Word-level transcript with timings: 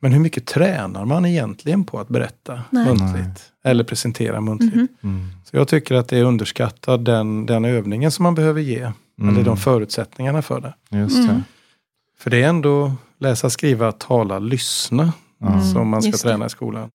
Men 0.00 0.12
hur 0.12 0.20
mycket 0.20 0.46
tränar 0.46 1.04
man 1.04 1.26
egentligen 1.26 1.84
på 1.84 1.98
att 2.00 2.08
berätta 2.08 2.60
Nej. 2.70 2.84
muntligt? 2.84 3.42
Eller 3.64 3.84
presentera 3.84 4.40
muntligt? 4.40 4.74
Mhm. 4.74 4.88
Mm. 5.02 5.28
Så 5.44 5.56
jag 5.56 5.68
tycker 5.68 5.94
att 5.94 6.08
det 6.08 6.18
är 6.18 6.24
underskattat 6.24 7.04
den, 7.04 7.46
den 7.46 7.64
övningen 7.64 8.10
som 8.10 8.22
man 8.22 8.34
behöver 8.34 8.60
ge. 8.60 8.92
Mm. 9.20 9.34
Eller 9.34 9.44
de 9.44 9.56
förutsättningarna 9.56 10.42
för 10.42 10.60
det. 10.60 10.98
Just 10.98 11.16
det. 11.16 11.22
Mm. 11.22 11.42
För 12.18 12.30
det 12.30 12.42
är 12.42 12.48
ändå 12.48 12.92
läsa, 13.18 13.50
skriva, 13.50 13.92
tala, 13.92 14.38
lyssna 14.38 15.12
som 15.72 15.88
man 15.88 16.02
ska 16.02 16.10
just 16.10 16.22
det. 16.22 16.28
träna 16.28 16.46
i 16.46 16.50
skolan. 16.50 16.90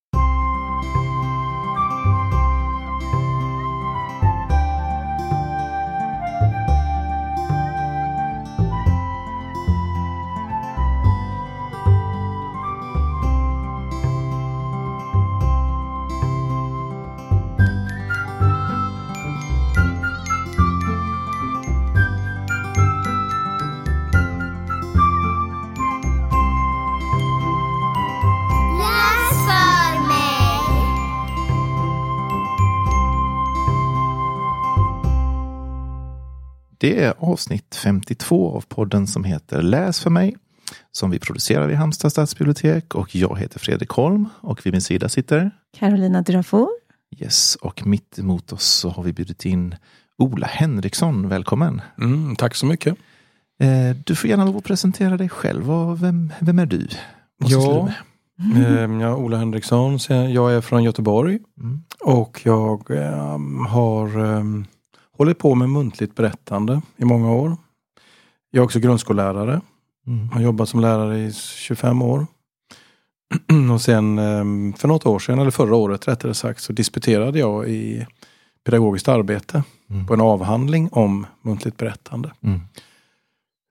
Det 36.85 37.03
är 37.03 37.13
avsnitt 37.17 37.75
52 37.75 38.55
av 38.57 38.61
podden 38.61 39.07
som 39.07 39.23
heter 39.23 39.61
Läs 39.61 39.99
för 39.99 40.09
mig. 40.09 40.35
Som 40.91 41.09
vi 41.11 41.19
producerar 41.19 41.71
i 41.71 41.73
Halmstad 41.73 42.11
stadsbibliotek 42.11 42.95
och 42.95 43.15
jag 43.15 43.39
heter 43.39 43.59
Fredrik 43.59 43.89
Holm 43.89 44.29
och 44.41 44.65
vid 44.65 44.73
min 44.73 44.81
sida 44.81 45.09
sitter 45.09 45.51
Carolina 45.79 46.21
Durafor. 46.21 46.69
Yes, 47.17 47.55
och 47.55 47.87
mitt 47.87 48.19
emot 48.19 48.53
oss 48.53 48.63
så 48.65 48.89
har 48.89 49.03
vi 49.03 49.13
bjudit 49.13 49.45
in 49.45 49.75
Ola 50.17 50.47
Henriksson. 50.47 51.29
Välkommen! 51.29 51.81
Mm, 52.01 52.35
tack 52.35 52.55
så 52.55 52.65
mycket. 52.65 52.95
Eh, 53.59 53.95
Du 54.05 54.15
får 54.15 54.29
gärna 54.29 54.45
lov 54.45 54.57
att 54.57 54.63
presentera 54.63 55.17
dig 55.17 55.29
själv. 55.29 55.65
Vem, 56.01 56.33
vem 56.39 56.59
är 56.59 56.65
du? 56.65 56.87
Ja. 57.45 57.89
Ehm, 58.55 58.99
Jag 59.01 59.11
är 59.11 59.15
Ola 59.15 59.37
Henriksson, 59.37 59.99
jag 60.09 60.53
är 60.53 60.61
från 60.61 60.83
Göteborg. 60.83 61.39
Mm. 61.59 61.83
Och 61.99 62.41
jag 62.43 62.91
ehm, 62.91 63.65
har 63.65 64.17
um, 64.17 64.65
hållit 65.17 65.37
på 65.37 65.55
med 65.55 65.69
muntligt 65.69 66.15
berättande 66.15 66.81
i 66.97 67.05
många 67.05 67.31
år. 67.33 67.57
Jag 68.51 68.61
är 68.61 68.65
också 68.65 68.79
grundskollärare. 68.79 69.61
Mm. 70.07 70.29
har 70.29 70.41
jobbat 70.41 70.69
som 70.69 70.79
lärare 70.79 71.19
i 71.19 71.33
25 71.33 72.01
år. 72.01 72.27
Och 73.73 73.81
sen 73.81 74.19
ehm, 74.19 74.73
för 74.73 74.87
något 74.87 75.05
år 75.05 75.19
sedan, 75.19 75.39
eller 75.39 75.51
förra 75.51 75.75
året 75.75 76.07
rättare 76.07 76.33
sagt, 76.33 76.61
så 76.61 76.73
disputerade 76.73 77.39
jag 77.39 77.69
i 77.69 78.05
pedagogiskt 78.65 79.07
arbete 79.07 79.63
Mm. 79.89 80.07
på 80.07 80.13
en 80.13 80.21
avhandling 80.21 80.89
om 80.91 81.25
muntligt 81.41 81.77
berättande. 81.77 82.31
Mm. 82.43 82.59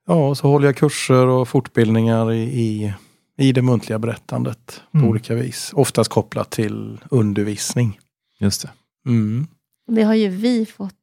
Ja, 0.07 0.29
och 0.29 0.37
så 0.37 0.47
håller 0.47 0.65
jag 0.67 0.75
kurser 0.77 1.27
och 1.27 1.47
fortbildningar 1.47 2.31
i, 2.33 2.41
i, 2.43 2.93
i 3.37 3.51
det 3.51 3.61
muntliga 3.61 3.99
berättandet 3.99 4.81
på 4.91 4.97
Mm. 4.97 5.09
olika 5.09 5.35
vis. 5.35 5.71
Oftast 5.73 6.09
kopplat 6.09 6.49
till 6.49 6.99
undervisning. 7.09 7.99
Just 8.39 8.61
det. 8.61 8.69
Mm. 9.07 9.47
Det 9.87 10.03
har 10.03 10.13
ju 10.13 10.27
vi 10.29 10.65
fått. 10.65 10.93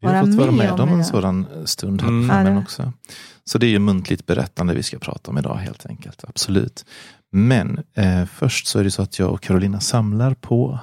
Vi 0.00 0.06
har 0.06 0.20
fått 0.26 0.34
vara 0.34 0.50
med 0.50 0.58
med 0.58 0.72
om 0.72 0.80
om 0.80 0.88
en 0.88 0.94
idag. 0.94 1.06
sådan 1.06 1.46
stund 1.64 2.02
här 2.02 2.08
Mm. 2.08 2.44
på 2.44 2.50
Ja, 2.50 2.58
också. 2.58 2.92
Så 3.44 3.58
det 3.58 3.66
är 3.66 3.70
ju 3.70 3.78
muntligt 3.78 4.26
berättande 4.26 4.74
vi 4.74 4.82
ska 4.82 4.98
prata 4.98 5.30
om 5.30 5.38
idag 5.38 5.54
helt 5.54 5.86
enkelt. 5.86 6.24
Absolut. 6.28 6.84
Men 7.32 7.78
eh, 7.96 8.24
först 8.34 8.66
så 8.66 8.78
är 8.78 8.84
det 8.84 8.90
så 8.90 9.02
att 9.02 9.18
jag 9.18 9.32
och 9.32 9.40
Carolina 9.42 9.80
samlar 9.80 10.34
på 10.34 10.78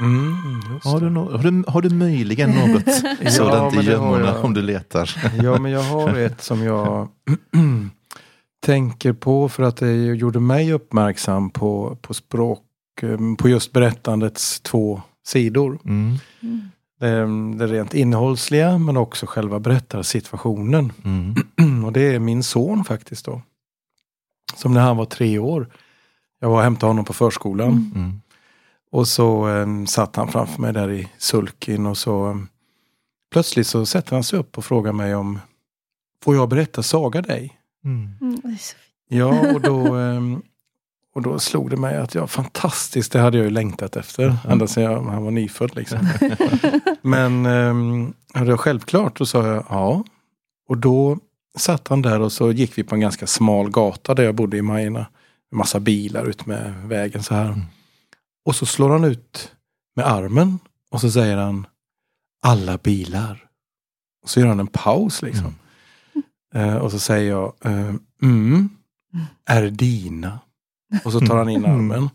Mm, 0.00 0.72
just 0.74 0.84
Har 0.86 1.00
du, 1.00 1.10
no 1.10 1.36
har, 1.36 1.42
du, 1.50 1.64
har 1.68 1.82
du 1.82 1.90
möjligen 1.90 2.50
något 2.50 2.82
Ja, 3.22 3.30
sådant 3.30 3.74
men 3.74 3.84
i 3.84 3.88
gömmorna 3.88 4.38
om 4.38 4.54
du 4.54 4.62
letar? 4.62 5.10
Ja, 5.42 5.58
men 5.58 5.72
jag 5.72 5.82
har 5.82 6.14
ett 6.18 6.42
som 6.42 6.62
jag 6.62 7.08
tänker 8.66 9.12
på 9.12 9.48
för 9.48 9.62
att 9.62 9.76
det 9.76 9.92
gjorde 9.94 10.40
mig 10.40 10.72
uppmärksam 10.72 11.50
på, 11.50 11.98
på 12.02 12.14
språk, 12.14 12.58
på 13.38 13.48
just 13.48 13.72
berättandets 13.72 14.60
två 14.60 15.02
sidor. 15.26 15.78
Mm. 15.84 16.16
Mm. 16.42 16.70
Det, 17.00 17.58
det 17.58 17.72
rent 17.72 17.94
innehållsliga 17.94 18.78
men 18.78 18.96
också 18.96 19.26
själva 19.26 19.60
berättarsituationen. 19.60 20.92
Mm. 21.04 21.84
Och 21.84 21.92
det 21.92 22.14
är 22.14 22.18
min 22.18 22.42
son 22.42 22.84
faktiskt 22.84 23.24
då. 23.24 23.42
Som 24.54 24.74
när 24.74 24.80
han 24.80 24.96
var 24.96 25.04
tre 25.04 25.38
år. 25.38 25.68
Jag 26.40 26.48
var 26.48 26.56
och 26.56 26.62
hämtade 26.62 26.90
honom 26.90 27.04
på 27.04 27.12
förskolan. 27.12 27.70
Mm. 27.70 27.92
Mm. 27.94 28.20
Och 28.90 29.08
så 29.08 29.48
eh, 29.48 29.84
satt 29.84 30.16
han 30.16 30.28
framför 30.28 30.60
mig 30.60 30.72
där 30.72 30.90
i 30.90 31.08
sulkin 31.18 31.86
och 31.86 31.98
så 31.98 32.30
eh, 32.30 32.36
plötsligt 33.32 33.66
så 33.66 33.86
sätter 33.86 34.16
han 34.16 34.24
sig 34.24 34.38
upp 34.38 34.58
och 34.58 34.64
frågar 34.64 34.92
mig 34.92 35.14
om 35.14 35.38
Får 36.22 36.34
jag 36.34 36.48
berätta 36.48 36.82
saga 36.82 37.22
dig? 37.22 37.58
Mm. 37.84 38.10
Mm, 38.20 38.40
det 38.42 38.48
är 38.48 38.56
så 38.56 38.76
fint. 38.76 38.92
Ja, 39.08 39.54
och 39.54 39.60
då, 39.60 39.94
ehm, 39.94 40.42
och 41.14 41.22
då 41.22 41.38
slog 41.38 41.70
det 41.70 41.76
mig 41.76 41.96
att 41.96 42.14
ja, 42.14 42.26
fantastiskt, 42.26 43.12
det 43.12 43.18
hade 43.18 43.36
jag 43.36 43.44
ju 43.44 43.50
längtat 43.50 43.96
efter. 43.96 44.36
Ända 44.48 44.66
sedan 44.66 44.82
jag, 44.84 45.02
han 45.02 45.24
var 45.24 45.30
nyfödd 45.30 45.76
liksom. 45.76 46.08
Men 47.02 47.46
um, 47.46 48.14
det 48.46 48.56
självklart, 48.56 49.18
då 49.18 49.26
sa 49.26 49.46
jag 49.46 49.64
ja. 49.68 50.04
Och 50.68 50.78
då 50.78 51.18
satt 51.58 51.88
han 51.88 52.02
där 52.02 52.20
och 52.20 52.32
så 52.32 52.52
gick 52.52 52.78
vi 52.78 52.82
på 52.84 52.94
en 52.94 53.00
ganska 53.00 53.26
smal 53.26 53.70
gata 53.70 54.14
där 54.14 54.22
jag 54.22 54.34
bodde 54.34 54.56
i 54.56 54.62
Majorna. 54.62 55.06
Massa 55.54 55.80
bilar 55.80 56.26
ut 56.26 56.46
med 56.46 56.74
vägen 56.84 57.22
så 57.22 57.34
här. 57.34 57.46
Mm. 57.46 57.60
Och 58.44 58.56
så 58.56 58.66
slår 58.66 58.90
han 58.90 59.04
ut 59.04 59.52
med 59.96 60.06
armen 60.06 60.58
och 60.90 61.00
så 61.00 61.10
säger 61.10 61.36
han 61.36 61.66
alla 62.42 62.78
bilar. 62.78 63.44
Och 64.22 64.30
så 64.30 64.40
gör 64.40 64.46
han 64.46 64.60
en 64.60 64.66
paus 64.66 65.22
liksom. 65.22 65.54
Eh, 66.54 66.76
och 66.76 66.90
så 66.90 66.98
säger 66.98 67.30
jag 67.30 67.52
eh, 67.64 67.94
mm, 68.22 68.68
är 69.46 69.62
dina. 69.62 70.38
Och 71.04 71.12
så 71.12 71.20
tar 71.20 71.36
han 71.36 71.48
in 71.48 71.64
armen. 71.66 72.10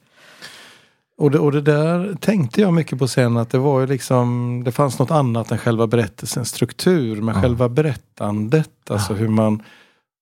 Och 1.17 1.31
det, 1.31 1.39
och 1.39 1.51
det 1.51 1.61
där 1.61 2.15
tänkte 2.19 2.61
jag 2.61 2.73
mycket 2.73 2.99
på 2.99 3.07
sen 3.07 3.37
att 3.37 3.49
det 3.49 3.57
var 3.57 3.79
ju 3.79 3.87
liksom 3.87 4.61
Det 4.65 4.71
fanns 4.71 4.99
något 4.99 5.11
annat 5.11 5.51
än 5.51 5.57
själva 5.57 5.87
berättelsens 5.87 6.49
struktur. 6.49 7.21
Men 7.21 7.35
Ja. 7.35 7.41
själva 7.41 7.69
berättandet. 7.69 8.71
Alltså 8.89 9.13
hur 9.13 9.27
man 9.27 9.63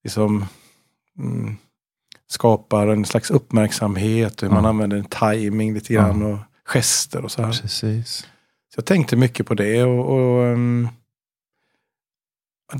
liksom 0.03 0.45
mm, 1.19 1.57
skapar 2.27 2.88
en 2.88 3.05
slags 3.05 3.31
uppmärksamhet. 3.31 4.43
Hur 4.43 4.49
man 4.49 4.63
Ja. 4.63 4.69
använder 4.69 4.97
en 4.97 5.05
timing 5.05 5.73
lite 5.73 5.93
grann 5.93 6.23
och 6.23 6.37
gester 6.66 7.23
och 7.25 7.31
så 7.31 7.41
här. 7.41 7.61
Precis. 7.61 8.17
Så 8.73 8.77
jag 8.77 8.85
tänkte 8.85 9.16
mycket 9.16 9.47
på 9.47 9.53
det. 9.53 9.83
och, 9.83 10.05
och 10.16 10.43
ehm, 10.45 10.87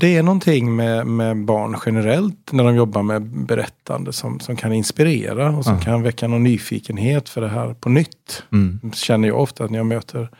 Det 0.00 0.16
är 0.16 0.22
någonting 0.22 0.76
med, 0.76 1.06
med 1.06 1.44
barn 1.44 1.76
generellt 1.86 2.52
när 2.52 2.64
de 2.64 2.76
jobbar 2.76 3.02
med 3.02 3.22
berättande 3.46 4.12
som, 4.12 4.40
som 4.40 4.56
kan 4.56 4.72
inspirera 4.72 5.50
och 5.56 5.64
som 5.64 5.74
Ja. 5.74 5.80
kan 5.80 6.02
väcka 6.02 6.28
någon 6.28 6.42
nyfikenhet 6.42 7.28
för 7.28 7.40
det 7.40 7.48
här 7.48 7.74
på 7.74 7.88
nytt. 7.88 8.42
Mm. 8.52 8.92
Känner 8.94 9.28
jag 9.28 9.40
ofta 9.40 9.66
när 9.66 9.78
jag 9.78 9.86
möter 9.86 10.30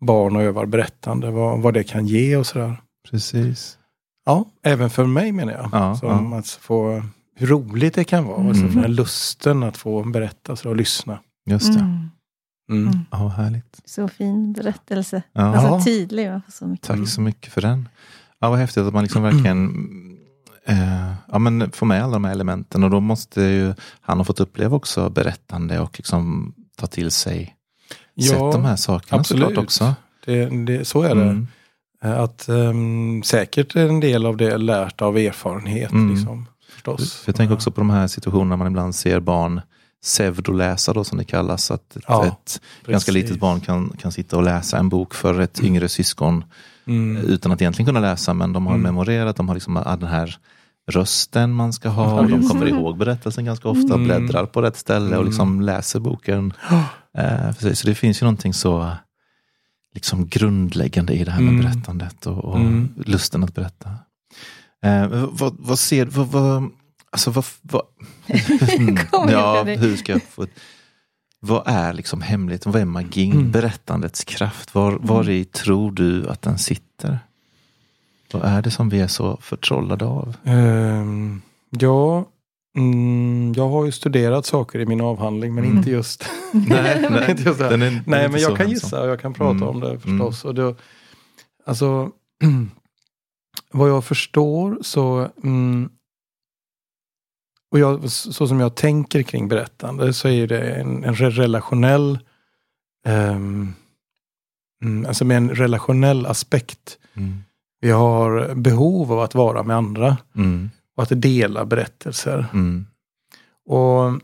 barn 0.00 0.36
och 0.36 0.42
övar 0.42 0.66
berättande, 0.66 1.30
vad, 1.30 1.60
vad 1.62 1.74
det 1.74 1.84
kan 1.84 2.06
ge 2.06 2.36
och 2.36 2.46
sådär. 2.46 2.76
Precis. 3.10 3.78
Ja, 4.26 4.44
även 4.62 4.90
för 4.90 5.04
mig 5.06 5.32
menar 5.32 5.52
jag. 5.52 5.68
Ja, 5.72 5.96
som 5.96 6.32
ja. 6.32 6.38
att 6.38 6.48
få, 6.48 7.02
hur 7.36 7.46
roligt 7.46 7.94
det 7.94 8.04
kan 8.04 8.24
vara. 8.24 8.48
Alltså 8.48 8.62
Mm. 8.62 8.74
för 8.74 8.82
den 8.82 8.94
lusten 8.94 9.62
att 9.62 9.76
få 9.76 10.02
berätta 10.04 10.56
så 10.56 10.68
och 10.68 10.76
lyssna. 10.76 11.18
Just 11.50 11.72
det. 11.74 11.80
Mm. 11.80 12.10
Mm. 12.70 12.88
Mm. 12.88 12.98
Ja, 13.10 13.28
härligt. 13.28 13.80
Så 13.84 14.08
fin 14.08 14.52
berättelse. 14.52 15.22
Ja. 15.32 15.42
Alltså 15.56 15.84
tydlig. 15.90 16.30
Så 16.48 16.66
mycket. 16.66 16.86
Tack 16.86 16.94
Mm. 16.96 17.06
så 17.06 17.20
mycket 17.20 17.52
för 17.52 17.60
den. 17.60 17.88
Ja, 18.44 18.50
vad 18.50 18.58
häftigt 18.58 18.84
att 18.84 18.94
man 18.94 19.02
liksom 19.02 19.22
verkligen 19.22 19.88
eh, 20.66 21.12
ja, 21.32 21.38
men 21.38 21.70
får 21.72 21.86
med 21.86 22.04
alla 22.04 22.12
de 22.12 22.24
här 22.24 22.32
elementen 22.32 22.84
och 22.84 22.90
då 22.90 23.00
måste 23.00 23.42
ju 23.42 23.74
han 24.00 24.18
ha 24.18 24.24
fått 24.24 24.40
uppleva 24.40 24.76
också 24.76 25.10
berättande 25.10 25.80
och 25.80 25.98
liksom 25.98 26.54
ta 26.76 26.86
till 26.86 27.10
sig 27.10 27.56
sett 28.28 28.38
de 28.38 28.64
här 28.64 28.76
sakerna 28.76 29.20
absolut. 29.20 29.44
såklart 29.44 29.64
också. 29.64 29.94
Det, 30.24 30.64
det, 30.66 30.84
så 30.84 31.02
är 31.02 31.14
det. 31.14 31.22
Mm. 31.22 31.46
Eh, 32.02 32.20
Att 32.20 32.48
um, 32.48 33.22
säkert 33.22 33.76
är 33.76 33.88
en 33.88 34.00
del 34.00 34.26
av 34.26 34.36
det 34.36 34.58
lärt 34.58 35.02
av 35.02 35.18
erfarenhet. 35.18 35.92
Mm. 35.92 36.14
Liksom, 36.14 36.46
förstås. 36.70 37.22
Jag 37.26 37.36
tänker 37.36 37.54
också 37.54 37.70
på 37.70 37.80
de 37.80 37.90
här 37.90 38.06
situationerna 38.06 38.56
man 38.56 38.66
ibland 38.66 38.94
ser 38.94 39.20
barn 39.20 39.60
pseudoläsa 40.02 40.92
då 40.92 41.04
som 41.04 41.18
det 41.18 41.24
kallas. 41.24 41.70
Att 41.70 41.96
ett, 41.96 42.02
Ja, 42.08 42.26
ett 42.26 42.60
ganska 42.86 43.12
litet 43.12 43.40
barn 43.40 43.60
kan, 43.60 43.96
kan 43.98 44.12
sitta 44.12 44.36
och 44.36 44.42
läsa 44.42 44.78
en 44.78 44.88
bok 44.88 45.14
för 45.14 45.40
ett 45.40 45.60
yngre 45.64 45.88
syskon 45.88 46.44
Mm. 46.86 47.16
utan 47.16 47.52
att 47.52 47.62
egentligen 47.62 47.86
kunna 47.86 48.00
läsa 48.00 48.34
men 48.34 48.52
de 48.52 48.66
har 48.66 48.74
Mm. 48.74 48.82
memorerat, 48.82 49.36
de 49.36 49.48
har 49.48 49.54
liksom 49.54 49.76
ah, 49.76 49.96
den 49.96 50.08
här 50.08 50.36
rösten 50.90 51.52
man 51.52 51.72
ska 51.72 51.88
ha 51.88 52.20
och 52.20 52.28
de 52.28 52.48
kommer 52.48 52.66
ihåg 52.66 52.98
berättelsen 52.98 53.44
ganska 53.44 53.68
ofta, 53.68 53.94
Mm. 53.94 54.04
bläddrar 54.04 54.46
på 54.46 54.62
rätt 54.62 54.76
ställe 54.76 55.06
och 55.06 55.12
Mm. 55.14 55.24
liksom 55.26 55.60
läser 55.60 56.00
boken. 56.00 56.52
Eh, 57.18 57.52
precis, 57.52 57.78
så 57.80 57.86
det 57.86 57.94
finns 57.94 58.22
ju 58.22 58.24
någonting 58.24 58.54
så 58.54 58.90
liksom 59.94 60.26
grundläggande 60.28 61.12
i 61.12 61.24
det 61.24 61.30
här 61.30 61.40
med 61.40 61.52
Mm. 61.54 61.64
berättandet 61.64 62.26
och, 62.26 62.44
och 62.44 62.56
Mm. 62.60 62.88
lusten 63.06 63.44
att 63.44 63.54
berätta. 63.54 63.90
Eh, 64.84 65.06
vad, 65.30 65.54
vad 65.58 65.78
ser 65.78 66.06
vad, 66.06 66.26
vad, 66.28 66.70
alltså 67.10 67.30
vad, 67.30 67.44
vad 67.62 67.82
Mm, 68.78 68.96
ja, 69.30 69.62
hur 69.64 69.96
ska 69.96 70.12
jag 70.12 70.22
få 70.22 70.46
Vad 71.46 71.62
är 71.66 71.92
liksom 71.92 72.22
hemligheten? 72.22 72.72
Vad 72.72 72.80
är 72.82 72.86
magin? 72.86 73.32
Mm. 73.32 73.50
Berättandets 73.50 74.24
kraft? 74.24 74.74
Var, 74.74 74.98
var 75.00 75.28
i 75.30 75.44
tror 75.44 75.92
du 75.92 76.28
att 76.28 76.42
den 76.42 76.58
sitter? 76.58 77.18
Vad 78.32 78.44
är 78.44 78.62
det 78.62 78.70
som 78.70 78.88
vi 78.88 79.00
är 79.00 79.06
så 79.06 79.36
förtrollade 79.40 80.04
av? 80.04 80.36
Ehm, 80.44 81.42
ja, 81.70 82.24
mm, 82.76 83.52
jag 83.56 83.68
har 83.68 83.84
ju 83.84 83.92
studerat 83.92 84.46
saker 84.46 84.78
i 84.78 84.86
min 84.86 85.00
avhandling 85.00 85.54
men 85.54 85.64
Mm. 85.64 85.76
inte 85.76 85.90
just 85.90 86.24
Nej, 86.52 87.06
nej, 87.10 87.30
Inte 87.30 87.42
just 87.42 87.60
är- 87.60 87.76
Nej, 88.06 88.28
men 88.28 88.40
jag 88.40 88.56
kan 88.56 88.70
gissa 88.70 89.02
och 89.02 89.08
jag 89.08 89.20
kan 89.20 89.34
prata 89.34 89.50
Mm. 89.56 89.68
om 89.68 89.80
det 89.80 89.98
förstås. 90.00 90.44
Och 90.44 90.54
det, 90.54 90.74
alltså, 91.66 92.10
vad 93.72 93.90
jag 93.90 94.04
förstår 94.04 94.78
så, 94.82 95.28
mm, 95.42 95.90
och 97.74 97.80
jag, 97.80 98.10
så 98.10 98.48
som 98.48 98.60
jag 98.60 98.74
tänker 98.74 99.22
kring 99.22 99.48
berättande 99.48 100.12
så 100.12 100.28
är 100.28 100.46
det 100.46 100.60
en, 100.72 101.04
en 101.04 101.14
re- 101.14 101.30
relationell, 101.30 102.18
mm, 103.06 103.74
alltså 105.06 105.24
med 105.24 105.36
en 105.36 105.50
relationell 105.50 106.26
aspekt. 106.26 106.98
Mm. 107.14 107.42
Vi 107.80 107.90
har 107.90 108.54
behov 108.54 109.12
av 109.12 109.20
att 109.20 109.34
vara 109.34 109.62
med 109.62 109.76
andra 109.76 110.16
Mm. 110.36 110.70
och 110.96 111.02
att 111.02 111.22
dela 111.22 111.64
berättelser. 111.64 112.46
Mm. 112.52 112.86
Och 113.66 114.20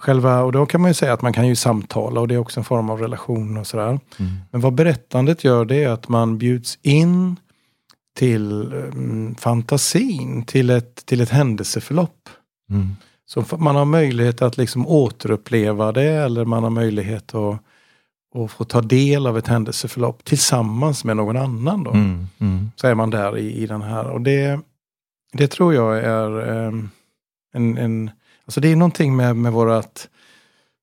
själva, 0.00 0.42
och 0.42 0.52
då 0.52 0.66
kan 0.66 0.80
man 0.80 0.90
ju 0.90 0.94
säga 0.94 1.12
att 1.12 1.22
man 1.22 1.32
kan 1.32 1.48
ju 1.48 1.56
samtala 1.56 2.20
och 2.20 2.28
det 2.28 2.34
är 2.34 2.38
också 2.38 2.60
en 2.60 2.64
form 2.64 2.90
av 2.90 3.00
relation 3.00 3.56
och 3.56 3.66
sådär. 3.66 3.88
Mm. 3.88 4.32
Men 4.50 4.60
vad 4.60 4.74
berättandet 4.74 5.44
gör 5.44 5.64
det 5.64 5.84
är 5.84 5.88
att 5.88 6.08
man 6.08 6.38
bjuds 6.38 6.78
in 6.82 7.36
till 8.16 8.72
mm, 8.72 9.34
fantasin, 9.34 10.44
till 10.46 10.70
ett, 10.70 11.06
till 11.06 11.20
ett 11.20 11.30
händelseförlopp. 11.30 12.28
Mm. 12.74 12.96
Så 13.26 13.44
man 13.56 13.76
har 13.76 13.84
möjlighet 13.84 14.42
att 14.42 14.56
liksom 14.56 14.86
återuppleva 14.86 15.92
det 15.92 16.02
eller 16.10 16.44
man 16.44 16.62
har 16.62 16.70
möjlighet 16.70 17.34
att, 17.34 17.58
att 18.34 18.50
få 18.50 18.64
ta 18.64 18.80
del 18.80 19.26
av 19.26 19.38
ett 19.38 19.46
händelseförlopp 19.46 20.24
tillsammans 20.24 21.04
med 21.04 21.16
någon 21.16 21.36
annan. 21.36 21.84
Då. 21.84 21.90
Mm. 21.90 22.26
Mm. 22.38 22.70
Så 22.76 22.86
är 22.86 22.94
man 22.94 23.10
där 23.10 23.38
i, 23.38 23.52
i 23.62 23.66
den 23.66 23.82
här. 23.82 24.04
Och 24.10 24.20
det, 24.20 24.60
det 25.32 25.48
tror 25.48 25.74
jag 25.74 25.98
är 25.98 26.50
ehm, 26.52 26.90
en, 27.54 27.78
en... 27.78 28.10
Alltså 28.44 28.60
det 28.60 28.68
är 28.72 28.76
någonting 28.76 29.16
med, 29.16 29.36
med 29.36 29.52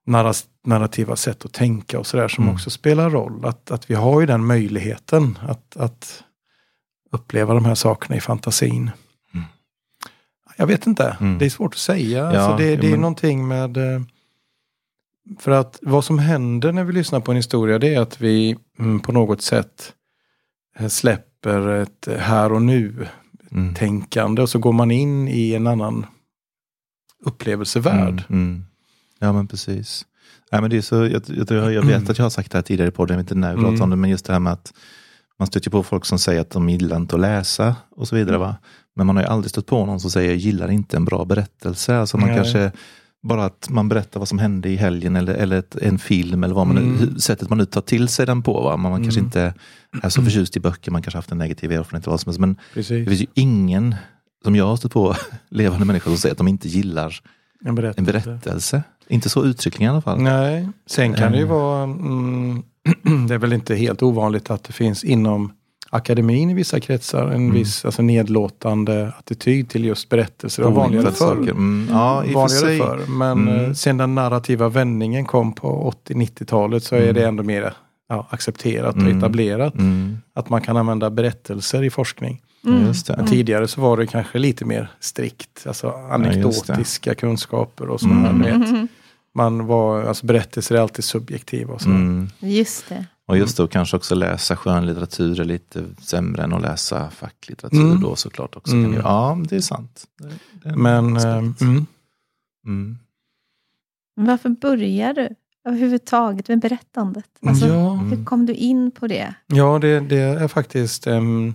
narras- 0.07 0.45
narrativa 0.65 1.15
sätt 1.15 1.45
att 1.45 1.53
tänka 1.53 1.99
och 1.99 2.07
sådär 2.07 2.27
som 2.27 2.43
Mm. 2.43 2.55
också 2.55 2.69
spelar 2.69 3.09
roll. 3.09 3.45
Att, 3.45 3.71
att 3.71 3.89
vi 3.91 3.95
har 3.95 4.19
ju 4.19 4.25
den 4.25 4.45
möjligheten 4.45 5.39
att, 5.47 5.77
att 5.77 6.23
uppleva 7.11 7.53
de 7.53 7.65
här 7.65 7.75
sakerna 7.75 8.15
i 8.15 8.21
fantasin. 8.21 8.91
Mm. 10.59 10.69
Jag 10.69 10.77
vet 10.77 10.87
inte, 10.87 11.17
Mm. 11.21 11.37
det 11.37 11.45
är 11.45 11.49
svårt 11.49 11.73
att 11.73 11.79
säga. 11.79 12.17
Ja, 12.33 12.39
alltså 12.39 12.57
det, 12.57 12.75
det 12.75 12.87
är 12.87 12.91
men- 12.91 13.01
någonting 13.01 13.47
med... 13.47 13.77
eh, 13.77 14.01
För 15.39 15.51
att 15.51 15.79
vad 15.81 16.05
som 16.05 16.19
händer 16.19 16.71
när 16.71 16.83
vi 16.83 16.93
lyssnar 16.93 17.19
på 17.19 17.31
en 17.31 17.35
historia 17.37 17.79
det 17.79 17.95
är 17.95 17.99
att 18.01 18.21
vi 18.21 18.55
mm, 18.79 18.99
på 18.99 19.11
något 19.11 19.41
sätt 19.41 19.93
eh, 20.79 20.87
släpper 20.87 21.67
ett 21.67 22.07
här 22.19 22.51
och 22.51 22.61
nu 22.61 23.07
Mm. 23.51 23.73
tänkande 23.73 24.41
och 24.41 24.49
så 24.49 24.59
går 24.59 24.73
man 24.73 24.91
in 24.91 25.27
i 25.27 25.53
en 25.53 25.67
annan 25.67 26.05
upplevelsevärld. 27.25 28.23
Mm, 28.29 28.43
mm. 28.43 28.65
Ja 29.19 29.33
men 29.33 29.47
precis. 29.47 30.05
Ja, 30.51 30.61
men 30.61 30.69
det 30.69 30.77
är 30.77 30.81
så, 30.81 30.95
jag, 30.95 31.23
jag, 31.27 31.73
jag 31.73 31.81
vet 31.85 32.09
att 32.09 32.17
jag 32.17 32.25
har 32.25 32.29
sagt 32.29 32.51
det 32.51 32.57
här 32.57 32.63
tidigare 32.63 32.91
på 32.91 33.05
det, 33.05 33.13
jag 33.13 33.17
vet 33.17 33.23
inte 33.31 33.35
när 33.35 33.53
vi 33.53 33.59
Mm. 33.59 33.63
pratade 33.65 33.83
om 33.83 33.89
det, 33.89 33.95
men 33.95 34.09
just 34.09 34.25
det 34.25 34.33
här 34.33 34.39
med 34.39 34.53
att 34.53 34.73
man 35.39 35.47
stöter 35.47 35.71
på 35.71 35.83
folk 35.83 36.05
som 36.05 36.19
säger 36.19 36.41
att 36.41 36.49
de 36.49 36.69
gillar 36.69 36.97
inte 36.97 37.15
att 37.15 37.21
läsa 37.21 37.75
och 37.91 38.07
så 38.07 38.15
vidare. 38.15 38.37
Va? 38.37 38.55
Men 38.99 39.07
man 39.07 39.15
har 39.15 39.23
ju 39.23 39.29
aldrig 39.29 39.49
stött 39.51 39.65
på 39.65 39.85
någon 39.85 39.99
som 39.99 40.11
säger 40.11 40.29
jag 40.29 40.37
gillar 40.37 40.71
inte 40.71 40.97
en 40.97 41.05
bra 41.05 41.25
berättelse. 41.25 41.97
Alltså 41.97 42.17
man 42.17 42.29
Nej. 42.29 42.37
kanske 42.37 42.71
bara 43.23 43.45
att 43.45 43.67
man 43.69 43.89
berättar 43.89 44.19
vad 44.19 44.27
som 44.29 44.39
hände 44.39 44.69
i 44.69 44.75
helgen 44.75 45.15
eller, 45.15 45.33
eller 45.33 45.59
ett, 45.59 45.75
en 45.75 45.99
film 45.99 46.43
eller 46.43 46.55
vad 46.55 46.67
man 46.67 46.75
nu, 46.75 46.81
Mm. 46.81 46.97
hur- 46.97 47.19
sättet 47.19 47.49
man 47.49 47.57
nu 47.57 47.65
tar 47.65 47.81
till 47.81 48.07
sig 48.07 48.25
den 48.25 48.43
på. 48.43 48.61
Va? 48.61 48.77
Man, 48.77 48.91
man 48.91 49.03
kanske 49.03 49.19
Mm. 49.19 49.27
inte 49.27 49.53
är 50.03 50.09
så 50.09 50.21
förtjust 50.21 50.57
i 50.57 50.59
böcker, 50.59 50.91
man 50.91 51.01
kanske 51.01 51.17
haft 51.17 51.31
en 51.31 51.37
negativ 51.37 51.71
erfarenhet. 51.71 52.03
eller 52.07 52.11
Vad 52.11 52.19
som 52.19 52.29
helst, 52.29 52.39
men 52.39 52.57
Precis. 52.73 53.05
det 53.05 53.09
finns 53.09 53.21
ju 53.21 53.27
ingen 53.33 53.95
som 54.43 54.55
jag 54.55 54.65
har 54.67 54.75
stött 54.75 54.91
på 54.93 55.15
levande 55.49 55.85
människor 55.85 56.11
som 56.11 56.17
säger 56.17 56.33
att 56.33 56.37
de 56.37 56.47
inte 56.47 56.67
gillar 56.67 57.15
En 57.65 57.75
berättelse. 57.75 57.99
en 57.99 58.05
berättelse. 58.05 58.83
Inte 59.07 59.29
så 59.29 59.45
uttryckligen 59.45 59.91
i 59.91 59.93
alla 59.93 60.01
fall. 60.01 60.21
Nej, 60.21 60.69
sen 60.89 61.13
kan 61.13 61.31
det 61.31 61.37
ju 61.37 61.43
Eh. 61.43 61.49
vara, 61.49 61.83
mm, 61.83 62.63
det 63.27 63.33
är 63.33 63.37
väl 63.37 63.53
inte 63.53 63.75
helt 63.75 64.03
ovanligt 64.03 64.49
att 64.49 64.63
det 64.63 64.73
finns 64.73 65.03
inom 65.03 65.51
akademin 65.89 66.49
i 66.49 66.53
vissa 66.53 66.79
kretsar 66.79 67.25
en 67.27 67.33
Mm. 67.33 67.53
viss 67.53 67.85
alltså, 67.85 68.01
nedlåtande 68.01 69.11
attityd 69.19 69.69
till 69.69 69.85
just 69.85 70.09
berättelser. 70.09 70.63
Och 70.63 70.73
vanligare 70.73 71.05
Oinfödda 71.07 71.31
förr. 71.31 71.35
saker. 71.35 71.51
Mm, 71.51 71.87
ja, 71.91 72.23
för 72.25 72.33
vanligare 72.33 72.77
förr. 72.77 72.99
Men 73.07 73.47
Mm. 73.47 73.65
eh, 73.65 73.73
sen 73.73 73.97
den 73.97 74.15
narrativa 74.15 74.69
vändningen 74.69 75.25
kom 75.25 75.53
på 75.53 75.87
80-90-talet 75.87 76.83
så 76.83 76.95
är 76.95 77.01
Mm. 77.01 77.13
det 77.15 77.27
ändå 77.27 77.43
mer 77.43 77.73
ja, 78.09 78.27
accepterat 78.29 78.95
och 78.95 79.01
Mm. 79.01 79.17
etablerat. 79.17 79.75
Mm, 79.75 80.17
Att 80.33 80.49
man 80.49 80.61
kan 80.61 80.77
använda 80.77 81.09
berättelser 81.09 81.83
i 81.83 81.89
forskning. 81.89 82.41
Mm. 82.65 82.87
just 82.87 83.07
det. 83.07 83.13
Men 83.17 83.27
tidigare 83.27 83.67
så 83.67 83.81
var 83.81 83.97
det 83.97 84.07
kanske 84.07 84.39
lite 84.39 84.65
mer 84.65 84.91
strikt. 84.99 85.63
Alltså 85.67 85.87
det. 85.87 86.13
anekdotiska 86.13 87.15
kunskaper 87.15 87.89
och 87.89 87.99
sådana 88.01 88.29
Mm. 88.29 88.41
här. 88.61 88.87
Man 89.35 89.65
var, 89.67 90.03
alltså 90.03 90.25
berättelser 90.25 90.75
är 90.75 90.79
alltid 90.79 91.03
subjektiva. 91.05 91.73
Och. 91.73 91.85
Mm. 91.85 92.29
Just 92.39 92.89
det. 92.89 93.05
Och 93.29 93.37
just 93.37 93.57
då 93.57 93.67
kanske 93.67 93.97
också 93.97 94.15
läsa 94.15 94.55
skönlitteratur 94.55 95.39
är 95.39 95.43
lite 95.43 95.83
sämre 96.01 96.43
än 96.43 96.53
att 96.53 96.61
läsa 96.61 97.09
facklitteratur 97.09 97.81
Mm. 97.81 98.01
då 98.01 98.15
såklart 98.15 98.55
också. 98.55 98.73
Mm. 98.75 98.93
Ju, 98.93 98.99
ja, 98.99 99.39
det 99.49 99.55
är 99.55 99.61
sant. 99.61 100.03
Det, 100.63 100.69
är 100.69 100.73
en 100.73 100.81
Men 100.81 101.17
eh, 101.17 101.37
mm, 101.37 101.85
Mm. 102.65 102.97
Varför 104.15 104.49
börjar 104.49 105.13
du 105.13 105.29
överhuvudtaget 105.67 106.47
med 106.47 106.59
berättandet? 106.59 107.25
Alltså, 107.45 107.67
ja, 107.67 107.93
Hur 107.93 108.25
kom 108.25 108.45
du 108.45 108.53
in 108.53 108.91
på 108.91 109.07
det? 109.07 109.33
ja 109.47 109.79
det, 109.79 109.99
det 109.99 110.17
är 110.19 110.47
faktiskt 110.47 111.07
em, 111.07 111.53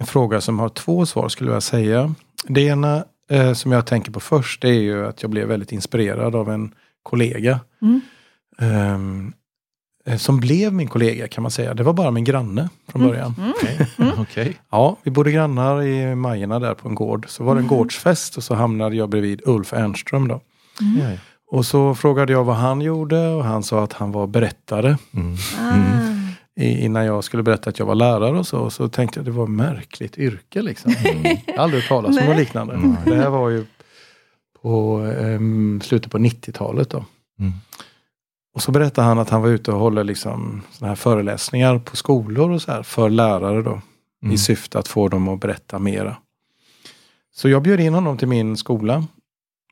en 0.00 0.06
fråga 0.06 0.40
som 0.40 0.58
har 0.58 0.68
två 0.68 1.06
svar 1.06 1.28
skulle 1.28 1.52
jag 1.52 1.62
säga. 1.62 2.14
Det 2.48 2.60
ena 2.60 3.04
eh, 3.30 3.52
som 3.52 3.72
jag 3.72 3.86
tänker 3.86 4.12
på 4.12 4.20
först 4.20 4.62
det 4.62 4.68
är 4.68 4.80
ju 4.80 5.06
att 5.06 5.22
jag 5.22 5.30
blev 5.30 5.48
väldigt 5.48 5.72
inspirerad 5.72 6.34
av 6.36 6.50
en 6.50 6.74
kollega. 7.02 7.60
Mm. 7.82 8.00
eh, 8.58 9.34
som 10.18 10.40
blev 10.40 10.72
min 10.72 10.88
kollega 10.88 11.28
kan 11.28 11.42
man 11.42 11.50
säga. 11.50 11.74
Det 11.74 11.82
var 11.82 11.92
bara 11.92 12.10
min 12.10 12.24
granne 12.24 12.68
från 12.88 13.02
början. 13.02 13.34
Mm. 13.38 13.52
Okej. 13.52 13.86
Okej. 14.18 14.56
Ja, 14.70 14.96
vi 15.02 15.10
bodde 15.10 15.32
grannar 15.32 15.82
i 15.82 16.14
Majorna 16.14 16.58
där 16.58 16.74
på 16.74 16.88
en 16.88 16.94
gård. 16.94 17.26
Så 17.28 17.44
var 17.44 17.54
det 17.54 17.58
en 17.60 17.64
Mm. 17.66 17.76
gårdsfest 17.76 18.36
och 18.36 18.42
så 18.44 18.54
hamnade 18.54 18.96
jag 18.96 19.08
bredvid 19.08 19.42
Ulf 19.46 19.72
Ernström 19.72 20.28
då. 20.28 20.40
Ja. 21.00 21.10
Och 21.52 21.66
så 21.66 21.94
frågade 21.94 22.32
jag 22.32 22.44
vad 22.44 22.56
han 22.56 22.80
gjorde 22.80 23.28
och 23.28 23.44
han 23.44 23.62
sa 23.62 23.84
att 23.84 23.92
han 23.92 24.12
var 24.12 24.26
berättare. 24.26 24.96
Mm. 25.14 25.36
I, 26.56 26.84
innan 26.84 27.04
jag 27.04 27.24
skulle 27.24 27.42
berätta 27.42 27.70
att 27.70 27.78
jag 27.78 27.86
var 27.86 27.94
lärare 27.94 28.38
och 28.38 28.46
så. 28.46 28.70
Så 28.70 28.88
tänkte 28.88 29.18
jag 29.18 29.24
det 29.24 29.30
var 29.30 29.44
ett 29.44 29.50
märkligt 29.50 30.18
yrke 30.18 30.62
liksom. 30.62 30.94
Jag 31.04 31.54
har 31.56 31.62
aldrig 31.64 31.82
hört 31.82 31.88
talas 31.88 32.18
om 32.20 32.24
något 32.26 32.36
liknande. 32.36 32.74
Mm. 32.74 32.96
Det 33.04 33.14
här 33.16 33.30
var 33.30 33.48
ju 33.48 33.64
på 34.62 34.98
ehm, 35.20 35.80
slutet 35.84 36.12
på 36.12 36.18
90-talet 36.18 36.90
då. 36.90 37.04
Mm. 38.52 38.54
Och 38.54 38.62
så 38.62 38.72
berättade 38.72 39.06
han 39.08 39.18
att 39.18 39.30
han 39.30 39.42
var 39.42 39.48
ute 39.48 39.72
och 39.72 39.78
håller 39.80 40.04
liksom 40.04 40.62
såna 40.72 40.88
här 40.88 40.96
föreläsningar 40.96 41.78
på 41.78 41.96
skolor 41.96 42.50
och 42.50 42.62
så 42.62 42.72
här 42.72 42.82
för 42.82 43.10
lärare 43.10 43.62
då. 43.62 43.80
Mm. 44.22 44.34
i 44.34 44.38
syfte 44.38 44.78
att 44.78 44.88
få 44.88 45.08
dem 45.08 45.28
att 45.28 45.40
berätta 45.40 45.78
mera. 45.78 46.16
Så 47.34 47.48
jag 47.48 47.62
bjöd 47.62 47.80
in 47.80 47.94
honom 47.94 48.18
till 48.18 48.28
min 48.28 48.56
skola. 48.56 49.04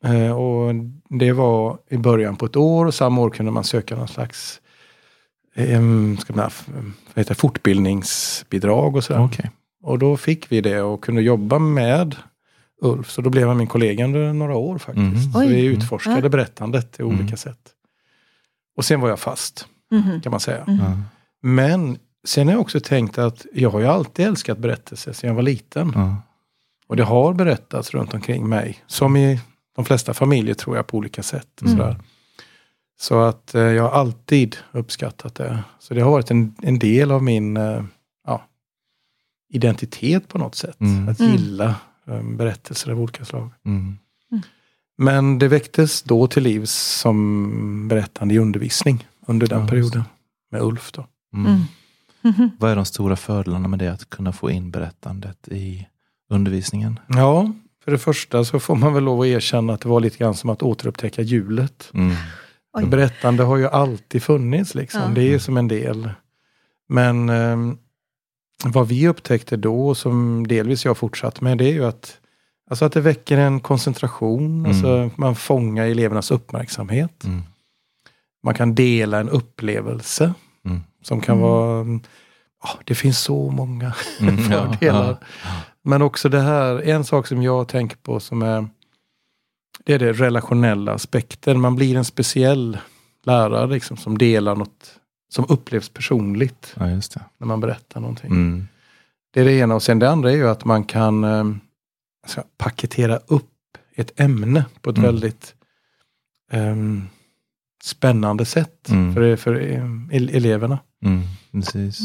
Eh, 0.05 0.33
och 0.39 0.75
det 1.09 1.33
var 1.33 1.79
i 1.91 1.97
början 1.97 2.37
på 2.37 2.47
ett 2.47 2.57
år 2.57 2.87
och 2.87 2.95
samma 2.95 3.21
år 3.23 3.31
kunde 3.31 3.53
man 3.53 3.65
söka 3.65 3.97
någon 3.97 4.09
slags 4.09 4.61
eh, 5.55 5.81
ska 6.19 6.33
man, 6.35 6.51
vad 7.15 7.25
heter, 7.25 7.35
fortbildningsbidrag 7.35 8.97
och 8.97 9.05
sådär. 9.05 9.25
Okej. 9.25 9.51
Och 9.83 9.99
då 9.99 10.17
fick 10.17 10.53
vi 10.53 10.61
det 10.61 10.83
och 10.83 11.05
kunde 11.05 11.23
jobba 11.23 11.59
med 11.59 12.17
Ulf. 12.83 13.11
Så 13.11 13.21
då 13.23 13.31
blev 13.31 13.49
han 13.49 13.57
min 13.57 13.67
kollega 13.67 14.05
under 14.05 14.33
några 14.33 14.57
år 14.57 14.79
faktiskt. 14.79 14.99
Mhm. 15.27 15.33
Så 15.33 15.39
Oj. 15.39 15.47
vi 15.47 15.65
utforskade 15.65 16.21
Ja. 16.21 16.29
berättandet 16.29 17.01
i 17.01 17.03
olika 17.03 17.23
Mm. 17.23 17.37
sätt. 17.37 17.59
Och 18.79 18.85
sen 18.85 19.01
var 19.01 19.09
jag 19.09 19.21
fast 19.21 19.67
Mhm. 19.91 20.21
kan 20.21 20.31
man 20.31 20.41
säga. 20.41 20.65
Mm. 20.65 20.79
Ja. 20.81 20.93
Men 21.43 21.99
sen 22.27 22.47
har 22.47 22.53
jag 22.55 22.61
också 22.61 22.81
tänkt 22.81 23.19
att 23.19 23.47
jag 23.55 23.71
har 23.71 23.81
ju 23.81 23.87
alltid 23.87 24.27
älskat 24.27 24.59
berättelser 24.59 25.13
sedan 25.13 25.29
jag 25.29 25.35
var 25.35 25.43
liten. 25.43 25.93
Ja. 25.95 26.17
Och 26.87 26.97
det 26.97 27.05
har 27.05 27.35
berättats 27.35 27.91
runt 27.91 28.15
omkring 28.15 28.49
mig. 28.49 28.79
Som 28.87 29.17
i 29.17 29.41
de 29.77 29.85
flesta 29.85 30.15
familjer 30.15 30.55
tror 30.55 30.77
jag 30.77 30.87
på 30.87 30.97
olika 30.97 31.23
sätt. 31.23 31.49
Och 31.61 31.67
Mm. 31.67 31.79
sådär. 31.79 31.97
Så 33.01 33.21
att 33.21 33.55
eh, 33.55 33.63
jag 33.63 33.83
har 33.83 33.91
alltid 33.91 34.57
uppskattat 34.73 35.35
det. 35.35 35.65
Så 35.79 35.95
det 35.95 36.01
har 36.01 36.11
varit 36.11 36.31
en, 36.31 36.55
en 36.63 36.79
del 36.79 37.11
av 37.11 37.23
min 37.23 37.57
eh, 37.57 37.83
ja, 38.27 38.43
identitet 39.49 40.29
på 40.29 40.39
något 40.39 40.55
sätt. 40.55 40.81
Mm. 40.81 41.09
Att 41.09 41.21
Mm. 41.21 41.33
gilla 41.33 41.75
eh, 42.07 42.23
berättelser 42.23 42.91
av 42.93 43.01
olika 43.01 43.25
slag. 43.25 43.51
Men 44.99 45.39
det 45.39 45.49
väcktes 45.49 46.03
då 46.03 46.27
till 46.27 46.43
liv 46.43 46.65
som 46.65 47.89
berättande 47.89 48.35
i 48.35 48.39
undervisning 48.39 49.07
under 49.27 49.47
den 49.47 49.61
Ja, 49.61 49.69
perioden. 49.69 50.03
Med 50.51 50.63
Ulf 50.63 50.93
då. 50.93 51.07
Mm. 51.35 51.47
Mm. 51.47 51.63
Mhm. 52.21 52.51
Vad 52.59 52.71
är 52.71 52.77
de 52.77 52.85
stora 52.85 53.17
fördelarna 53.17 53.69
med 53.69 53.79
det? 53.79 53.93
Att 53.93 54.11
kunna 54.11 54.33
få 54.33 54.51
in 54.51 54.71
berättandet 54.71 55.49
i 55.49 55.87
undervisningen? 56.31 57.01
Ja, 57.07 57.53
för 57.85 57.93
det 57.93 57.99
första 57.99 58.45
så 58.45 58.61
får 58.61 58.77
man 58.77 58.95
väl 58.95 59.05
lov 59.05 59.21
att 59.21 59.27
erkänna 59.27 59.73
att 59.73 59.81
det 59.81 59.89
var 59.89 60.01
lite 60.01 60.19
grann 60.19 60.35
som 60.35 60.51
att 60.51 60.63
återupptäcka 60.63 61.23
hjulet. 61.23 61.91
Mm. 61.95 62.17
Berättande 62.91 63.43
har 63.43 63.57
ju 63.57 63.69
alltid 63.69 64.23
funnits 64.23 64.75
liksom. 64.75 65.01
Ja. 65.01 65.09
Det 65.09 65.35
är 65.35 65.39
som 65.39 65.57
en 65.57 65.69
del. 65.69 66.11
Men 66.89 67.29
ehm, 67.29 67.79
vad 68.65 68.89
vi 68.89 69.09
upptäckte 69.09 69.57
då, 69.57 69.95
som 69.95 70.47
delvis 70.47 70.85
jag 70.85 70.99
fortsatt 70.99 71.41
med, 71.41 71.59
det 71.59 71.65
är 71.65 71.73
ju 71.73 71.85
att, 71.85 72.21
alltså 72.69 72.85
att 72.85 72.93
det 72.93 73.01
väcker 73.01 73.39
en 73.39 73.61
koncentration. 73.61 74.45
Mm. 74.59 74.67
Alltså 74.71 75.11
man 75.17 75.35
fångar 75.35 75.87
elevernas 75.87 76.31
uppmärksamhet. 76.31 77.25
Mm. 77.25 77.43
Man 78.43 78.55
kan 78.55 78.75
dela 78.75 79.21
en 79.21 79.29
upplevelse 79.29 80.35
Mm. 80.65 80.81
som 81.03 81.21
kan 81.21 81.37
Mm. 81.39 81.49
vara, 81.49 81.87
ja, 82.63 82.69
det 82.85 82.95
finns 82.95 83.19
så 83.21 83.51
många 83.51 83.93
Mm, 84.21 84.37
ja, 84.39 84.43
fördelar. 84.73 85.17
ja. 85.45 85.51
Men 85.83 86.03
också 86.03 86.29
det 86.29 86.41
här, 86.41 86.83
en 86.89 87.05
sak 87.05 87.27
som 87.27 87.43
jag 87.43 87.69
tänker 87.69 87.97
på 87.97 88.21
som 88.21 88.43
är 88.43 88.69
det 89.85 89.95
är 89.95 89.99
det 89.99 90.13
relationella 90.13 90.93
aspekten. 90.93 91.61
Man 91.61 91.77
blir 91.77 91.97
en 91.97 92.05
speciell 92.05 92.79
lärare 93.25 93.67
liksom, 93.67 93.97
som 93.97 94.19
delar 94.19 94.57
något 94.57 94.95
som 95.29 95.45
upplevs 95.49 95.89
personligt 95.89 96.75
Ja, 96.79 96.91
just 96.91 97.15
det. 97.15 97.21
när 97.39 97.47
man 97.47 97.61
berättar 97.61 98.01
någonting. 98.01 98.31
Mm. 98.31 98.69
Det 99.31 99.41
är 99.41 99.45
det 99.45 99.53
ena 99.53 99.75
och 99.75 99.83
sen 99.83 99.99
det 99.99 100.11
andra 100.11 100.33
är 100.33 100.37
ju 100.37 100.49
att 100.49 100.65
man 100.65 100.85
kan 100.85 101.25
alltså, 102.29 102.45
paketera 102.59 103.17
upp 103.27 103.51
ett 103.95 104.21
ämne 104.21 104.65
på 104.83 104.91
ett 104.91 104.99
Mm. 104.99 105.07
väldigt 105.13 105.55
ehm, 106.51 107.03
spännande 107.83 108.45
sätt 108.45 108.89
Mm. 108.91 109.15
för, 109.15 109.37
för 109.37 109.55
eh, 109.55 109.85
ele- 110.11 110.37
eleverna. 110.37 110.79
Mm. 111.05 111.23
Precis. 111.53 112.01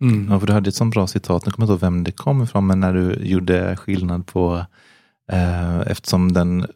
Mm. 0.00 0.28
Ja, 0.30 0.40
för 0.40 0.46
du 0.46 0.52
hade 0.52 0.68
ett 0.68 0.74
sånt 0.74 0.94
bra 0.94 1.06
citat, 1.06 1.46
nu 1.46 1.52
kommer 1.52 1.66
jag 1.68 1.74
inte 1.74 1.84
ihåg 1.86 1.92
vem 1.92 2.04
det 2.04 2.12
kom 2.12 2.42
ifrån, 2.42 2.66
men 2.66 2.80
när 2.80 2.94
du 2.94 3.14
gjorde 3.26 3.76
skillnad 3.76 4.26
på, 4.26 4.66
eh, 5.32 5.78
eftersom 5.80 6.32
den 6.32 6.60
eh, 6.62 6.66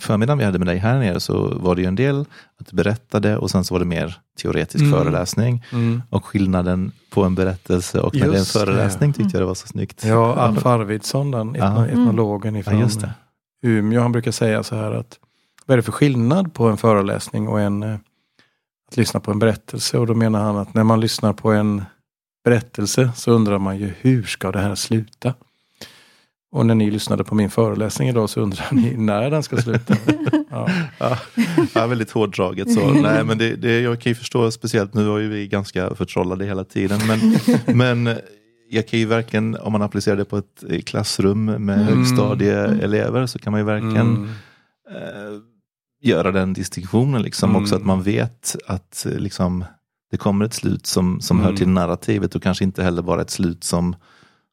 förmiddagen 0.00 0.38
vi 0.38 0.44
hade 0.44 0.58
med 0.58 0.66
dig 0.68 0.78
här 0.78 0.98
nere 0.98 1.20
så 1.20 1.58
var 1.58 1.74
det 1.74 1.82
ju 1.82 1.88
en 1.88 1.94
del 1.94 2.20
att 2.60 2.66
du 2.66 2.76
berättade 2.76 3.36
och 3.36 3.50
sen 3.50 3.64
så 3.64 3.74
var 3.74 3.78
det 3.78 3.84
mer 3.86 4.18
teoretisk 4.38 4.80
Mm. 4.84 4.92
föreläsning. 4.98 5.64
Mm. 5.72 6.02
Och 6.10 6.24
skillnaden 6.24 6.92
på 7.10 7.24
en 7.24 7.34
berättelse 7.34 8.00
och 8.00 8.14
när 8.14 8.20
det 8.20 8.26
är 8.26 8.30
en 8.32 8.34
Just 8.38 8.52
det. 8.52 8.58
föreläsning 8.60 9.12
tyckte 9.12 9.36
jag 9.36 9.42
det 9.42 9.46
var 9.46 9.54
så 9.54 9.66
snyggt. 9.66 10.04
Ja, 10.04 10.34
Alf 10.34 10.66
Arvidsson, 10.66 11.30
den 11.30 11.48
etno, 11.56 11.58
Ja. 11.64 11.86
etnologen 11.86 12.54
Ja, 12.54 12.60
ifrån 12.60 12.78
just 12.78 13.00
det. 13.00 13.12
Umeå, 13.62 14.00
han 14.02 14.12
brukar 14.12 14.30
säga 14.32 14.62
så 14.62 14.76
här 14.76 14.92
att 14.92 15.18
vad 15.66 15.72
är 15.74 15.76
det 15.76 15.82
för 15.82 15.92
skillnad 15.92 16.54
på 16.54 16.68
en 16.68 16.76
föreläsning 16.76 17.48
och 17.48 17.60
en 17.60 17.82
eh, 17.82 17.94
att 18.90 18.96
lyssna 18.96 19.20
på 19.20 19.30
en 19.30 19.38
berättelse? 19.38 19.98
Och 19.98 20.06
då 20.06 20.14
menar 20.14 20.40
han 20.42 20.56
att 20.56 20.74
när 20.74 20.84
man 20.84 21.00
lyssnar 21.00 21.32
på 21.32 21.52
en 21.52 21.82
berättelse 22.44 23.10
så 23.16 23.30
undrar 23.32 23.58
man 23.58 23.78
ju 23.78 23.92
hur 24.00 24.22
ska 24.22 24.52
det 24.52 24.58
här 24.60 24.74
sluta? 24.74 25.34
Och 26.52 26.66
när 26.66 26.74
ni 26.74 26.90
lyssnade 26.90 27.24
på 27.24 27.34
min 27.34 27.50
föreläsning 27.50 28.08
idag 28.08 28.30
så 28.30 28.40
undrar 28.40 28.68
ni 28.72 28.96
när 28.96 29.30
den 29.30 29.42
ska 29.42 29.56
sluta. 29.56 29.96
Ja. 30.52 30.68
Ja, 30.98 31.18
ja, 31.74 31.86
väldigt 31.86 32.10
hårdraget 32.10 32.72
så. 32.74 32.90
Nej, 33.02 33.24
men 33.24 33.38
det, 33.38 33.56
det, 33.56 33.80
jag 33.80 34.00
kan 34.00 34.10
ju 34.10 34.14
förstå, 34.14 34.50
speciellt 34.50 34.94
nu 34.94 35.04
var 35.04 35.18
ju 35.18 35.28
vi 35.28 35.48
ganska 35.48 35.94
förtrollade 35.94 36.44
hela 36.44 36.64
tiden. 36.64 37.00
Men, 37.06 37.36
men 37.76 38.16
jag 38.70 38.88
kan 38.88 38.98
ju 38.98 39.06
verkligen, 39.06 39.56
om 39.56 39.72
man 39.72 39.82
applicerar 39.82 40.16
det 40.16 40.24
på 40.24 40.36
ett 40.36 40.64
eh, 40.68 40.80
klassrum 40.80 41.44
med 41.44 41.58
Mm. 41.80 41.86
högstadieelever 41.86 43.26
så 43.26 43.38
kan 43.38 43.50
man 43.50 43.60
ju 43.60 43.64
verkligen 43.66 44.06
Mm. 44.16 44.28
eh, 44.90 45.40
göra 46.02 46.32
den 46.32 46.52
distinktionen. 46.52 47.22
Liksom. 47.22 47.50
Mm. 47.50 47.62
Också 47.62 47.76
att 47.76 47.84
man 47.84 48.02
vet 48.02 48.56
att 48.66 49.06
eh, 49.06 49.18
liksom, 49.18 49.64
det 50.10 50.16
kommer 50.16 50.44
ett 50.44 50.54
slut 50.54 50.86
som, 50.86 51.20
som 51.20 51.38
hör 51.40 51.46
Mm. 51.48 51.56
till 51.56 51.68
narrativet 51.68 52.34
och 52.34 52.42
kanske 52.42 52.64
inte 52.64 52.82
heller 52.82 53.02
bara 53.02 53.20
ett 53.22 53.30
slut 53.30 53.64
som, 53.64 53.96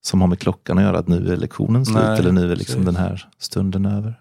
som 0.01 0.21
har 0.21 0.27
med 0.27 0.39
klockan 0.39 0.77
att 0.77 0.83
göra, 0.83 0.97
att 0.99 1.07
nu 1.07 1.33
är 1.33 1.37
lektionen 1.37 1.85
slut 1.85 1.97
Nej, 1.97 2.19
eller 2.19 2.31
nu 2.31 2.51
är 2.51 2.55
liksom 2.55 2.75
precis. 2.75 2.85
den 2.85 2.95
här 2.95 3.27
stunden 3.37 3.85
över. 3.85 4.19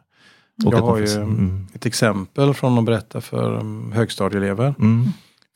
Jag 0.56 0.74
att 0.74 0.80
man 0.80 0.88
har 0.90 0.96
får- 0.96 1.06
ju 1.06 1.22
mm. 1.22 1.66
ett 1.74 1.86
exempel 1.86 2.54
från 2.54 2.78
att 2.78 2.84
berätta 2.84 3.20
för 3.20 3.58
um, 3.60 3.92
högstadieelever. 3.92 4.74
Mm. 4.78 5.06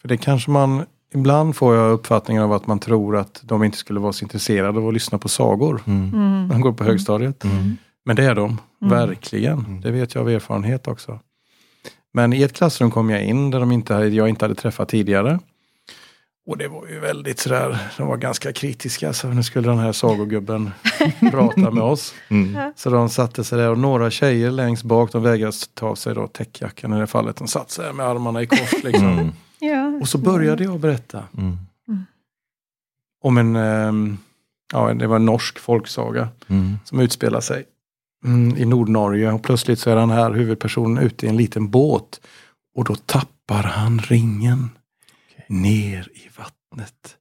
För 0.00 0.08
det 0.08 0.16
kanske 0.16 0.50
man, 0.50 0.84
ibland 1.14 1.56
får 1.56 1.74
jag 1.74 1.92
uppfattningen 1.92 2.42
av 2.42 2.52
att 2.52 2.66
man 2.66 2.78
tror 2.78 3.16
att 3.16 3.40
de 3.44 3.64
inte 3.64 3.78
skulle 3.78 4.00
vara 4.00 4.12
så 4.12 4.24
intresserade 4.24 4.78
av 4.78 4.88
att 4.88 4.94
lyssna 4.94 5.18
på 5.18 5.28
sagor. 5.28 5.82
Mm. 5.86 6.08
Mm. 6.14 6.46
när 6.46 6.54
de 6.54 6.60
går 6.60 6.72
på 6.72 6.84
högstadiet. 6.84 7.44
Mm. 7.44 7.76
Men 8.04 8.16
det 8.16 8.24
är 8.24 8.34
de, 8.34 8.58
Mm. 8.82 8.98
verkligen. 8.98 9.58
Mm. 9.58 9.80
Det 9.80 9.90
vet 9.90 10.14
jag 10.14 10.22
av 10.22 10.30
erfarenhet 10.30 10.88
också. 10.88 11.20
Men 12.12 12.32
i 12.32 12.42
ett 12.42 12.52
klassrum 12.52 12.90
kom 12.90 13.10
jag 13.10 13.24
in 13.24 13.50
där 13.50 13.60
de 13.60 13.72
inte, 13.72 13.94
jag 13.94 14.28
inte 14.28 14.44
hade 14.44 14.54
träffat 14.54 14.88
tidigare. 14.88 15.38
Och 16.46 16.58
det 16.58 16.68
var 16.68 16.86
ju 16.86 16.98
väldigt 17.00 17.38
sådär, 17.38 17.78
de 17.96 18.06
var 18.08 18.16
ganska 18.16 18.52
kritiska. 18.52 19.12
Så 19.12 19.28
nu 19.28 19.42
skulle 19.42 19.68
den 19.68 19.78
här 19.78 19.92
sagogubben 19.92 20.70
prata 21.30 21.70
med 21.70 21.82
oss. 21.82 22.14
Mm. 22.28 22.72
Så 22.76 22.90
de 22.90 23.08
satte 23.08 23.44
sig 23.44 23.58
där 23.58 23.70
och 23.70 23.78
några 23.78 24.10
tjejer 24.10 24.50
längst 24.50 24.82
bak, 24.82 25.12
de 25.12 25.22
vägrade 25.22 25.52
ta 25.74 25.86
av 25.86 25.94
sig 25.94 26.14
då 26.14 26.26
täckjackan 26.26 26.92
i 26.94 26.98
det 27.00 27.06
fallet. 27.06 27.36
De 27.36 27.48
satt 27.48 27.70
sig 27.70 27.92
med 27.92 28.06
armarna 28.06 28.42
i 28.42 28.46
kors 28.46 28.74
liksom. 28.84 29.08
Mm. 29.08 29.32
Ja. 29.58 29.98
Och 30.00 30.08
så 30.08 30.18
började 30.18 30.64
jag 30.64 30.80
berätta 30.80 31.24
Mm. 31.38 31.56
om 33.22 33.38
en, 33.38 33.56
ehm, 33.56 34.18
ja 34.72 34.94
det 34.94 35.06
var 35.06 35.16
en 35.16 35.24
norsk 35.26 35.58
folksaga. 35.58 36.28
Mm. 36.48 36.76
som 36.84 37.00
utspelar 37.00 37.40
sig 37.40 37.64
mm, 38.24 38.56
i 38.56 38.64
Nordnorge 38.64 39.32
och 39.32 39.42
plötsligt 39.42 39.78
så 39.78 39.90
är 39.90 39.96
den 39.96 40.10
här 40.10 40.30
huvudpersonen 40.30 41.04
ute 41.04 41.26
i 41.26 41.28
en 41.28 41.36
liten 41.36 41.70
båt 41.70 42.20
och 42.74 42.84
då 42.84 42.94
tappar 42.94 43.62
han 43.62 43.98
ringen 43.98 44.70
ner 45.50 46.08
i 46.14 46.28
vattnet. 46.38 47.16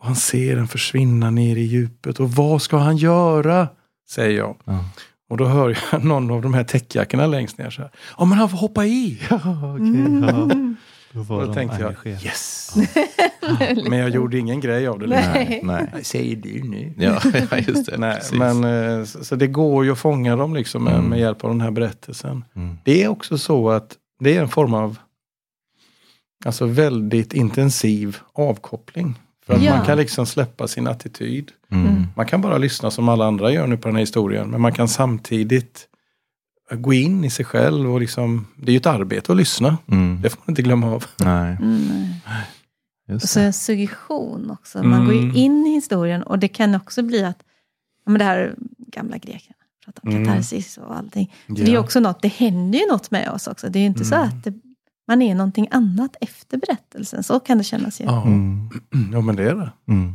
Och 0.00 0.06
han 0.06 0.16
ser 0.16 0.56
den 0.56 0.68
försvinna 0.68 1.30
ner 1.30 1.56
i 1.56 1.62
djupet 1.62 2.20
och 2.20 2.30
vad 2.30 2.62
ska 2.62 2.76
han 2.76 2.96
göra? 2.96 3.68
Säger 4.10 4.38
jag. 4.38 4.56
Ja. 4.64 4.84
Och 5.30 5.36
då 5.36 5.44
hör 5.44 5.78
jag 5.92 6.04
någon 6.04 6.30
av 6.30 6.42
de 6.42 6.54
här 6.54 6.64
täckjackorna 6.64 7.26
längst 7.26 7.58
ner 7.58 7.70
så 7.70 7.82
här. 7.82 7.90
Ja 8.18 8.24
men 8.24 8.38
han 8.38 8.48
får 8.48 8.58
hoppa 8.58 8.86
i! 8.86 9.20
Ja, 9.30 9.36
okej. 9.74 10.20
Ja. 10.28 10.50
Då 11.14 11.22
då 11.28 11.40
de 11.44 11.54
tänkte 11.54 11.80
jag 12.04 12.06
yes! 12.06 12.74
Men 13.88 13.98
jag 13.98 14.10
gjorde 14.10 14.38
ingen 14.38 14.60
grej 14.60 14.86
av 14.86 14.98
det. 14.98 15.06
Nej. 15.06 15.60
Nej, 15.62 15.88
Säger 16.02 16.36
du 16.36 16.62
nu? 16.62 16.94
Ja, 16.98 17.20
ja, 17.50 17.58
just 17.58 17.86
det. 17.86 17.98
Nej, 17.98 18.14
Precis. 18.14 18.38
men, 18.38 18.64
eh, 18.64 19.04
så, 19.04 19.24
så 19.24 19.36
det 19.36 19.46
går 19.46 19.84
ju 19.84 19.92
att 19.92 19.98
fånga 19.98 20.36
dem 20.36 20.54
liksom 20.54 20.84
med, 20.84 20.94
Mm. 20.94 21.04
med 21.10 21.18
hjälp 21.20 21.44
av 21.44 21.50
den 21.50 21.60
här 21.60 21.70
berättelsen. 21.70 22.44
Mm. 22.56 22.76
Det 22.84 23.02
är 23.02 23.08
också 23.08 23.38
så 23.38 23.70
att 23.70 23.96
det 24.20 24.36
är 24.36 24.40
en 24.42 24.48
form 24.48 24.74
av 24.74 24.98
alltså 26.44 26.66
väldigt 26.66 27.32
intensiv 27.32 28.16
avkoppling. 28.32 29.18
För 29.46 29.54
att 29.54 29.62
Ja. 29.62 29.76
man 29.76 29.86
kan 29.86 29.98
liksom 29.98 30.26
släppa 30.26 30.68
sin 30.68 30.86
attityd. 30.86 31.50
Mm. 31.70 32.06
Man 32.16 32.26
kan 32.26 32.40
bara 32.40 32.58
lyssna 32.58 32.90
som 32.90 33.08
alla 33.08 33.24
andra 33.26 33.50
gör 33.52 33.66
nu 33.66 33.76
på 33.76 33.88
den 33.88 33.94
här 33.94 34.00
historien. 34.02 34.50
Men 34.50 34.60
man 34.60 34.72
kan 34.72 34.88
samtidigt 34.88 35.88
gå 36.70 36.92
in 36.92 37.24
i 37.24 37.30
sig 37.30 37.44
själv 37.44 37.92
och 37.92 38.00
liksom, 38.00 38.46
det 38.56 38.70
är 38.70 38.72
ju 38.72 38.76
ett 38.76 38.86
arbete 38.86 39.32
att 39.32 39.38
lyssna. 39.38 39.78
Mm. 39.86 40.20
Det 40.22 40.30
får 40.30 40.38
man 40.38 40.52
inte 40.52 40.62
glömma 40.62 40.92
av. 40.94 41.04
Nej, 41.18 41.56
Mm. 41.60 41.82
just 43.08 43.24
Och 43.24 43.28
så 43.30 43.38
det. 43.38 43.44
en 43.44 43.52
suggestion 43.52 44.50
också. 44.50 44.82
Man 44.82 45.04
går 45.04 45.14
ju 45.14 45.20
Mm. 45.20 45.36
in 45.36 45.66
i 45.66 45.70
historien 45.74 46.22
och 46.22 46.38
det 46.38 46.48
kan 46.48 46.74
också 46.74 47.02
bli 47.02 47.24
att, 47.24 47.38
ja, 48.04 48.10
men 48.12 48.18
det 48.18 48.24
här 48.24 48.54
gamla 48.78 49.18
grekerna, 49.18 49.56
pratar 49.84 50.02
om 50.08 50.10
Mm. 50.10 50.24
katarsis 50.26 50.78
och 50.78 50.96
allting. 50.96 51.34
Så 51.46 51.52
det 51.52 51.72
är 51.74 51.78
också 51.78 52.00
något, 52.00 52.22
det 52.22 52.28
händer 52.28 52.78
ju 52.78 52.86
något 52.86 53.10
med 53.10 53.28
oss 53.30 53.46
också. 53.46 53.68
Det 53.68 53.78
är 53.78 53.80
ju 53.80 53.86
inte 53.86 54.04
så 54.04 54.14
Mm. 54.14 54.28
att 54.28 54.44
det, 54.44 54.52
man 55.08 55.22
är 55.22 55.34
någonting 55.34 55.68
annat 55.70 56.16
efter 56.20 56.58
berättelsen. 56.58 57.22
Så 57.22 57.40
kan 57.40 57.58
det 57.58 57.64
kännas 57.64 58.00
ju. 58.00 58.04
Ja. 58.04 58.22
Mm. 58.22 58.68
ja, 59.12 59.20
men 59.20 59.36
det 59.36 59.50
är 59.50 59.54
det. 59.54 59.72
Mm. 59.88 60.12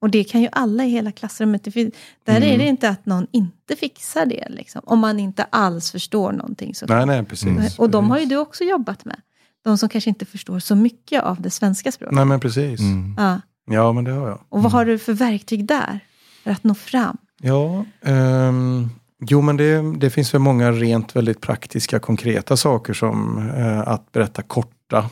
Och 0.00 0.10
det 0.10 0.24
kan 0.24 0.40
ju 0.42 0.48
alla 0.52 0.84
i 0.84 0.88
hela 0.90 1.12
klassrummet. 1.12 1.64
Där 1.64 1.90
Mm. 2.26 2.42
är 2.42 2.58
det 2.58 2.66
inte 2.66 2.88
att 2.88 3.06
någon 3.06 3.26
inte 3.32 3.76
fixar 3.76 4.26
det. 4.26 4.46
Liksom. 4.48 4.80
Om 4.84 4.98
man 4.98 5.20
inte 5.20 5.44
alls 5.50 5.90
förstår 5.92 6.32
någonting. 6.32 6.74
Så 6.74 6.86
Nej, 6.86 7.06
nej, 7.06 7.24
precis. 7.24 7.48
Mm. 7.48 7.64
Och 7.78 7.90
de 7.90 8.10
har 8.10 8.18
ju 8.18 8.26
du 8.26 8.36
också 8.36 8.64
jobbat 8.64 9.04
med. 9.04 9.20
De 9.64 9.78
som 9.78 9.88
kanske 9.88 10.10
inte 10.10 10.24
förstår 10.24 10.58
så 10.58 10.74
mycket 10.74 11.22
av 11.22 11.40
det 11.42 11.50
svenska 11.50 11.92
språket. 11.92 12.14
Nej, 12.16 12.24
men 12.24 12.40
precis. 12.40 12.80
Mm. 12.80 13.14
Ja. 13.18 13.40
Ja, 13.70 13.92
men 13.92 14.04
det 14.04 14.10
har 14.10 14.28
jag. 14.28 14.40
Och 14.48 14.62
vad 14.62 14.72
har 14.72 14.84
du 14.84 14.98
för 14.98 15.12
verktyg 15.12 15.64
där? 15.66 16.00
För 16.44 16.50
att 16.50 16.64
nå 16.64 16.74
fram? 16.74 17.16
Ja, 17.40 17.84
ehm, 18.02 18.90
jo 19.26 19.40
men 19.40 19.56
det, 19.56 19.98
det 19.98 20.10
finns 20.10 20.34
väl 20.34 20.40
många 20.40 20.72
rent 20.72 21.16
väldigt 21.16 21.40
praktiska 21.40 21.98
konkreta 21.98 22.56
saker 22.56 22.92
som 22.92 23.38
eh, 23.56 23.80
att 23.88 24.12
berätta 24.12 24.42
korta 24.42 25.10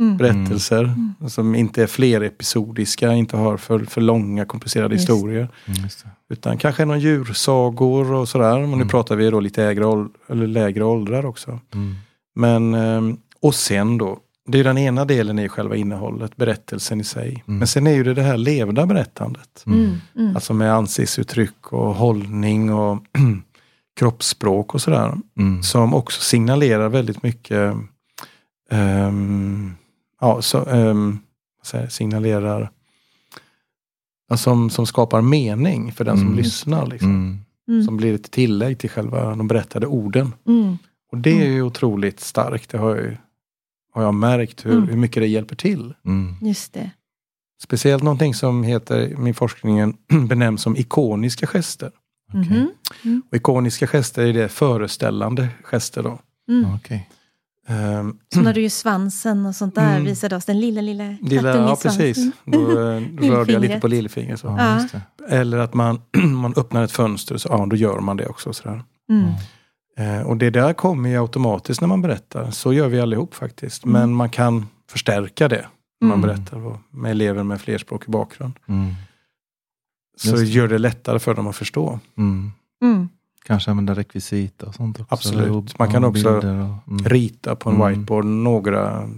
Mm. 0.00 0.16
berättelser 0.16 0.94
som 1.28 1.54
inte 1.54 1.82
är 1.82 1.86
flerepisodiska, 1.86 3.12
inte 3.12 3.36
har 3.36 3.56
för, 3.56 3.78
för 3.78 4.00
långa 4.00 4.44
komplicerade 4.44 4.94
Just. 4.94 5.08
historier. 5.08 5.48
Mm, 5.66 5.82
just. 5.82 6.04
Utan 6.30 6.58
kanske 6.58 6.84
någon 6.84 7.00
djursagor 7.00 8.12
och 8.12 8.28
sådär. 8.28 8.58
Men 8.60 8.70
nu 8.70 8.74
Mm. 8.74 8.88
pratar 8.88 9.16
vi 9.16 9.30
då 9.30 9.40
lite 9.40 9.64
ägre, 9.64 10.06
eller 10.28 10.46
lägre 10.46 10.84
åldrar 10.84 11.26
också. 11.26 11.60
Mm. 11.74 11.94
Men, 12.34 12.74
ehm, 12.74 13.16
och 13.42 13.54
sen 13.54 13.98
då, 13.98 14.18
det 14.48 14.60
är 14.60 14.64
den 14.64 14.78
ena 14.78 15.04
delen 15.04 15.38
i 15.38 15.48
själva 15.48 15.76
innehållet, 15.76 16.36
berättelsen 16.36 17.00
i 17.00 17.04
sig. 17.04 17.44
Mm. 17.46 17.58
Men 17.58 17.68
sen 17.68 17.86
är 17.86 17.92
ju 17.94 18.04
det 18.04 18.14
det 18.14 18.22
här 18.22 18.36
levda 18.36 18.86
berättandet. 18.86 19.64
Mm. 19.66 19.96
Mm. 20.16 20.34
Alltså 20.36 20.54
med 20.54 20.72
ansiktsuttryck 20.74 21.72
och 21.72 21.94
hållning 21.94 22.72
och 22.72 22.98
kroppsspråk 23.96 24.74
och 24.74 24.82
sådär. 24.82 25.14
Mm. 25.38 25.62
Som 25.62 25.94
också 25.94 26.20
signalerar 26.20 26.88
väldigt 26.88 27.22
mycket 27.22 27.74
ehm, 28.70 29.74
ja, 30.20 30.42
så, 30.42 30.64
jag, 31.72 31.92
signalerar 31.92 32.70
ja, 34.28 34.36
som, 34.36 34.70
som 34.70 34.86
skapar 34.86 35.20
mening 35.22 35.92
för 35.92 36.04
den 36.04 36.16
som 36.16 36.26
Mm. 36.26 36.38
lyssnar. 36.38 36.86
Liksom. 36.86 37.10
Mm. 37.10 37.38
Mm. 37.68 37.84
Som 37.84 37.96
blir 37.96 38.14
ett 38.14 38.30
tillägg 38.30 38.78
till 38.78 38.90
själva 38.90 39.34
de 39.36 39.48
berättade 39.48 39.86
orden. 39.86 40.34
Mm. 40.46 40.78
Och 41.12 41.18
det 41.18 41.42
är 41.42 41.46
ju 41.50 41.62
otroligt 41.62 42.20
starkt. 42.20 42.70
Det 42.70 42.78
har, 42.78 42.96
jag, 42.96 43.16
har 43.92 44.02
jag 44.02 44.14
märkt 44.14 44.66
hur, 44.66 44.72
Mm. 44.72 44.88
hur 44.88 44.96
mycket 44.96 45.22
det 45.22 45.26
hjälper 45.26 45.56
till. 45.56 45.94
Mm. 46.04 46.34
Just 46.42 46.72
det. 46.72 46.90
Speciellt 47.62 48.02
någonting 48.02 48.34
som 48.34 48.62
heter, 48.62 49.14
min 49.16 49.34
forskningen 49.34 49.96
benämns 50.28 50.62
som 50.62 50.76
ikoniska 50.76 51.46
gester. 51.46 51.90
Mhm. 52.32 52.72
Och 53.30 53.36
ikoniska 53.36 53.86
gester 53.86 54.22
är 54.26 54.32
det 54.32 54.48
föreställande 54.48 55.48
gester 55.62 56.02
då. 56.02 56.18
Mm. 56.48 56.74
Okej. 56.74 57.08
Ehm, 57.68 58.18
Som 58.34 58.42
när 58.42 58.54
du 58.54 58.60
gör 58.62 58.68
svansen 58.68 59.46
och 59.46 59.54
sånt 59.54 59.74
där 59.74 59.90
Mm. 59.90 60.04
visade 60.04 60.36
oss 60.36 60.44
den 60.44 60.60
lilla, 60.60 60.80
lilla 60.80 61.16
lilla, 61.22 61.42
kattungen 61.42 61.66
i 61.68 61.70
ja, 61.70 61.76
svansen. 61.76 61.98
precis. 62.00 62.32
Då 62.44 62.70
eh, 62.70 63.02
rörde 63.30 63.52
jag 63.52 63.62
lite 63.62 63.80
på 63.80 63.88
lillfingret. 63.88 64.40
Så. 64.40 64.46
Ja. 64.58 65.00
Eller 65.28 65.58
att 65.58 65.74
man, 65.74 66.00
man 66.42 66.54
öppnar 66.56 66.84
ett 66.84 66.92
fönster, 66.92 67.36
så 67.36 67.48
ja, 67.50 67.66
då 67.70 67.76
gör 67.76 68.00
man 68.00 68.16
det 68.16 68.26
också. 68.26 68.52
Sådär. 68.52 68.82
Mm. 69.10 69.32
Eh, 70.20 70.26
och 70.26 70.36
det 70.36 70.50
där 70.50 70.72
kommer 70.72 71.08
ju 71.08 71.20
automatiskt 71.20 71.80
när 71.80 71.88
man 71.88 72.02
berättar. 72.02 72.50
Så 72.50 72.72
gör 72.72 72.88
vi 72.88 73.00
allihop 73.00 73.34
faktiskt. 73.34 73.84
Mm. 73.84 74.00
Men 74.00 74.12
man 74.14 74.30
kan 74.30 74.66
förstärka 74.90 75.48
det 75.48 75.66
när 76.00 76.08
man 76.08 76.18
Mm. 76.24 76.28
berättar 76.36 76.78
med 76.90 77.10
elever 77.10 77.42
med 77.42 77.60
flerspråkig 77.60 78.10
bakgrund. 78.10 78.52
Så 80.16 80.42
gör 80.42 80.68
det 80.68 80.78
lättare 80.78 81.18
för 81.18 81.34
dem 81.34 81.46
att 81.46 81.56
förstå. 81.56 82.00
Mm. 82.18 82.52
Mm. 82.82 83.08
Kanske 83.44 83.70
använda 83.70 83.94
rekvisita 83.94 84.66
och 84.66 84.74
sånt 84.74 85.00
också. 85.00 85.14
Absolut. 85.14 85.78
Man 85.78 85.90
kan 85.92 86.04
också 86.04 86.36
och, 86.36 86.44
mm. 86.44 87.04
Rita 87.04 87.56
på 87.56 87.70
en 87.70 87.76
Mm. 87.76 87.88
whiteboard 87.88 88.24
några 88.24 89.10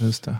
Just 0.00 0.24
det. 0.24 0.36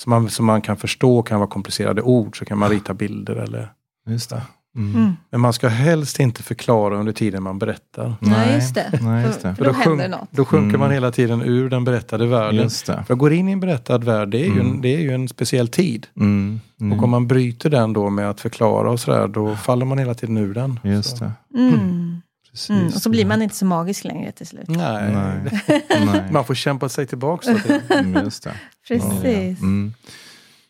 som 0.00 0.10
man, 0.10 0.30
som 0.30 0.46
man 0.46 0.62
kan 0.62 0.76
förstå 0.76 1.22
kan 1.22 1.38
vara 1.40 1.50
komplicerade 1.50 2.02
ord. 2.02 2.38
Så 2.38 2.44
kan 2.44 2.58
man 2.58 2.70
rita 2.70 2.94
bilder. 2.94 3.36
Eller, 3.36 3.72
Just 4.06 4.30
det. 4.30 4.42
Mm. 4.78 4.94
Mm. 4.96 5.16
men 5.30 5.40
man 5.40 5.52
ska 5.52 5.68
helst 5.68 6.20
inte 6.20 6.42
förklara 6.42 6.96
under 6.96 7.12
tiden 7.12 7.42
man 7.42 7.58
berättar. 7.58 8.14
Nej, 8.20 8.54
just 8.54 8.74
det. 8.74 8.98
Nej, 9.02 9.26
just 9.26 9.42
det. 9.42 9.54
För 9.54 9.64
då 9.64 9.72
händer 9.72 10.04
sjunk- 10.04 10.10
något. 10.10 10.28
då 10.30 10.44
sjunker 10.44 10.68
Mm. 10.68 10.80
man 10.80 10.90
hela 10.90 11.10
tiden 11.10 11.42
ur 11.42 11.70
den 11.70 11.84
berättade 11.84 12.26
världen. 12.26 12.62
Just 12.62 12.86
det. 12.86 13.04
För 13.06 13.14
att 13.14 13.18
gå 13.20 13.30
in 13.30 13.48
i 13.48 13.52
en 13.52 13.60
berättad 13.60 13.98
värld, 13.98 14.28
det 14.28 14.38
är, 14.40 14.44
ju, 14.46 14.60
en, 14.60 14.66
Mm. 14.66 14.80
det 14.80 14.88
är 14.94 15.00
ju 15.00 15.10
en 15.14 15.28
speciell 15.28 15.68
tid. 15.68 16.06
Mm. 16.16 16.60
Mm. 16.80 16.98
Och 16.98 17.04
om 17.04 17.10
man 17.10 17.26
bryter 17.26 17.70
den 17.70 17.92
då 17.92 18.10
med 18.10 18.30
att 18.30 18.40
förklara 18.40 18.90
och 18.90 19.00
sådär, 19.00 19.28
då 19.28 19.56
faller 19.56 19.86
man 19.86 19.98
hela 19.98 20.14
tiden 20.14 20.36
ur 20.36 20.54
den. 20.54 20.80
Just 20.84 21.18
så. 21.18 21.24
det. 21.24 21.32
Mm. 21.58 22.22
Precis. 22.50 22.70
Mm. 22.70 22.86
Och 22.86 22.92
så 23.02 23.10
blir 23.10 23.26
man 23.26 23.42
inte 23.42 23.54
så 23.54 23.64
magisk 23.66 24.04
längre 24.04 24.32
till 24.32 24.46
slut. 24.46 24.68
Nej, 24.68 25.12
Nej. 25.14 25.60
Nej. 26.06 26.22
man 26.32 26.44
får 26.44 26.54
kämpa 26.54 26.88
sig 26.88 27.06
tillbaka. 27.06 27.50
Mm, 27.88 28.24
just 28.24 28.42
det. 28.44 28.52
Precis. 28.88 29.60
Mm. 29.60 29.92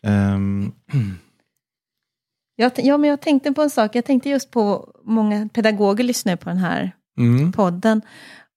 Ehm, 0.03 0.71
Jag, 2.59 2.71
ja, 2.75 2.97
men 2.97 3.09
jag 3.09 3.21
tänkte 3.21 3.51
på 3.51 3.61
en 3.61 3.69
sak. 3.69 3.95
Jag 3.95 4.05
tänkte 4.05 4.29
just 4.29 4.51
på 4.51 4.89
många 5.03 5.49
pedagoger 5.53 6.03
lyssnar 6.03 6.35
på 6.35 6.49
den 6.49 6.57
här 6.57 6.91
mm. 7.17 7.51
podden. 7.51 8.01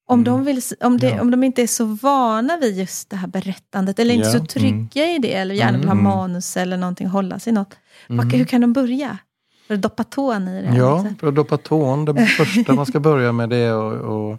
Om, 0.09 0.21
Mm. 0.21 0.25
de, 0.33 0.45
vill, 0.45 0.61
om, 0.81 0.99
det, 0.99 1.09
Ja. 1.11 1.21
om 1.21 1.31
de 1.31 1.45
inte 1.45 1.63
är 1.63 1.67
så 1.67 1.85
vana 1.85 2.57
vid 2.57 2.79
just 2.79 3.11
det 3.11 3.17
här 3.17 3.27
berättandet 3.29 3.99
eller 3.99 4.15
inte 4.15 4.29
Ja. 4.29 4.39
så 4.39 4.45
trygga 4.45 5.11
i 5.11 5.19
det 5.19 5.35
eller 5.35 5.55
gärna 5.55 5.79
vill 5.79 5.87
ha 5.89 5.93
Mm. 5.93 6.05
manus 6.05 6.57
eller 6.57 6.77
någonting, 6.77 7.07
hålla 7.07 7.39
sig 7.39 7.53
något. 7.53 7.75
Vad- 8.09 8.21
Mm. 8.27 8.39
Hur 8.39 8.45
kan 8.45 8.61
de 8.61 8.73
börja? 8.73 9.19
För 9.67 9.75
att 9.75 9.83
doppa 9.83 10.05
tån 10.05 10.49
i 10.49 10.63
det? 10.63 10.69
här 10.69 10.79
Ja, 10.79 11.03
lite? 11.03 11.15
för 11.21 11.27
att 11.27 11.35
doppa 11.35 11.57
tån, 11.59 12.05
det 12.05 12.27
första 12.27 12.73
man 12.73 12.87
ska 12.87 13.01
börja 13.11 13.33
med 13.33 13.49
det 13.51 13.57
är 13.57 13.73
att 13.95 14.03
och, 14.03 14.37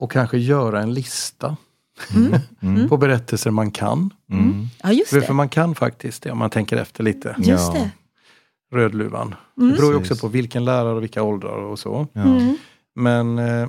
och 0.00 0.12
kanske 0.12 0.38
göra 0.38 0.82
en 0.82 0.94
lista 0.94 1.56
Mm. 2.16 2.40
mm. 2.62 2.88
på 2.88 2.96
berättelser 2.96 3.50
man 3.50 3.70
kan. 3.70 4.10
Mm. 4.32 4.66
Ja, 4.82 4.92
just 4.92 5.12
det. 5.12 5.20
för 5.22 5.34
man 5.34 5.48
kan 5.48 5.74
faktiskt 5.74 6.22
det 6.22 6.30
om 6.30 6.38
man 6.38 6.50
tänker 6.50 6.76
efter 6.76 7.04
lite. 7.04 7.34
Just 7.38 7.74
Ja. 7.74 7.80
det. 7.80 7.90
Rödluvan. 8.72 9.34
Mm. 9.56 9.70
Det 9.70 9.76
beror 9.76 9.92
ju 9.92 9.98
också 9.98 10.16
på 10.16 10.28
vilken 10.28 10.64
lärare 10.64 10.94
och 10.94 11.02
vilka 11.02 11.22
åldrar 11.22 11.58
och 11.58 11.78
så. 11.78 12.06
Ja. 12.12 12.22
Mm. 12.22 12.56
Men, 12.94 13.38
eh, 13.38 13.68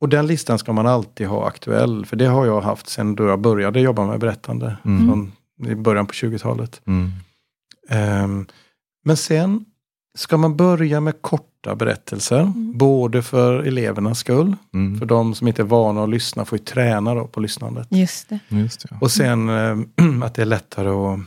och 0.00 0.08
den 0.08 0.26
listan 0.26 0.58
ska 0.58 0.72
man 0.72 0.86
alltid 0.86 1.26
ha 1.26 1.46
aktuell. 1.48 2.06
För 2.06 2.16
det 2.16 2.26
har 2.26 2.46
jag 2.46 2.60
haft 2.60 2.88
sedan 2.88 3.16
då 3.16 3.24
jag 3.24 3.40
började 3.40 3.80
jobba 3.80 4.06
med 4.06 4.20
berättande. 4.20 4.76
Mm. 4.84 5.06
Från, 5.06 5.32
I 5.70 5.74
början 5.74 6.06
på 6.06 6.12
20-talet. 6.12 6.80
Mm. 6.86 7.10
Ehm, 7.88 8.46
men 9.04 9.16
sen 9.16 9.64
ska 10.14 10.36
man 10.36 10.56
börja 10.56 11.00
med 11.00 11.22
korta 11.22 11.74
berättelser. 11.74 12.40
Mm. 12.40 12.78
Både 12.78 13.22
för 13.22 13.62
elevernas 13.62 14.18
skull. 14.18 14.56
Mm. 14.74 14.98
För 14.98 15.06
de 15.06 15.34
som 15.34 15.48
inte 15.48 15.62
är 15.62 15.66
vana 15.66 16.02
att 16.02 16.08
lyssna 16.08 16.44
får 16.44 16.58
ju 16.58 16.64
träna 16.64 17.14
då 17.14 17.26
på 17.26 17.40
lyssnandet. 17.40 17.86
Just 17.90 18.28
det. 18.28 18.38
Just 18.48 18.88
det. 18.88 18.96
Och 19.00 19.10
sen 19.10 19.48
eh, 19.48 19.76
att 20.22 20.34
det 20.34 20.42
är 20.42 20.46
lättare 20.46 20.88
att, 20.88 21.20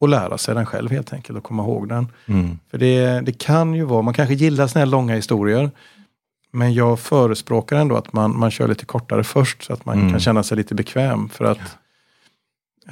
att 0.00 0.10
lära 0.10 0.38
sig 0.38 0.54
den 0.54 0.66
själv 0.66 0.90
helt 0.90 1.12
enkelt 1.12 1.38
och 1.38 1.44
komma 1.44 1.62
ihåg 1.62 1.88
den. 1.88 2.08
Mm. 2.26 2.58
För 2.70 2.78
det, 2.78 3.20
det 3.20 3.32
kan 3.32 3.74
ju 3.74 3.84
vara, 3.84 4.02
man 4.02 4.14
kanske 4.14 4.34
gillar 4.34 4.66
såna 4.66 4.84
här 4.84 4.90
långa 4.90 5.14
historier. 5.14 5.70
Men 6.52 6.74
jag 6.74 7.00
förespråkar 7.00 7.76
ändå 7.76 7.96
att 7.96 8.12
man, 8.12 8.38
man 8.38 8.50
kör 8.50 8.68
lite 8.68 8.84
kortare 8.84 9.24
först 9.24 9.64
så 9.64 9.72
att 9.72 9.84
man 9.84 9.98
Mm. 9.98 10.10
kan 10.10 10.20
känna 10.20 10.42
sig 10.42 10.56
lite 10.56 10.74
bekväm. 10.74 11.28
För 11.28 11.44
att, 11.44 11.76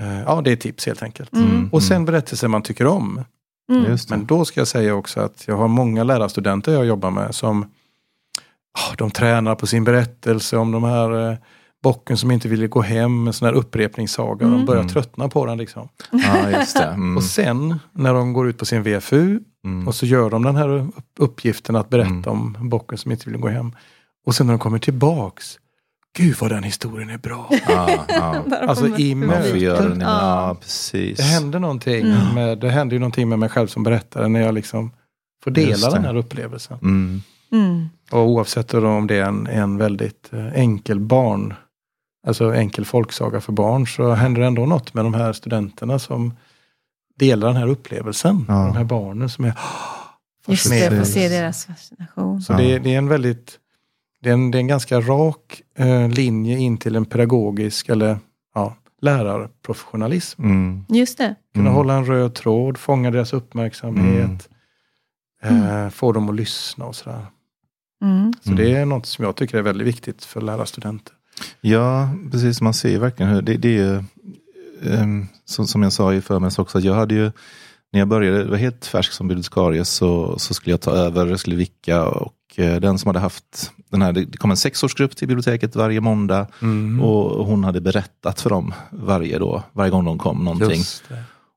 eh, 0.00 0.20
ja 0.20 0.40
det 0.44 0.52
är 0.52 0.56
tips 0.56 0.86
helt 0.86 1.02
enkelt. 1.02 1.32
Mm. 1.32 1.68
Och 1.72 1.82
sen 1.82 2.04
berättelser 2.04 2.48
man 2.48 2.62
tycker 2.62 2.86
om. 2.86 3.24
Mm. 3.70 3.96
Men 4.10 4.26
då 4.26 4.44
ska 4.44 4.60
jag 4.60 4.68
säga 4.68 4.94
också 4.94 5.20
att 5.20 5.44
jag 5.48 5.56
har 5.56 5.68
många 5.68 6.04
lärarstudenter 6.04 6.72
jag 6.72 6.86
jobbar 6.86 7.10
med 7.10 7.34
som 7.34 7.62
ah, 8.72 8.94
de 8.98 9.10
tränar 9.10 9.54
på 9.54 9.66
sin 9.66 9.84
berättelse 9.84 10.56
om 10.56 10.72
de 10.72 10.84
här 10.84 11.30
eh, 11.30 11.36
bocken 11.84 12.16
som 12.16 12.30
inte 12.30 12.48
ville 12.48 12.66
gå 12.66 12.80
hem, 12.80 13.26
en 13.26 13.32
sån 13.32 13.46
här 13.46 13.52
upprepningssaga. 13.54 14.46
De 14.46 14.52
Mm. 14.54 14.66
börjar 14.66 14.80
Mm. 14.80 14.92
tröttna 14.92 15.28
på 15.28 15.46
den 15.46 15.58
liksom. 15.58 15.88
Det. 16.10 16.84
Mm. 16.94 17.16
Och 17.16 17.22
sen 17.24 17.78
när 17.92 18.14
de 18.14 18.32
går 18.32 18.48
ut 18.48 18.58
på 18.58 18.64
sin 18.64 18.82
VFU 18.82 19.40
Mm. 19.64 19.88
och 19.88 19.94
så 19.94 20.06
gör 20.06 20.30
de 20.30 20.42
den 20.42 20.56
här 20.56 20.68
upp- 20.68 20.94
uppgiften 21.18 21.76
att 21.76 21.88
berätta 21.88 22.10
Mm. 22.10 22.28
om 22.28 22.56
bocken 22.68 22.98
som 22.98 23.12
inte 23.12 23.24
ville 23.26 23.38
gå 23.38 23.48
hem. 23.48 23.72
Och 24.26 24.34
sen 24.34 24.46
när 24.46 24.54
de 24.54 24.58
kommer 24.58 24.78
tillbaks, 24.78 25.58
gud 26.16 26.36
vad 26.40 26.50
den 26.50 26.62
historien 26.62 27.10
är 27.10 27.18
bra. 27.18 27.50
Ja. 27.68 28.04
Där 28.46 28.62
Alltså, 28.68 28.98
i 28.98 29.14
Man 29.14 29.28
får 29.28 29.36
möten. 29.36 29.60
göra 29.60 29.88
den. 29.88 30.00
Ja. 30.00 30.56
Precis. 30.60 31.16
Det 31.16 31.22
händer 31.22 31.58
någonting, 31.58 32.04
Mm. 32.06 32.34
med, 32.34 32.58
det 32.58 32.70
ju 32.96 33.00
någonting 33.00 33.28
med 33.28 33.38
mig 33.38 33.48
själv 33.48 33.66
som 33.66 33.82
berättare 33.82 34.28
när 34.28 34.40
jag 34.40 34.54
liksom 34.54 34.90
får 35.44 35.50
dela 35.50 35.90
den 35.90 36.04
här 36.04 36.16
upplevelsen. 36.16 36.78
Mm. 36.82 37.22
Mm. 37.52 37.88
Och 38.10 38.28
oavsett 38.28 38.74
om 38.74 39.06
det 39.06 39.14
är 39.16 39.24
en, 39.24 39.46
en 39.46 39.76
väldigt 39.76 40.30
eh, 40.32 40.46
enkel 40.54 41.00
barn, 41.00 41.54
alltså 42.26 42.54
enkel 42.54 42.84
folksaga 42.84 43.40
för 43.40 43.52
barn, 43.52 43.86
så 43.86 44.12
händer 44.12 44.40
det 44.40 44.46
ändå 44.46 44.66
något 44.66 44.94
med 44.94 45.04
de 45.04 45.14
här 45.14 45.32
studenterna 45.32 45.98
som 45.98 46.34
delar 47.18 47.48
den 47.48 47.56
här 47.56 47.66
upplevelsen. 47.68 48.44
Ja. 48.48 48.54
De 48.54 48.76
här 48.76 48.84
barnen 48.84 49.28
som 49.28 49.44
är 49.44 49.48
Just 50.48 50.64
det, 50.70 50.70
få 50.70 50.80
fascinerade. 50.80 51.04
se 51.06 51.28
deras 51.28 51.66
fascination. 51.66 52.42
Så 52.42 52.52
Ja. 52.52 52.56
det, 52.56 52.78
det 52.78 52.94
är 52.94 52.98
en 52.98 53.08
väldigt, 53.08 53.58
det 54.22 54.28
är 54.28 54.32
en, 54.32 54.50
det 54.50 54.58
är 54.58 54.60
en 54.60 54.66
ganska 54.66 55.00
rak 55.00 55.62
eh, 55.78 56.08
linje 56.08 56.58
in 56.58 56.78
till 56.78 56.96
en 56.96 57.04
pedagogisk 57.04 57.88
eller 57.88 58.18
ja, 58.54 58.76
lärarprofessionalism. 59.00 60.42
Mm. 60.44 60.84
Just 60.88 61.18
det. 61.18 61.34
Kunna 61.54 61.64
Mm. 61.68 61.74
hålla 61.74 61.94
en 61.94 62.04
röd 62.06 62.34
tråd, 62.34 62.78
fånga 62.78 63.10
deras 63.10 63.32
uppmärksamhet, 63.32 64.48
Mm. 65.42 65.84
eh, 65.84 65.90
få 65.90 66.12
dem 66.12 66.28
att 66.28 66.34
lyssna 66.34 66.84
och 66.84 66.96
sådär. 66.96 67.26
Mm. 68.02 68.32
Så 68.42 68.50
Mm. 68.52 68.64
det 68.64 68.72
är 68.76 68.84
något 68.86 69.06
som 69.06 69.24
jag 69.24 69.36
tycker 69.36 69.58
är 69.58 69.62
väldigt 69.62 69.86
viktigt 69.86 70.24
för 70.24 70.40
lärarstudenter. 70.40 71.14
Ja, 71.60 72.08
precis. 72.30 72.60
Man 72.60 72.74
ser 72.74 72.88
ju 72.88 72.98
verkligen 72.98 73.32
hur 73.32 73.42
det, 73.42 73.56
det 73.56 73.68
är 73.68 73.72
ju, 73.72 74.02
ehm, 74.92 75.26
som, 75.44 75.66
som 75.66 75.82
jag 75.82 75.92
sa 75.92 76.14
i 76.14 76.20
förmiddags 76.20 76.58
också, 76.58 76.78
att 76.78 76.84
jag 76.84 76.94
hade 76.94 77.14
ju, 77.14 77.32
när 77.92 78.00
jag 78.00 78.08
började, 78.08 78.44
var 78.44 78.56
helt 78.56 78.86
färsk 78.86 79.12
som 79.12 79.28
bibliotekarie, 79.28 79.84
så, 79.84 80.38
så 80.38 80.54
skulle 80.54 80.72
jag 80.72 80.80
ta 80.80 80.90
över, 80.90 81.26
jag 81.26 81.40
skulle 81.40 81.56
vicka 81.56 82.04
och 82.04 82.34
eh, 82.56 82.80
den 82.80 82.98
som 82.98 83.08
hade 83.08 83.18
haft 83.18 83.72
den 83.90 84.02
här, 84.02 84.12
det 84.12 84.36
kom 84.36 84.50
en 84.50 84.56
sexårsgrupp 84.56 85.16
till 85.16 85.28
biblioteket 85.28 85.76
varje 85.76 86.00
måndag 86.00 86.46
Mm. 86.62 87.00
och 87.00 87.46
hon 87.46 87.64
hade 87.64 87.80
berättat 87.80 88.40
för 88.40 88.50
dem 88.50 88.74
varje, 88.90 89.38
då, 89.38 89.62
varje 89.72 89.90
gång 89.90 90.04
de 90.04 90.18
kom 90.18 90.44
någonting. 90.44 90.82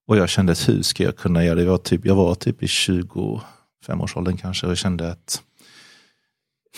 Och 0.08 0.18
jag 0.18 0.30
kände 0.30 0.56
hur 0.68 0.82
ska 0.82 1.04
jag 1.04 1.18
kunna 1.18 1.44
göra 1.46 1.56
det? 1.56 1.64
Jag 1.64 1.72
var 1.72 1.78
typ, 1.78 2.06
jag 2.06 2.16
var 2.16 2.36
typ 2.36 2.64
i 2.64 2.66
25-årsåldern 2.66 4.38
kanske 4.38 4.66
och 4.66 4.72
jag 4.72 4.78
kände 4.78 5.12
att 5.12 5.42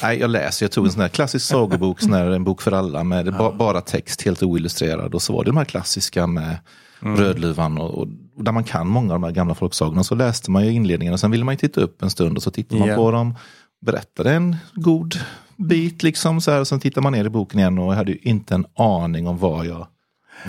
Nej, 0.03 0.19
jag 0.19 0.29
läser. 0.29 0.65
Jag 0.65 0.71
tog 0.71 0.85
en 0.85 0.91
sån 0.91 1.01
här 1.01 1.09
klassisk 1.09 1.45
sagobok, 1.45 2.01
sån 2.01 2.13
här, 2.13 2.25
en 2.31 2.43
bok 2.43 2.61
för 2.61 2.71
alla 2.71 3.03
med 3.03 3.33
ba, 3.37 3.51
bara 3.51 3.81
text, 3.81 4.21
helt 4.21 4.43
oillustrerad. 4.43 5.15
Och 5.15 5.21
så 5.21 5.33
var 5.33 5.43
det 5.43 5.49
de 5.49 5.57
här 5.57 5.65
klassiska 5.65 6.27
med 6.27 6.57
Mm. 7.01 7.17
Rödluvan 7.19 7.77
och, 7.77 7.97
och 7.97 8.07
där 8.43 8.51
man 8.51 8.63
kan 8.63 8.87
många 8.87 9.13
av 9.13 9.19
de 9.19 9.23
här 9.23 9.31
gamla 9.31 9.55
folksagorna. 9.55 10.03
Så 10.03 10.15
läste 10.15 10.51
man 10.51 10.65
ju 10.65 10.71
inledningen 10.71 11.13
och 11.13 11.19
sen 11.19 11.31
ville 11.31 11.43
man 11.43 11.53
ju 11.53 11.57
titta 11.57 11.81
upp 11.81 12.01
en 12.01 12.09
stund 12.09 12.37
och 12.37 12.43
så 12.43 12.51
tittade 12.51 12.79
man 12.79 12.89
Ja. 12.89 12.95
på 12.95 13.11
dem. 13.11 13.35
Berättade 13.81 14.31
en 14.33 14.55
god 14.73 15.15
bit 15.57 16.03
liksom 16.03 16.41
så 16.41 16.51
här. 16.51 16.59
Och 16.59 16.67
sen 16.67 16.79
tittar 16.79 17.01
man 17.01 17.13
ner 17.13 17.25
i 17.25 17.29
boken 17.29 17.59
igen 17.59 17.79
och 17.79 17.91
jag 17.91 17.97
hade 17.97 18.11
ju 18.11 18.17
inte 18.21 18.55
en 18.55 18.65
aning 18.75 19.27
om 19.27 19.37
var 19.37 19.63
jag 19.65 19.87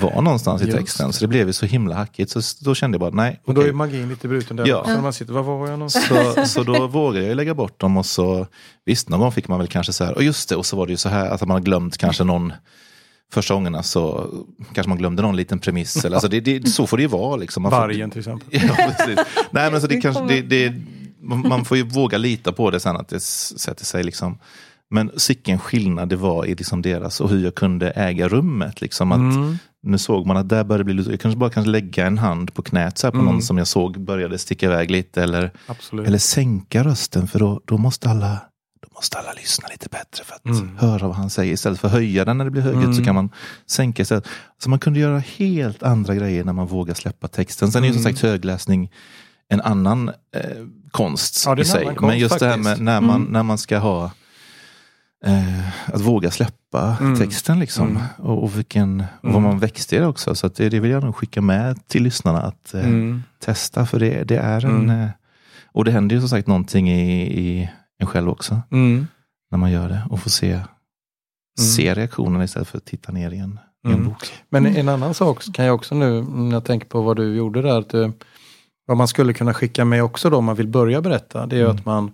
var 0.00 0.22
någonstans 0.22 0.62
i 0.62 0.64
Just 0.64 0.78
texten. 0.78 1.12
Så 1.12 1.20
det 1.20 1.28
blev 1.28 1.46
ju 1.46 1.52
så 1.52 1.66
himla 1.66 1.94
hackigt. 1.94 2.30
Så 2.30 2.40
då 2.64 2.74
kände 2.74 2.94
jag 2.94 3.00
bara, 3.00 3.10
nej. 3.22 3.40
Och 3.44 3.54
då 3.54 3.60
är 3.62 3.72
magin 3.72 4.08
lite 4.08 4.28
bruten 4.28 4.56
där 4.56 4.66
Ja. 4.66 4.84
När 4.86 5.00
man 5.02 5.12
sitter, 5.12 5.32
var 5.32 5.42
var 5.42 5.68
jag 5.68 5.78
någonstans? 5.78 6.34
Så, 6.34 6.46
så 6.46 6.62
då 6.62 6.86
vågade 6.86 7.26
jag 7.26 7.36
lägga 7.36 7.54
bort 7.54 7.80
dem 7.80 7.96
och 7.96 8.06
så 8.06 8.46
visst 8.84 9.08
någon 9.08 9.20
gång 9.20 9.32
fick 9.32 9.48
man 9.48 9.58
väl 9.58 9.68
kanske 9.68 9.92
så 9.92 10.04
här, 10.04 10.14
och 10.14 10.22
just 10.22 10.48
det, 10.48 10.56
och 10.56 10.66
så 10.66 10.76
var 10.76 10.86
det 10.86 10.90
ju 10.92 10.96
så 10.96 11.08
här 11.08 11.30
att 11.30 11.40
man 11.40 11.50
har 11.50 11.60
glömt 11.60 11.96
kanske 11.98 12.24
någon 12.24 12.52
första 13.32 13.54
gångerna 13.54 13.82
så 13.82 14.30
kanske 14.72 14.88
man 14.88 14.98
glömde 14.98 15.22
någon 15.22 15.36
liten 15.36 15.58
premiss. 15.58 16.04
Eller, 16.04 16.16
alltså 16.16 16.28
det, 16.28 16.40
det, 16.40 16.68
så 16.68 16.86
får 16.86 16.96
det 16.96 17.02
ju 17.02 17.08
vara. 17.08 17.36
Liksom. 17.36 17.62
Man 17.62 17.72
får- 17.72 17.78
Vargen 17.78 18.10
till 18.10 18.18
exempel. 18.18 18.48
Ja, 18.68 18.74
precis. 18.76 19.16
Nej, 19.50 19.64
men 19.64 19.74
alltså 19.74 19.88
det 19.88 20.00
kanske, 20.00 20.26
det, 20.26 20.40
det, 20.42 20.74
man 21.22 21.64
får 21.64 21.76
ju 21.76 21.82
våga 21.82 22.18
lita 22.18 22.52
på 22.52 22.70
det 22.70 22.80
sen 22.80 22.96
att 22.96 23.08
det 23.08 23.20
sätter 23.20 23.84
sig. 23.84 24.02
Liksom. 24.04 24.38
Men 24.92 25.10
sicken 25.16 25.58
skillnad 25.58 26.08
det 26.08 26.16
var 26.16 26.46
i 26.46 26.54
liksom 26.54 26.82
deras 26.82 27.20
och 27.20 27.30
hur 27.30 27.44
jag 27.44 27.54
kunde 27.54 27.90
äga 27.90 28.28
rummet. 28.28 28.80
Liksom, 28.80 29.12
att 29.12 29.18
Mm. 29.18 29.58
Nu 29.82 29.98
såg 29.98 30.26
man 30.26 30.36
att 30.36 30.48
där 30.48 30.64
började 30.64 30.84
bli 30.84 31.10
jag 31.10 31.20
kanske 31.20 31.38
bara 31.38 31.50
kanske 31.50 31.70
lägga 31.70 32.06
en 32.06 32.18
hand 32.18 32.54
på 32.54 32.62
knät 32.62 32.98
så 32.98 33.10
på 33.10 33.16
Mm. 33.18 33.26
någon 33.32 33.42
som 33.42 33.58
jag 33.58 33.66
såg 33.66 34.00
började 34.00 34.38
sticka 34.38 34.66
iväg 34.66 34.90
lite. 34.90 35.22
Eller, 35.22 35.50
Absolut. 35.66 36.06
eller 36.06 36.18
sänka 36.18 36.84
rösten 36.84 37.28
för 37.28 37.38
då, 37.38 37.60
då, 37.64 37.78
måste 37.78 38.08
alla, 38.10 38.38
då 38.82 38.88
måste 38.94 39.18
alla 39.18 39.32
lyssna 39.32 39.68
lite 39.68 39.88
bättre 39.90 40.24
för 40.24 40.34
att 40.34 40.44
Mm. 40.46 40.76
höra 40.78 41.06
vad 41.06 41.16
han 41.16 41.30
säger. 41.30 41.52
Istället 41.52 41.80
för 41.80 41.88
att 41.88 41.94
höja 41.94 42.24
den 42.24 42.38
när 42.38 42.44
det 42.44 42.50
blir 42.50 42.62
så 42.62 42.68
Mm. 42.70 43.04
kan 43.04 43.14
man 43.14 43.30
sänka 43.66 44.02
istället. 44.02 44.26
Så 44.62 44.70
man 44.70 44.78
kunde 44.78 45.00
göra 45.00 45.18
helt 45.18 45.82
andra 45.82 46.14
grejer 46.14 46.44
när 46.44 46.52
man 46.52 46.66
vågar 46.66 46.94
släppa 46.94 47.28
texten. 47.28 47.72
Sen 47.72 47.82
är 47.82 47.86
ju 47.88 47.92
som 47.94 48.00
Mm. 48.02 48.12
sagt 48.12 48.22
högläsning 48.22 48.90
en 49.48 49.60
annan 49.60 50.08
eh, 50.08 50.44
konst 50.90 51.42
Ja, 51.46 51.58
i 51.60 51.64
sig. 51.64 51.96
Men 52.00 52.18
just 52.18 52.38
det 52.38 52.46
här 52.46 52.56
med 52.56 52.64
faktiskt. 52.66 52.82
när 52.82 53.00
man, 53.00 53.16
Mm. 53.20 53.32
när 53.32 53.42
man 53.42 53.58
ska 53.58 53.78
ha 53.78 54.10
eh, 55.26 55.68
att 55.94 56.00
våga 56.00 56.30
släppa 56.30 56.96
Mm. 57.00 57.18
texten 57.18 57.60
liksom. 57.60 57.88
Mm. 57.88 58.02
Och, 58.18 58.42
och, 58.42 58.58
vilken, 58.58 59.00
och 59.00 59.06
vad 59.22 59.30
Mm. 59.32 59.42
man 59.42 59.58
växte 59.58 59.96
i 59.96 59.98
det 59.98 60.06
också. 60.06 60.34
Så 60.34 60.46
att 60.46 60.54
det, 60.54 60.68
det 60.68 60.80
vill 60.80 60.90
jag 60.90 61.04
nog 61.04 61.16
skicka 61.16 61.40
med 61.40 61.86
till 61.88 62.02
lyssnarna 62.02 62.42
att 62.42 62.74
eh, 62.74 62.84
Mm. 62.84 63.22
testa. 63.38 63.86
För 63.86 63.98
det, 64.00 64.24
det 64.24 64.36
är 64.36 64.64
en... 64.64 64.70
Mm. 64.90 65.00
Eh, 65.00 65.08
och 65.72 65.84
det 65.84 65.90
händer 65.90 66.16
ju 66.16 66.20
som 66.20 66.28
sagt 66.28 66.46
någonting 66.48 66.90
i, 66.90 67.22
i 67.40 67.70
en 67.98 68.06
själv 68.06 68.28
också. 68.28 68.62
Mm. 68.72 69.06
När 69.50 69.58
man 69.58 69.70
gör 69.70 69.88
det 69.88 70.02
och 70.10 70.20
får 70.20 70.30
se, 70.30 70.60
se 71.60 71.94
reaktionen 71.94 72.42
istället 72.42 72.68
för 72.68 72.78
att 72.78 72.84
titta 72.84 73.12
ner 73.12 73.30
i 73.30 73.38
en, 73.38 73.58
i 73.88 73.92
en 73.92 74.04
bok. 74.04 74.32
Men 74.48 74.66
en 74.66 74.88
annan 74.88 75.14
sak 75.14 75.44
kan 75.54 75.64
jag 75.64 75.74
också 75.74 75.94
nu, 75.94 76.22
när 76.22 76.52
jag 76.52 76.64
tänker 76.64 76.86
på 76.86 77.02
vad 77.02 77.16
du 77.16 77.34
gjorde 77.36 77.62
där, 77.62 77.78
att 77.78 77.88
du, 77.90 78.12
vad 78.86 78.96
man 78.96 79.08
skulle 79.08 79.32
kunna 79.32 79.54
skicka 79.54 79.84
med 79.84 80.02
också 80.04 80.30
då 80.30 80.36
om 80.36 80.44
man 80.44 80.56
vill 80.56 80.68
börja 80.68 81.00
berätta, 81.00 81.46
det 81.46 81.56
är 81.56 81.60
ju 81.60 81.64
Mm. 81.64 81.76
att 81.76 81.84
man 81.86 82.12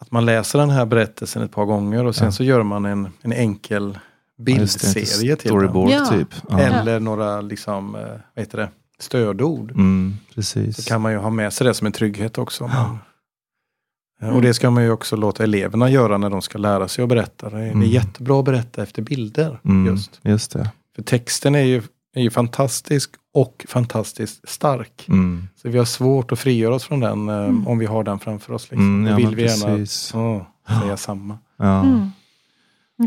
att 0.00 0.10
man 0.10 0.26
läser 0.26 0.58
den 0.58 0.70
här 0.70 0.86
berättelsen 0.86 1.42
ett 1.42 1.52
par 1.52 1.64
gånger 1.64 2.04
och 2.04 2.14
sen 2.16 2.24
Ja. 2.24 2.32
så 2.32 2.44
gör 2.44 2.62
man 2.62 2.84
en, 2.84 3.08
en 3.22 3.32
enkel 3.32 3.98
bildserie 4.38 5.06
till 5.36 5.50
den. 5.50 5.60
Storyboard 5.60 5.90
Ja. 5.90 6.06
typ. 6.06 6.28
Ja. 6.48 6.60
Eller 6.60 7.00
några 7.00 7.40
liksom, 7.40 7.94
eh, 7.94 8.00
vad 8.34 8.44
heter 8.44 8.58
det, 8.58 8.68
stödord. 8.98 9.70
Mm, 9.70 10.16
precis. 10.34 10.76
Så 10.76 10.82
kan 10.82 11.00
man 11.00 11.12
ju 11.12 11.18
ha 11.18 11.30
med 11.30 11.52
sig 11.52 11.66
det 11.66 11.74
som 11.74 11.86
en 11.86 11.92
trygghet 11.92 12.38
också. 12.38 12.70
Ja. 12.72 12.98
Eh, 14.22 14.34
och 14.36 14.42
det 14.42 14.54
ska 14.54 14.70
man 14.70 14.82
ju 14.84 14.90
också 14.90 15.16
låta 15.16 15.44
eleverna 15.44 15.90
göra 15.90 16.18
när 16.18 16.30
de 16.30 16.42
ska 16.42 16.58
lära 16.58 16.88
sig 16.88 17.02
att 17.02 17.08
berätta. 17.08 17.50
Det 17.50 17.58
är, 17.60 17.70
Mm. 17.70 17.88
jättebra 17.88 18.38
att 18.38 18.44
berätta 18.44 18.82
efter 18.82 19.02
bilder. 19.02 19.60
Mm, 19.64 19.86
just. 19.92 20.20
just 20.22 20.50
det. 20.52 20.70
För 20.96 21.02
texten 21.02 21.54
är 21.54 21.62
ju, 21.64 21.82
är 22.14 22.20
ju 22.22 22.30
fantastisk 22.30 23.10
och 23.34 23.66
fantastiskt 23.68 24.48
stark. 24.48 25.04
Mm. 25.08 25.48
Så 25.56 25.68
vi 25.68 25.78
har 25.78 25.84
svårt 25.84 26.32
att 26.32 26.38
frigöra 26.38 26.74
oss 26.74 26.84
från 26.84 27.00
den 27.00 27.28
eh, 27.28 27.34
Mm. 27.34 27.66
om 27.68 27.78
vi 27.78 27.86
har 27.86 28.04
den 28.04 28.18
framför 28.18 28.52
oss. 28.52 28.62
Liksom. 28.70 28.78
Mm, 28.80 29.04
Då 29.04 29.10
ja, 29.22 29.26
vill 29.28 29.36
vi 29.36 29.42
gärna 29.42 29.78
ja, 30.68 30.80
säga 30.82 30.96
samma. 30.96 31.38
Ja. 31.56 31.80
Mm. 31.82 32.10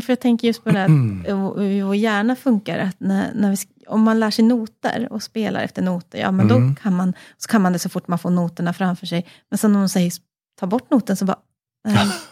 För 0.02 0.10
jag 0.12 0.20
tänker 0.20 0.46
just 0.46 0.64
på 0.64 0.70
det 0.70 0.78
här 0.78 0.86
Mm. 0.86 1.20
att 1.20 1.58
hur 1.58 1.84
vår 1.84 1.96
hjärna 1.96 2.36
funkar. 2.36 2.78
Att 2.78 3.00
när, 3.00 3.34
när 3.34 3.50
vi, 3.50 3.56
om 3.86 4.00
man 4.02 4.20
lär 4.20 4.30
sig 4.30 4.44
noter 4.44 5.08
och 5.10 5.22
spelar 5.22 5.60
efter 5.60 5.82
noter, 5.82 6.18
ja 6.18 6.30
men 6.30 6.50
Mm. 6.50 6.74
då 6.74 6.80
kan 6.82 6.96
man, 6.96 7.12
så 7.38 7.48
kan 7.48 7.62
man 7.62 7.72
det 7.72 7.78
så 7.78 7.88
fort 7.88 8.08
man 8.08 8.18
får 8.18 8.30
noterna 8.30 8.72
framför 8.72 9.06
sig. 9.06 9.26
Men 9.50 9.58
sen 9.58 9.74
om 9.76 9.82
de 9.82 9.88
säger 9.88 10.12
ta 10.60 10.66
bort 10.66 10.90
noten 10.90 11.16
så 11.16 11.24
bara. 11.24 11.36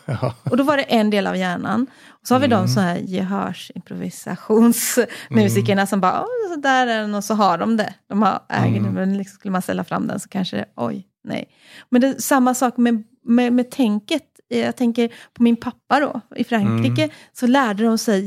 Ja. 0.06 0.34
Och 0.50 0.56
då 0.56 0.62
var 0.64 0.76
det 0.76 0.82
en 0.82 1.10
del 1.10 1.26
av 1.26 1.36
hjärnan. 1.36 1.86
Och 2.08 2.26
så 2.26 2.34
har 2.34 2.40
vi 2.40 2.46
Mm. 2.46 2.58
de 2.58 2.68
så 2.68 2.80
här 2.80 2.96
gehörsimprovisationsmusikerna 2.96 5.86
som 5.86 6.00
bara, 6.00 6.20
"Åh, 6.20 6.54
så 6.54 6.60
där 6.60 6.86
är 6.86 7.00
den 7.00 7.14
och 7.14 7.24
så 7.24 7.34
har 7.34 7.58
de 7.58 7.76
det. 7.76 7.94
De 8.08 8.22
har 8.22 8.40
äger 8.48 8.78
Mm. 8.78 8.92
men 8.94 9.18
liksom 9.18 9.34
skulle 9.34 9.52
man 9.52 9.62
ställa 9.62 9.84
fram 9.84 10.06
den 10.06 10.20
så 10.20 10.28
kanske 10.28 10.56
det, 10.56 10.64
oj, 10.76 11.06
nej. 11.24 11.48
Men 11.90 12.00
det 12.00 12.06
är 12.06 12.14
samma 12.18 12.54
sak 12.54 12.76
med, 12.76 13.02
med, 13.24 13.52
med 13.52 13.70
tänket. 13.70 14.22
Jag 14.48 14.76
tänker 14.76 15.08
på 15.34 15.42
min 15.42 15.56
pappa 15.56 16.00
då, 16.00 16.20
i 16.36 16.44
Frankrike, 16.44 17.02
Mm. 17.02 17.14
så 17.32 17.46
lärde 17.46 17.84
de 17.84 17.98
sig 17.98 18.20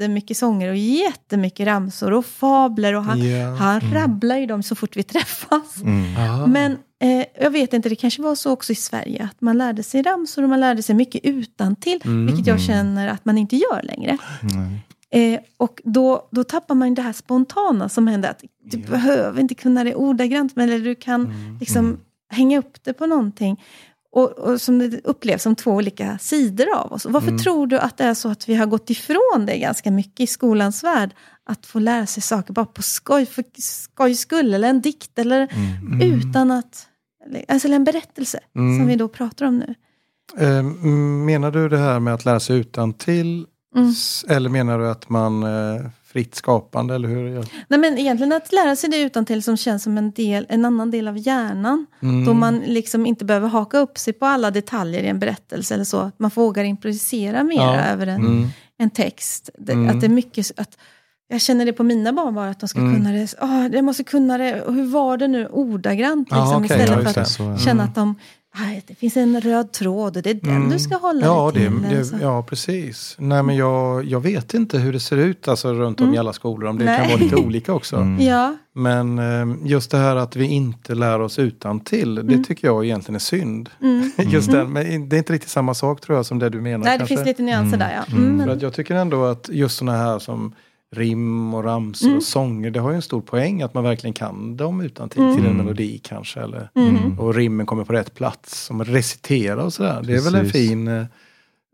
jättemycket 0.00 0.36
sånger 0.36 0.68
och 0.70 0.76
jättemycket 0.76 1.66
ramsor 1.66 2.12
och 2.12 2.26
fabler 2.26 2.94
och 2.94 3.04
han, 3.04 3.28
Ja. 3.30 3.48
han 3.54 3.80
rabblar 3.80 4.36
ju 4.36 4.46
dem 4.46 4.62
så 4.62 4.74
fort 4.74 4.96
vi 4.96 5.02
träffas. 5.02 5.82
Mm. 5.82 6.12
Ja. 6.12 6.46
Men 6.46 6.72
eh, 7.00 7.26
jag 7.40 7.50
vet 7.50 7.72
inte, 7.72 7.88
det 7.88 7.96
kanske 7.96 8.22
var 8.22 8.34
så 8.34 8.52
också 8.52 8.72
i 8.72 8.76
Sverige, 8.76 9.24
att 9.32 9.40
man 9.40 9.58
lärde 9.58 9.82
sig 9.82 10.02
ramsor 10.02 10.42
och 10.42 10.48
man 10.48 10.60
lärde 10.60 10.82
sig 10.82 10.94
mycket 10.94 11.24
utantill, 11.24 12.00
Mm. 12.04 12.26
vilket 12.26 12.46
jag 12.46 12.54
Mm. 12.56 12.66
känner 12.66 13.08
att 13.08 13.24
man 13.24 13.38
inte 13.38 13.56
gör 13.56 13.80
längre. 13.82 14.18
Nej. 14.42 15.32
Eh, 15.34 15.40
och 15.56 15.80
då, 15.84 16.28
då 16.30 16.44
tappar 16.44 16.74
man 16.74 16.94
det 16.94 17.02
här 17.02 17.12
spontana 17.12 17.88
som 17.88 18.06
händer, 18.06 18.30
att 18.30 18.42
du 18.64 18.78
Ja. 18.80 18.90
behöver 18.90 19.40
inte 19.40 19.54
kunna 19.54 19.84
det 19.84 19.94
ordagrant, 19.94 20.56
men 20.56 20.68
eller 20.70 20.84
du 20.84 20.94
kan 20.94 21.24
Mm. 21.24 21.58
liksom 21.60 21.84
Mm. 21.86 21.98
hänga 22.30 22.58
upp 22.58 22.84
det 22.84 22.92
på 22.92 23.06
någonting. 23.06 23.60
Och, 24.16 24.30
och 24.38 24.60
som 24.60 24.78
det 24.78 25.00
upplevs 25.04 25.42
som 25.42 25.56
två 25.56 25.70
olika 25.70 26.18
sidor 26.18 26.66
av 26.74 26.92
oss. 26.92 27.04
Och 27.04 27.12
varför 27.12 27.28
Mm. 27.28 27.38
tror 27.38 27.66
du 27.66 27.78
att 27.78 27.96
det 27.96 28.04
är 28.04 28.14
så 28.14 28.28
att 28.28 28.48
vi 28.48 28.54
har 28.54 28.66
gått 28.66 28.90
ifrån 28.90 29.46
det 29.46 29.58
ganska 29.58 29.90
mycket 29.90 30.20
i 30.20 30.26
skolans 30.26 30.84
värld? 30.84 31.10
Att 31.48 31.66
få 31.66 31.78
lära 31.78 32.06
sig 32.06 32.22
saker 32.22 32.52
bara 32.52 32.66
på 32.66 32.82
skoj, 32.82 33.26
för 33.26 33.44
skojs 33.58 34.20
skull, 34.20 34.54
eller 34.54 34.68
en 34.68 34.80
dikt, 34.80 35.18
eller 35.18 35.48
Mm. 35.52 36.00
utan 36.02 36.50
att... 36.50 36.86
Alltså 37.48 37.68
en 37.68 37.84
berättelse, 37.84 38.40
Mm. 38.56 38.78
som 38.78 38.86
vi 38.86 38.96
då 38.96 39.08
pratar 39.08 39.46
om 39.46 39.58
nu. 39.58 39.74
Eh, 40.46 40.62
menar 41.26 41.50
du 41.50 41.68
det 41.68 41.78
här 41.78 42.00
med 42.00 42.14
att 42.14 42.24
lära 42.24 42.40
sig 42.40 42.56
utan 42.58 42.92
till 42.92 43.46
Mm. 43.76 43.92
eller 44.28 44.50
menar 44.50 44.78
du 44.78 44.88
att 44.90 45.08
man 45.08 45.42
eh, 45.42 45.80
fritt 46.16 46.34
skapande 46.34 46.94
eller 46.94 47.08
hur? 47.08 47.44
Nej, 47.68 47.80
men 47.80 47.98
egentligen 47.98 48.32
att 48.32 48.52
lära 48.52 48.76
sig 48.76 48.90
det 48.90 49.00
utan 49.02 49.24
till 49.24 49.42
som 49.42 49.56
känns 49.56 49.82
som 49.82 49.98
en, 49.98 50.10
del, 50.10 50.46
en 50.48 50.64
annan 50.64 50.90
del 50.90 51.08
av 51.08 51.18
hjärnan. 51.18 51.86
Mm. 52.02 52.24
Då 52.24 52.34
man 52.34 52.58
liksom 52.58 53.06
inte 53.06 53.24
behöver 53.24 53.48
haka 53.48 53.78
upp 53.78 53.98
sig 53.98 54.12
på 54.12 54.26
alla 54.26 54.50
detaljer 54.50 55.02
i 55.02 55.06
en 55.06 55.18
berättelse 55.18 55.74
eller 55.74 55.84
så. 55.84 55.98
Att 56.00 56.18
man 56.18 56.30
vågar 56.34 56.64
improvisera 56.64 57.44
mer 57.44 57.56
Ja. 57.56 57.80
över 57.80 58.06
en, 58.06 58.20
Mm. 58.26 58.48
en 58.78 58.90
text. 58.90 59.50
Det, 59.58 59.72
Mm. 59.72 59.88
Att 59.90 60.00
det 60.00 60.06
är 60.06 60.10
mycket... 60.10 60.60
Att, 60.60 60.78
jag 61.28 61.40
känner 61.40 61.66
det 61.66 61.72
på 61.72 61.82
mina 61.82 62.12
barn 62.12 62.34
bara, 62.34 62.50
att 62.50 62.60
de 62.60 62.68
ska 62.68 62.78
Mm. 62.80 62.94
kunna 62.94 63.12
det. 63.12 63.34
Oh, 63.40 63.66
jag 63.74 63.84
måste 63.84 64.04
kunna 64.04 64.38
det. 64.38 64.64
Hur 64.68 64.86
var 64.86 65.16
det 65.16 65.28
nu? 65.28 65.46
Ordagrant. 65.46 66.28
Liksom, 66.30 66.64
okej, 66.64 66.64
istället 66.64 67.04
ja, 67.04 67.12
för 67.12 67.20
att. 67.20 67.28
Så, 67.28 67.42
ja. 67.42 67.58
känna 67.58 67.82
att 67.82 67.94
de... 67.94 68.14
"Aj, 68.58 68.82
Det 68.86 68.94
finns 68.94 69.16
en 69.16 69.40
röd 69.40 69.72
tråd 69.72 70.16
och 70.16 70.22
det 70.22 70.30
är 70.30 70.34
den 70.34 70.56
Mm. 70.56 70.70
du 70.70 70.78
ska 70.78 70.96
hålla 70.96 71.26
Ja, 71.26 71.50
dig 71.54 71.62
det, 71.62 71.88
till. 71.88 71.96
det, 71.98 72.04
så. 72.04 72.16
ja, 72.20 72.42
precis. 72.42 73.16
Nej, 73.18 73.42
men 73.42 73.56
jag, 73.56 74.04
jag 74.04 74.20
vet 74.20 74.54
inte 74.54 74.78
hur 74.78 74.92
det 74.92 75.00
ser 75.00 75.16
ut 75.16 75.48
alltså, 75.48 75.72
runt 75.74 76.00
om 76.00 76.06
i 76.06 76.08
Mm. 76.08 76.20
alla 76.20 76.32
skolor. 76.32 76.68
Om 76.70 76.78
det 76.78 76.84
Nej. 76.84 76.98
kan 76.98 77.08
vara 77.08 77.16
lite 77.18 77.36
olika 77.36 77.72
också. 77.74 77.96
Mm. 77.96 78.26
Ja, 78.26 78.56
Men 78.72 79.18
eh, 79.18 79.56
just 79.64 79.90
det 79.90 79.98
här 79.98 80.16
att 80.16 80.36
vi 80.36 80.44
inte 80.46 80.94
lär 80.94 81.20
oss 81.20 81.38
utan 81.38 81.80
till, 81.80 82.14
det 82.14 82.20
Mm. 82.20 82.44
tycker 82.44 82.68
jag 82.68 82.84
egentligen 82.84 83.14
är 83.14 83.18
synd. 83.18 83.70
mm. 83.82 84.10
Just 84.30 84.50
den, 84.52 84.72
men 84.72 85.08
det 85.08 85.16
är 85.16 85.18
inte 85.18 85.32
riktigt 85.32 85.50
samma 85.50 85.74
sak 85.74 86.00
tror 86.00 86.16
jag 86.18 86.26
som 86.26 86.38
det 86.38 86.48
du 86.48 86.60
menar. 86.60 86.84
Nej, 86.84 86.92
det 86.92 86.98
kanske. 86.98 87.14
finns 87.16 87.26
lite 87.26 87.42
nyanser 87.42 87.66
Mm. 87.76 87.78
där 87.78 87.92
ja. 88.08 88.12
Mm. 88.12 88.24
Mm. 88.24 88.38
För 88.38 88.46
men- 88.46 88.56
att 88.56 88.62
jag 88.62 88.72
tycker 88.72 88.94
ändå 88.94 89.24
att 89.24 89.48
just 89.52 89.76
sådana 89.76 89.98
här 89.98 90.18
som 90.18 90.52
rim 90.96 91.54
och 91.54 91.64
ramsor 91.64 92.06
Mm. 92.06 92.16
och 92.16 92.22
sånger, 92.22 92.70
det 92.70 92.80
har 92.80 92.90
ju 92.90 92.96
en 92.96 93.02
stor 93.02 93.20
poäng 93.20 93.62
att 93.62 93.74
man 93.74 93.84
verkligen 93.84 94.14
kan 94.14 94.56
dem 94.56 94.80
utan 94.80 95.08
till, 95.08 95.20
Mm. 95.22 95.34
till 95.36 95.44
en 95.44 95.50
Mm. 95.50 95.64
melodi 95.66 95.98
kanske. 96.04 96.40
Eller, 96.40 96.70
Mm. 96.74 97.18
och 97.20 97.34
rimmen 97.34 97.66
kommer 97.66 97.84
på 97.84 97.92
rätt 97.92 98.14
plats. 98.14 98.64
Som 98.64 98.84
recitera 98.84 99.64
och 99.64 99.72
sådär. 99.72 100.02
Det 100.04 100.14
är 100.14 100.20
väl 100.24 100.34
en 100.34 100.44
Precis. 100.44 100.68
fin 100.68 100.88
eh, 100.88 101.04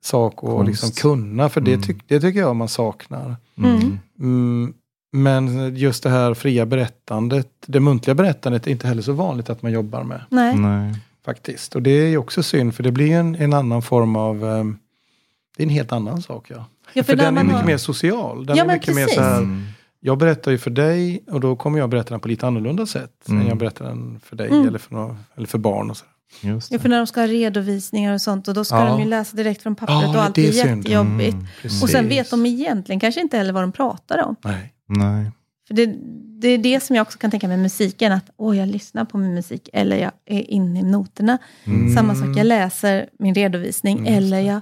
sak 0.02 0.32
att 0.34 0.40
Konst. 0.40 0.68
liksom 0.68 0.90
kunna, 0.90 1.48
för 1.48 1.60
det, 1.60 1.72
Mm. 1.72 1.82
tyck, 1.82 1.96
det 2.08 2.20
tycker 2.20 2.40
jag 2.40 2.56
man 2.56 2.68
saknar. 2.68 3.36
Mm. 3.58 3.98
Mm, 4.20 4.74
men 5.12 5.76
just 5.76 6.02
det 6.02 6.10
här 6.10 6.34
fria 6.34 6.66
berättandet, 6.66 7.48
det 7.66 7.80
muntliga 7.80 8.14
berättandet 8.14 8.66
är 8.66 8.70
inte 8.70 8.86
heller 8.88 9.02
så 9.02 9.12
vanligt 9.12 9.50
att 9.50 9.62
man 9.62 9.72
jobbar 9.72 10.02
med. 10.04 10.20
Nej. 10.30 10.56
Nej. 10.56 10.94
Faktiskt. 11.24 11.74
Och 11.74 11.82
det 11.82 11.90
är 11.90 12.08
ju 12.08 12.16
också 12.16 12.42
synd, 12.42 12.74
för 12.74 12.82
det 12.82 12.92
blir 12.92 13.12
en, 13.12 13.34
en 13.34 13.52
annan 13.52 13.82
form 13.82 14.16
av... 14.16 14.44
eh, 14.44 14.64
det 15.56 15.62
är 15.62 15.66
en 15.66 15.70
helt 15.70 15.92
annan 15.92 16.22
sak. 16.22 16.50
Ja. 16.50 16.64
Ja, 16.94 17.02
För, 17.02 17.16
där 17.16 17.24
den 17.24 17.38
är 17.38 17.42
mycket 17.44 17.58
har- 17.60 17.66
mer 17.66 17.76
social. 17.76 18.46
Den 18.46 18.56
Ja, 18.56 18.64
är 18.64 18.68
mycket 18.74 18.94
mer 18.94 19.06
så 19.06 19.20
här, 19.20 19.38
Mm. 19.38 19.62
jag 20.00 20.18
berättar 20.18 20.50
ju 20.50 20.58
för 20.58 20.70
dig 20.70 21.24
och 21.30 21.40
då 21.40 21.56
kommer 21.56 21.78
jag 21.78 21.90
berätta 21.90 22.10
den 22.10 22.20
på 22.20 22.28
lite 22.28 22.46
annorlunda 22.46 22.86
sätt. 22.86 23.28
Mm. 23.28 23.40
Än 23.42 23.48
jag 23.48 23.56
berättar 23.58 23.84
den 23.84 24.20
för 24.24 24.36
dig 24.36 24.48
Mm. 24.48 24.68
eller, 24.68 24.78
för 24.78 24.94
några, 24.94 25.16
eller 25.36 25.46
för 25.46 25.58
barn. 25.58 25.90
Och 25.90 25.96
så. 25.96 26.04
Just 26.40 26.70
Ja, 26.70 26.76
det. 26.78 26.82
för 26.82 26.88
när 26.88 26.96
de 26.96 27.06
ska 27.06 27.20
ha 27.20 27.26
redovisningar 27.28 28.14
och 28.14 28.20
sånt 28.20 28.48
och 28.48 28.54
då 28.54 28.64
ska 28.64 28.76
Ja. 28.78 28.84
de 28.84 29.00
ju 29.00 29.08
läsa 29.08 29.36
direkt 29.36 29.62
från 29.62 29.74
pappret 29.74 29.98
Ja, 30.02 30.08
och 30.08 30.22
allt 30.24 30.34
det 30.34 30.46
är, 30.60 30.66
är 30.66 30.76
jättejobbigt. 30.76 31.32
Mm. 31.34 31.82
Och 31.82 31.88
sen 31.88 32.08
vet 32.08 32.30
de 32.30 32.46
egentligen 32.46 33.00
kanske 33.00 33.20
inte 33.20 33.36
heller 33.36 33.52
vad 33.52 33.62
de 33.62 33.72
pratar 33.72 34.22
om. 34.24 34.36
Nej. 34.44 34.72
Nej. 34.88 35.30
För 35.68 35.74
det, 35.74 35.86
det 36.40 36.48
är 36.48 36.58
det 36.58 36.80
som 36.82 36.96
jag 36.96 37.02
också 37.02 37.18
kan 37.18 37.30
tänka 37.30 37.48
med 37.48 37.58
musiken, 37.58 38.12
att 38.12 38.24
åh, 38.36 38.58
jag 38.58 38.68
lyssnar 38.68 39.04
på 39.04 39.18
min 39.18 39.34
musik 39.34 39.68
eller 39.72 39.96
jag 39.96 40.10
är 40.26 40.50
inne 40.50 40.80
i 40.80 40.82
noterna. 40.82 41.38
Mm. 41.64 41.94
Samma 41.94 42.14
sak, 42.14 42.28
jag 42.36 42.46
läser 42.46 43.06
min 43.18 43.34
redovisning 43.34 43.98
Mm, 43.98 44.14
eller 44.14 44.36
det. 44.36 44.42
jag, 44.42 44.60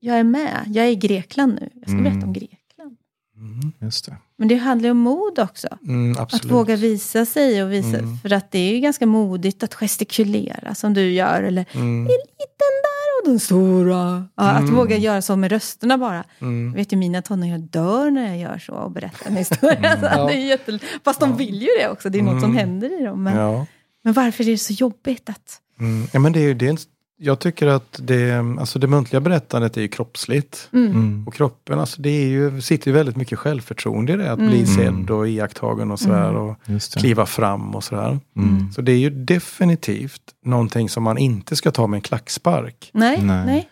jag 0.00 0.18
är 0.18 0.24
med. 0.24 0.64
Jag 0.66 0.86
är 0.86 0.90
i 0.90 0.96
Grekland 0.96 1.54
nu. 1.60 1.68
Jag 1.74 1.82
ska 1.82 1.92
Mm. 1.98 2.04
berätta 2.04 2.26
om 2.26 2.32
Grekland. 2.32 2.96
Mm. 3.36 3.72
Just 3.80 4.04
det. 4.06 4.16
Men 4.38 4.48
det 4.48 4.54
handlar 4.56 4.86
ju 4.86 4.90
om 4.90 4.98
mod 4.98 5.38
också. 5.38 5.68
Mm. 5.86 6.16
Att 6.18 6.44
våga 6.44 6.76
visa 6.76 7.26
sig 7.26 7.62
och 7.62 7.72
visa, 7.72 7.98
Mm. 7.98 8.16
för 8.18 8.32
att 8.32 8.50
det 8.50 8.58
är 8.58 8.74
ju 8.74 8.80
ganska 8.80 9.06
modigt 9.06 9.62
att 9.62 9.74
gestikulera 9.74 10.74
som 10.74 10.94
du 10.94 11.10
gör. 11.12 11.42
Eller 11.42 11.64
Mm. 11.72 12.00
en 12.00 12.02
liten 12.04 12.72
där 12.82 13.22
och 13.22 13.28
den 13.30 13.40
stora. 13.40 14.28
Ja, 14.36 14.42
Att 14.50 14.68
våga 14.70 14.96
göra 14.96 15.22
så 15.22 15.36
med 15.36 15.50
rösterna 15.52 15.98
bara. 15.98 16.24
Mm. 16.38 16.68
Jag 16.70 16.76
vet 16.76 16.92
ju 16.92 16.96
mina 16.96 17.22
tonåringar 17.22 17.58
dör 17.58 18.10
när 18.10 18.26
jag 18.28 18.38
gör 18.38 18.58
så 18.58 18.72
och 18.72 18.90
berättar 18.90 19.26
en 19.30 19.36
historia. 19.36 19.96
Så 20.00 20.26
det 20.26 20.52
är. 20.52 20.80
Fast 21.04 21.20
de 21.20 21.36
vill 21.36 21.62
ju 21.62 21.68
det 21.80 21.88
också, 21.88 22.10
det 22.10 22.18
är 22.18 22.22
något 22.22 22.40
som 22.42 22.56
händer 22.56 23.00
i 23.02 23.04
dem. 23.04 23.22
Men, 23.22 23.36
Ja. 23.36 23.66
men 24.04 24.12
varför 24.12 24.44
är 24.44 24.50
det 24.50 24.58
så 24.58 24.72
jobbigt 24.72 25.30
att... 25.30 25.60
Mm. 25.80 26.06
ja, 26.12 26.20
men 26.20 26.32
det 26.32 26.38
är 26.40 26.44
ju 26.44 26.54
det. 26.54 26.66
är 26.66 26.70
en- 26.70 26.76
Jag 27.18 27.38
tycker 27.38 27.66
att 27.66 28.00
det, 28.02 28.32
alltså 28.60 28.78
det 28.78 28.86
muntliga 28.86 29.20
berättandet 29.20 29.76
är 29.76 29.80
ju 29.80 29.88
kroppsligt. 29.88 30.68
Mm. 30.72 31.24
Och 31.26 31.34
kroppen, 31.34 31.78
alltså 31.80 32.02
det 32.02 32.10
är 32.10 32.26
ju, 32.28 32.60
sitter 32.60 32.86
ju 32.90 32.94
väldigt 32.96 33.16
mycket 33.16 33.38
självförtroende 33.38 34.12
i 34.12 34.16
det. 34.16 34.32
Att 34.32 34.38
bli 34.38 34.66
sedd 34.66 35.10
och 35.10 35.28
iakttagen 35.28 35.90
och 35.90 36.00
sådär. 36.00 36.34
Och 36.34 36.56
Just 36.66 36.94
det. 36.94 37.00
kliva 37.00 37.26
fram 37.26 37.74
och 37.74 37.84
sådär. 37.84 38.18
Mm. 38.36 38.72
Så 38.72 38.82
det 38.82 38.92
är 38.92 38.98
ju 38.98 39.10
definitivt 39.10 40.22
någonting 40.44 40.88
som 40.88 41.02
man 41.02 41.18
inte 41.18 41.56
ska 41.56 41.70
ta 41.70 41.86
med 41.86 41.98
en 41.98 42.02
klackspark. 42.02 42.90
Nej, 42.94 43.22
Nej. 43.22 43.46
nej. 43.46 43.68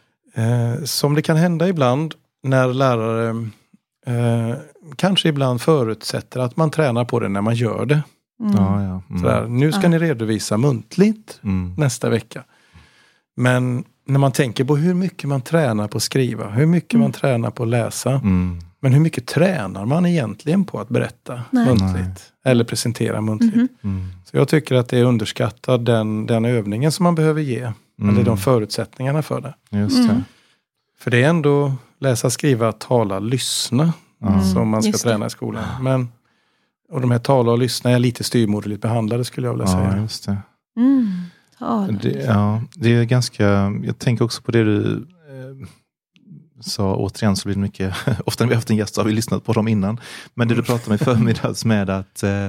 Eh, 0.46 0.85
som 0.85 1.14
det 1.14 1.22
kan 1.22 1.37
hända 1.37 1.68
ibland 1.68 2.14
när 2.42 2.66
lärare 2.74 3.28
eh, 4.07 4.57
kanske 4.96 5.28
ibland 5.28 5.61
förutsätter 5.61 6.40
att 6.40 6.57
man 6.57 6.70
tränar 6.70 7.04
på 7.04 7.20
det 7.20 7.28
när 7.28 7.40
man 7.40 7.54
gör 7.54 7.87
det. 7.87 8.02
Mm. 8.40 8.52
Ja, 8.57 8.83
ja. 8.83 9.02
Mm. 9.11 9.22
Sådär, 9.22 9.46
nu 9.48 9.72
ska 9.72 9.83
Ja. 9.83 9.88
ni 9.88 9.98
redovisa 9.98 10.57
muntligt 10.57 11.40
Mm. 11.44 11.74
nästa 11.78 12.09
vecka. 12.11 12.44
Men 13.36 13.84
när 14.06 14.18
man 14.18 14.32
tänker 14.32 14.64
på 14.64 14.76
hur 14.76 14.94
mycket 14.94 15.28
man 15.28 15.40
tränar 15.40 15.88
på 15.88 15.96
att 15.96 16.02
skriva, 16.02 16.48
hur 16.50 16.66
mycket 16.66 17.00
man 17.00 17.12
tränar 17.12 17.50
på 17.50 17.62
att 17.62 17.68
läsa. 17.68 18.10
Mm. 18.10 18.58
Men 18.80 18.92
hur 18.92 19.00
mycket 19.00 19.26
tränar 19.26 19.86
man 19.86 20.06
egentligen 20.06 20.64
på 20.64 20.80
att 20.80 20.88
berätta 20.88 21.42
Nej. 21.50 21.66
muntligt? 21.66 22.32
Eller 22.44 22.64
presentera 22.64 23.20
muntligt? 23.20 23.54
Mhm. 23.56 23.68
Mm. 23.84 24.06
Så 24.24 24.36
jag 24.36 24.48
tycker 24.48 24.74
att 24.74 24.88
det 24.88 24.98
är 24.98 25.04
underskattat 25.04 25.84
den, 25.86 26.26
den 26.26 26.44
övningen 26.44 26.92
som 26.92 27.04
man 27.04 27.14
behöver 27.14 27.42
ge. 27.42 27.72
Mm. 28.00 28.14
Eller 28.14 28.24
de 28.24 28.36
förutsättningarna 28.38 29.22
för 29.22 29.40
det. 29.40 29.78
Just 29.78 29.96
det. 29.96 30.02
Mm. 30.12 30.24
För 30.98 31.10
det 31.10 31.22
är 31.22 31.28
ändå 31.28 31.72
läsa, 32.00 32.30
skriva, 32.30 32.72
tala, 32.72 33.18
lyssna 33.18 33.92
Ja. 34.18 34.42
som 34.42 34.68
man 34.68 34.82
ska 34.82 34.90
just 34.90 35.04
det. 35.04 35.10
träna 35.10 35.26
i 35.26 35.30
skolan. 35.30 35.64
Men, 35.82 36.08
och 36.90 37.00
de 37.00 37.10
här 37.10 37.18
tala 37.18 37.52
och 37.52 37.58
lyssna 37.58 37.90
är 37.90 37.98
lite 37.98 38.24
styvmoderligt 38.24 38.82
behandlade 38.82 39.24
skulle 39.24 39.46
jag 39.46 39.52
vilja 39.54 39.66
Ja, 39.66 40.08
säga. 40.08 40.42
Just 41.90 42.03
det. 42.03 42.11
Mm. 42.11 42.22
Ja, 42.22 42.22
Det, 42.22 42.24
ja, 42.33 42.62
det 42.74 42.94
är 42.94 43.05
ganska, 43.05 43.44
jag 43.85 43.98
tänker 43.98 44.24
också 44.24 44.42
på 44.42 44.53
det 44.53 44.64
du 44.64 44.92
eh, 45.29 45.68
sa, 46.61 46.94
återigen 46.96 47.37
så 47.37 47.48
blir 47.48 47.55
det 47.57 47.61
mycket, 47.62 47.94
ofta 48.27 48.44
när 48.44 48.48
vi 48.48 48.55
har 48.55 48.59
haft 48.59 48.70
en 48.70 48.77
gäst 48.77 48.94
så 48.94 49.00
har 49.00 49.07
vi 49.09 49.12
lyssnat 49.14 49.44
på 49.44 49.53
dem 49.53 49.68
innan, 49.68 50.00
men 50.35 50.48
det 50.48 50.55
du 50.55 50.62
pratade 50.62 50.88
om 50.90 50.94
i 50.94 50.98
förmiddags 50.98 51.64
med 51.64 51.90
att 51.90 52.22
eh, 52.22 52.48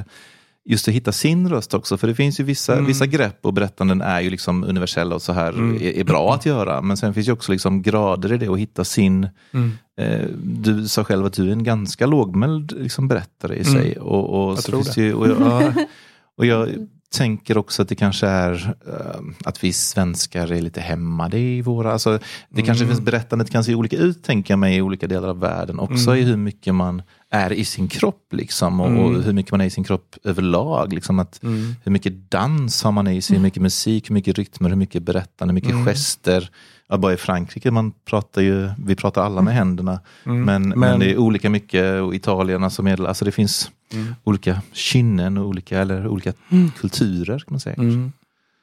just 0.68 0.88
att 0.88 0.94
hitta 0.94 1.12
sin 1.12 1.50
röst 1.50 1.74
också, 1.74 1.98
för 1.98 2.08
det 2.08 2.16
finns 2.16 2.40
ju 2.40 2.44
vissa, 2.44 2.74
Mm. 2.74 2.86
vissa 2.86 3.06
grepp 3.06 3.40
och 3.46 3.54
berättanden 3.54 4.02
är 4.02 4.20
ju 4.22 4.30
liksom 4.30 4.64
universella 4.64 5.16
och 5.16 5.22
så 5.22 5.34
här 5.34 5.50
Mm. 5.50 5.76
är, 5.76 5.82
är 5.82 6.04
bra 6.04 6.34
att 6.34 6.46
göra, 6.46 6.82
men 6.82 6.98
sen 6.98 7.14
finns 7.14 7.28
ju 7.28 7.32
också 7.32 7.52
liksom 7.52 7.82
grader 7.82 8.34
i 8.34 8.38
det 8.38 8.50
och 8.50 8.60
hitta 8.60 8.84
sin, 8.84 9.28
Mm. 9.54 9.72
eh, 10.00 10.26
du 10.44 10.88
sa 10.88 11.04
själv 11.04 11.26
att 11.26 11.34
du 11.34 11.48
är 11.48 11.52
en 11.52 11.64
ganska 11.64 12.06
lågmäld 12.06 12.72
liksom, 12.78 13.08
berättare 13.08 13.56
i 13.56 13.62
Mm. 13.62 13.74
sig. 13.74 13.98
Och, 14.00 14.30
och 14.46 14.52
Jag 14.52 14.58
så 14.60 14.72
tror 14.72 14.84
finns 14.84 14.96
det. 14.96 15.02
Ju, 15.02 15.14
och, 15.14 15.28
jag, 15.28 15.42
ja, 15.42 15.74
och 16.38 16.46
jag 16.46 16.70
tänker 17.18 17.58
också 17.58 17.82
att 17.82 17.90
det 17.90 17.96
kanske 17.96 18.28
är 18.28 18.76
eh, 18.88 19.22
att 19.46 19.64
vi 19.64 19.74
svenskar 19.74 20.52
är 20.52 20.62
lite 20.62 20.82
hämmade 20.82 21.40
i 21.40 21.62
våra, 21.62 21.92
alltså 21.94 22.20
det 22.50 22.62
kanske 22.62 22.84
Mm. 22.84 22.96
finns 22.96 23.06
berättandet 23.06 23.52
kan 23.52 23.64
se 23.64 23.76
olika 23.76 23.98
ut 23.98 24.24
tänker 24.24 24.52
jag 24.52 24.60
mig 24.60 24.76
i 24.78 24.82
olika 24.82 25.08
delar 25.08 25.28
av 25.28 25.40
världen 25.40 25.80
också 25.80 26.10
Mm. 26.12 26.22
i 26.22 26.24
hur 26.24 26.38
mycket 26.38 26.76
man 26.76 27.02
är 27.32 27.54
i 27.54 27.66
sin 27.66 27.88
kropp 27.88 28.28
liksom 28.34 28.80
och, 28.80 28.88
Mm. 28.88 29.00
och 29.04 29.24
hur 29.24 29.34
mycket 29.34 29.52
man 29.52 29.62
är 29.62 29.66
i 29.66 29.70
sin 29.70 29.84
kropp 29.84 30.16
överlag. 30.24 30.94
Liksom 30.94 31.20
att, 31.20 31.44
Mm. 31.44 31.76
hur 31.84 31.92
mycket 31.92 32.32
dans 32.32 32.84
har 32.84 32.92
man 32.92 33.08
i 33.08 33.22
sig, 33.22 33.36
hur 33.36 33.44
mycket 33.44 33.62
musik, 33.62 34.10
hur 34.10 34.14
mycket 34.14 34.38
rytmer, 34.38 34.70
hur 34.70 34.76
mycket 34.76 35.04
berättande, 35.04 35.52
hur 35.52 35.56
mycket 35.56 35.72
Mm. 35.72 35.86
gester. 35.86 36.50
Ja, 36.90 36.98
bara 36.98 37.14
i 37.14 37.18
Frankrike, 37.18 37.72
man 37.72 37.92
pratar 38.10 38.42
ju, 38.42 38.70
vi 38.86 38.96
pratar 38.96 39.24
alla 39.26 39.42
med 39.42 39.54
händerna. 39.54 40.00
Mm. 40.26 40.42
Men, 40.42 40.70
men, 40.70 40.80
Men- 40.80 41.00
det 41.00 41.12
är 41.12 41.18
olika 41.18 41.50
mycket, 41.50 42.02
och 42.02 42.16
Italien, 42.16 42.64
alltså, 42.64 42.84
medel, 42.84 43.06
alltså 43.06 43.26
det 43.26 43.32
finns 43.32 43.72
Mm. 43.94 44.16
olika 44.24 44.62
kynnen 44.72 45.38
och 45.38 45.46
olika, 45.48 45.80
eller 45.80 46.08
olika 46.08 46.34
kulturer 46.80 47.40
kan 47.40 47.48
man 47.50 47.60
säga. 47.60 47.76
Mm. 47.76 48.12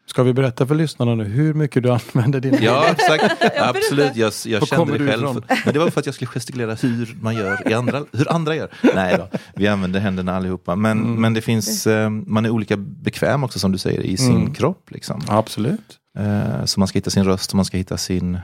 Ska 0.07 0.23
vi 0.23 0.33
berätta 0.33 0.67
för 0.67 0.75
lyssnarna 0.75 1.15
nu 1.15 1.25
hur 1.25 1.55
mycket 1.55 1.83
du 1.83 1.91
använder 1.91 2.41
din 2.41 2.59
Ja, 2.63 2.87
exakt. 2.89 3.43
Absolut, 3.59 4.17
jag, 4.17 4.33
jag 4.47 4.69
kände 4.69 4.99
det 4.99 5.07
själv. 5.11 5.23
ifrån? 5.23 5.43
Men 5.65 5.75
det 5.75 5.79
var 5.81 5.91
för 5.91 6.01
att 6.01 6.07
jag 6.07 6.15
skulle 6.15 6.29
gestikulera 6.29 6.75
hur 6.75 7.17
man 7.21 7.35
gör 7.35 7.69
i 7.71 7.75
andra, 7.75 8.05
hur 8.13 8.33
andra 8.33 8.57
gör. 8.57 8.69
Nej 8.95 9.17
då, 9.19 9.39
vi 9.55 9.69
använder 9.69 10.01
händerna 10.01 10.37
allihopa. 10.37 10.77
Men, 10.77 10.99
Mm. 11.01 11.21
men 11.21 11.35
det 11.35 11.41
finns, 11.41 11.87
eh, 11.87 12.11
man 12.11 12.45
är 12.45 12.51
olika 12.51 12.77
bekväm 12.77 13.45
också 13.45 13.59
som 13.59 13.73
du 13.73 13.79
säger 13.79 14.01
i 14.01 14.17
sin 14.17 14.37
Mm. 14.37 14.55
kropp. 14.55 14.91
Liksom. 14.91 15.21
Absolut. 15.29 15.99
Eh, 16.19 16.65
Så 16.65 16.81
man 16.81 16.89
ska 16.89 16.97
hitta 16.99 17.11
sin 17.11 17.25
röst 17.25 17.51
och 17.51 17.57
man 17.57 17.65
ska 17.65 17.77
hitta 17.77 17.97
sin, 17.97 18.39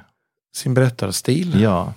Sin 0.57 0.75
berättarstil. 0.75 1.61
ja. 1.61 1.95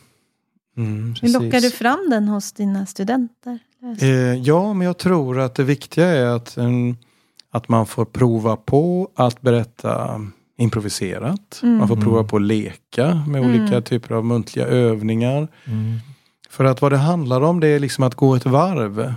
Mm. 0.77 1.15
Hur 1.21 1.29
lockar 1.29 1.61
du 1.61 1.71
fram 1.71 2.07
den 2.09 2.27
hos 2.27 2.51
dina 2.51 2.85
studenter? 2.85 3.59
Eh, 4.01 4.09
ja, 4.35 4.73
men 4.73 4.87
jag 4.87 4.97
tror 4.97 5.39
att 5.39 5.55
det 5.55 5.63
viktiga 5.63 6.05
är 6.07 6.25
att, 6.25 6.57
mm, 6.57 6.95
att 7.51 7.69
man 7.69 7.85
får 7.85 8.05
prova 8.05 8.55
på 8.55 9.09
att 9.15 9.41
berätta 9.41 10.21
improviserat. 10.57 11.59
Mm. 11.63 11.77
Man 11.77 11.87
får 11.87 11.95
prova 11.95 12.23
på 12.23 12.35
att 12.35 12.41
leka 12.41 13.23
med 13.27 13.43
Mm. 13.43 13.61
olika 13.61 13.81
typer 13.81 14.15
av 14.15 14.25
muntliga 14.25 14.65
övningar. 14.65 15.47
Mm. 15.65 15.97
För 16.49 16.65
att 16.65 16.81
vad 16.81 16.91
det 16.91 16.97
handlar 16.97 17.41
om 17.41 17.59
det 17.59 17.67
är 17.67 17.79
liksom 17.79 18.03
att 18.03 18.15
gå 18.15 18.35
ett 18.35 18.45
varv. 18.45 19.13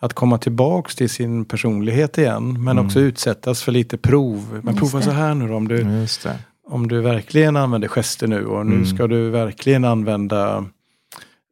Att 0.00 0.12
komma 0.12 0.38
tillbaks 0.38 0.94
till 0.96 1.10
sin 1.10 1.44
personlighet 1.44 2.18
igen. 2.18 2.52
Men 2.64 2.68
Mm. 2.78 2.86
också 2.86 3.00
utsättas 3.00 3.62
för 3.62 3.72
lite 3.72 3.98
prov. 3.98 4.60
Men 4.62 4.74
Just 4.74 4.78
prova 4.78 4.98
det. 4.98 5.04
så 5.04 5.10
här 5.10 5.34
nu 5.34 5.48
då, 5.48 5.54
om 5.54 5.68
du, 5.68 5.76
Just 5.78 6.22
det. 6.22 6.38
om 6.68 6.88
du 6.88 7.00
verkligen 7.00 7.56
använder 7.56 7.88
gester 7.88 8.26
nu 8.26 8.46
och 8.46 8.66
nu 8.66 8.74
Mm. 8.74 8.86
ska 8.86 9.06
du 9.06 9.30
verkligen 9.30 9.84
använda 9.84 10.64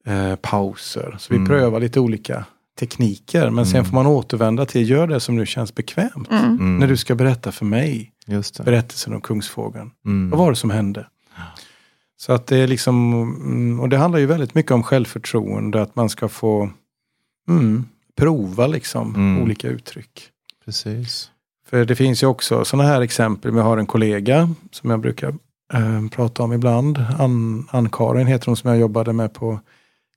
eh, 0.07 0.37
pauser. 0.37 1.17
Så 1.19 1.27
vi 1.31 1.37
Mm. 1.37 1.49
prövar 1.49 1.81
lite 1.81 2.01
olika 2.01 2.45
tekniker 2.79 3.51
men 3.51 3.67
sen 3.67 3.75
Mm. 3.77 3.85
får 3.85 3.95
man 3.95 4.07
återvända 4.07 4.67
till 4.67 4.91
gör 4.91 5.07
det 5.07 5.21
som 5.21 5.37
nu 5.37 5.47
känns 5.47 5.75
bekvämt. 5.75 6.31
Mm. 6.31 6.45
Mm. 6.45 6.79
När 6.79 6.87
du 6.89 6.97
ska 6.97 7.15
berätta 7.15 7.53
för 7.53 7.65
mig 7.65 8.13
Just 8.27 8.55
det. 8.57 8.63
berättelsen 8.63 9.15
om 9.15 9.21
kungsfågeln. 9.21 9.91
Mm. 10.07 10.31
Vad 10.31 10.39
var 10.39 10.51
det 10.51 10.57
som 10.57 10.71
hände? 10.71 11.07
Så 12.19 12.33
att 12.33 12.47
det 12.47 12.57
är 12.57 12.67
liksom, 12.67 13.13
mm, 13.13 13.81
och 13.81 13.89
det 13.89 13.97
handlar 13.97 14.19
ju 14.19 14.27
väldigt 14.27 14.55
mycket 14.55 14.73
om 14.73 14.83
självförtroende, 14.83 15.83
att 15.83 15.97
man 15.97 16.09
ska 16.09 16.29
få 16.29 16.71
mm, 17.49 17.85
prova 18.17 18.67
liksom 18.67 19.15
Mm. 19.15 19.43
olika 19.43 19.69
uttryck. 19.69 20.29
Precis. 20.65 21.31
För 21.69 21.85
det 21.85 21.97
finns 21.97 22.23
ju 22.23 22.27
också 22.27 22.65
sådana 22.65 22.89
här 22.89 23.01
exempel. 23.01 23.51
Vi 23.51 23.61
har 23.61 23.79
en 23.79 23.87
kollega 23.87 24.51
som 24.71 24.91
jag 24.91 25.01
brukar 25.01 25.29
eh, 25.75 26.09
prata 26.13 26.43
om 26.43 26.53
ibland. 26.53 26.99
Ann- 27.19 27.67
Ann-Karin 27.71 28.27
heter 28.27 28.47
hon 28.47 28.57
som 28.57 28.71
jag 28.71 28.79
jobbade 28.81 29.13
med 29.13 29.33
på 29.33 29.61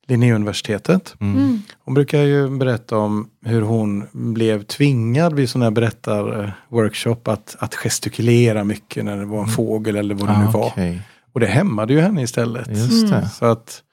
Linnéuniversitetet. 0.10 1.16
Mm. 1.20 1.38
Mm. 1.38 1.62
Hon 1.80 1.94
brukar 1.94 2.20
ju 2.22 2.50
berätta 2.58 2.98
om 2.98 3.30
hur 3.46 3.62
hon 3.62 4.08
blev 4.12 4.64
tvingad 4.64 5.34
vid 5.34 5.50
sådana 5.50 5.66
här 5.66 5.72
berättarworkshop 5.72 7.28
att, 7.28 7.56
att 7.60 7.76
gestikulera 7.76 8.64
mycket 8.64 9.06
när 9.06 9.18
det 9.18 9.26
var 9.26 9.42
en 9.42 9.48
fågel 9.48 9.96
eller 9.96 10.16
vad 10.16 10.30
det 10.30 10.38
nu 10.40 10.46
Ah, 10.46 10.52
var. 10.52 10.66
okej. 10.68 11.02
Och 11.34 11.40
det 11.40 11.46
hämmade 11.48 11.94
ju 11.94 12.00
henne 12.02 12.22
istället. 12.22 12.68
Just 12.68 13.04
Mm. 13.08 13.22
det. 13.22 13.30
Så 13.30 13.46
att 13.46 13.84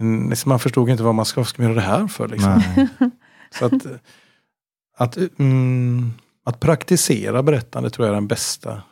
mm, 0.00 0.36
så 0.36 0.48
man 0.48 0.58
förstod 0.58 0.88
inte 0.90 1.02
vad 1.02 1.14
man 1.14 1.24
ska, 1.24 1.44
ska 1.44 1.62
man 1.62 1.70
göra 1.72 1.80
det 1.82 1.86
här 1.88 2.06
för. 2.06 2.28
Liksom. 2.28 2.62
Nej. 2.76 2.88
Så 3.58 3.64
att, 3.66 3.72
att, 4.98 5.16
mm, 5.38 6.12
att 6.44 6.60
praktisera 6.60 7.42
berättande 7.42 7.90
tror 7.90 8.06
jag 8.06 8.12
är 8.12 8.14
den 8.20 8.26
bästa 8.26 8.82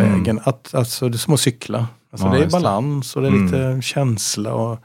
Mm. 0.00 0.12
vägen. 0.18 0.40
Att, 0.44 0.74
alltså, 0.74 1.08
det 1.08 1.16
är 1.16 1.18
som 1.18 1.34
att 1.34 1.40
cykla. 1.40 1.86
Alltså, 2.10 2.26
Ja, 2.26 2.32
det 2.34 2.44
är 2.44 2.50
balans 2.50 3.16
och 3.16 3.22
det 3.22 3.28
är 3.28 3.32
Mm. 3.32 3.44
lite 3.46 3.82
känsla. 3.82 4.54
och 4.54 4.78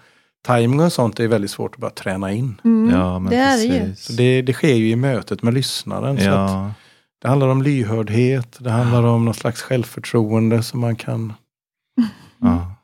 Timing 0.47 0.79
och 0.79 0.93
sånt 0.93 1.19
är 1.19 1.27
väldigt 1.27 1.51
svårt 1.51 1.75
att 1.75 1.81
bara 1.81 1.91
träna 1.91 2.31
in. 2.31 2.61
Mm. 2.63 2.95
Ja, 2.95 3.19
men 3.19 3.29
det 3.29 3.37
är 3.37 3.57
det 3.57 3.63
ju. 3.63 3.95
Så 3.95 4.13
det, 4.13 4.41
det 4.41 4.53
sker 4.53 4.75
ju 4.75 4.89
i 4.89 4.95
mötet 4.95 5.43
med 5.43 5.53
lyssnaren. 5.53 6.17
Så 6.17 6.29
att 6.29 6.51
Ja, 6.51 6.73
det 7.21 7.27
handlar 7.27 7.47
om 7.47 7.61
lyhördhet, 7.61 8.57
det 8.59 8.69
handlar 8.69 9.03
om 9.03 9.25
någon 9.25 9.33
slags 9.33 9.61
självförtroende 9.61 10.63
som 10.63 10.79
man 10.79 10.95
kan 10.95 11.33
ja. 12.41 12.75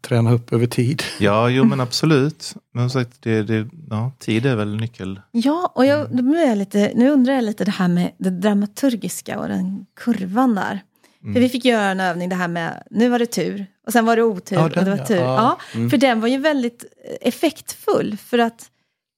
träna 0.00 0.32
upp 0.32 0.52
över 0.52 0.66
tid. 0.66 1.02
ja, 1.20 1.48
jo 1.48 1.64
men 1.64 1.80
absolut. 1.80 2.54
Men 2.74 2.90
som 2.90 3.04
sagt, 3.04 3.22
det, 3.22 3.42
det, 3.42 3.68
ja, 3.90 4.12
tid 4.18 4.46
är 4.46 4.56
väl 4.56 4.76
nyckel. 4.76 5.20
Ja, 5.30 5.72
och 5.74 5.86
jag, 5.86 6.14
nu, 6.14 6.38
är 6.38 6.48
jag 6.48 6.58
lite, 6.58 6.92
nu 6.94 7.10
undrar 7.10 7.34
jag 7.34 7.44
lite 7.44 7.64
det 7.64 7.70
här 7.70 7.88
med 7.88 8.12
det 8.18 8.30
dramaturgiska 8.30 9.38
och 9.38 9.48
den 9.48 9.86
kurvan 9.96 10.54
där. 10.54 10.80
Mm. 11.22 11.34
För 11.34 11.40
vi 11.40 11.48
fick 11.48 11.64
göra 11.64 11.84
en 11.84 12.00
övning 12.00 12.28
det 12.28 12.36
här 12.36 12.48
med, 12.48 12.82
nu 12.90 13.08
var 13.08 13.18
det 13.18 13.26
tur 13.26 13.66
och 13.86 13.92
sen 13.92 14.04
var 14.04 14.16
det 14.16 14.22
otur 14.22 14.56
Ja, 14.56 14.64
och 14.64 14.70
den 14.70 14.84
det 14.84 14.90
var 14.90 14.98
ja. 14.98 15.06
tur. 15.06 15.16
Ja. 15.16 15.58
Mm. 15.74 15.90
För 15.90 15.96
den 15.96 16.20
var 16.20 16.28
ju 16.28 16.38
väldigt 16.38 16.84
eh, 16.84 17.28
effektfull 17.28 18.16
för 18.16 18.38
att 18.38 18.70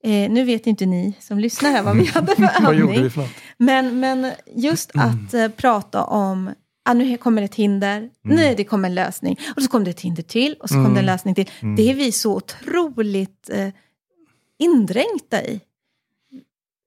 eh, 0.04 0.30
nu 0.30 0.44
vet 0.44 0.66
inte 0.66 0.86
ni 0.86 1.14
som 1.20 1.38
lyssnar 1.38 1.70
här 1.70 1.82
vad 1.82 1.96
vi 1.96 2.04
hade 2.04 2.36
för 2.36 2.68
övning. 2.72 3.10
för? 3.10 3.28
Men, 3.56 4.00
men 4.00 4.32
just 4.54 4.90
att 4.94 5.34
eh, 5.34 5.48
prata 5.48 6.04
om, 6.04 6.50
ah, 6.84 6.92
nu 6.92 7.16
kommer 7.16 7.42
ett 7.42 7.54
hinder, 7.54 8.10
nej 8.22 8.54
det 8.56 8.64
kommer 8.64 8.88
en 8.88 8.94
lösning. 8.94 9.40
Och 9.56 9.62
så 9.62 9.68
kom 9.68 9.84
det 9.84 9.90
ett 9.90 10.00
hinder 10.00 10.22
till 10.22 10.56
och 10.60 10.68
så 10.68 10.74
kom 10.74 10.94
det 10.94 11.00
en 11.00 11.06
lösning 11.06 11.34
till. 11.34 11.50
Det 11.76 11.90
är 11.90 11.94
vi 11.94 12.12
så 12.12 12.36
otroligt 12.36 13.50
eh, 13.52 13.68
indränkta 14.58 15.42
i. 15.42 15.60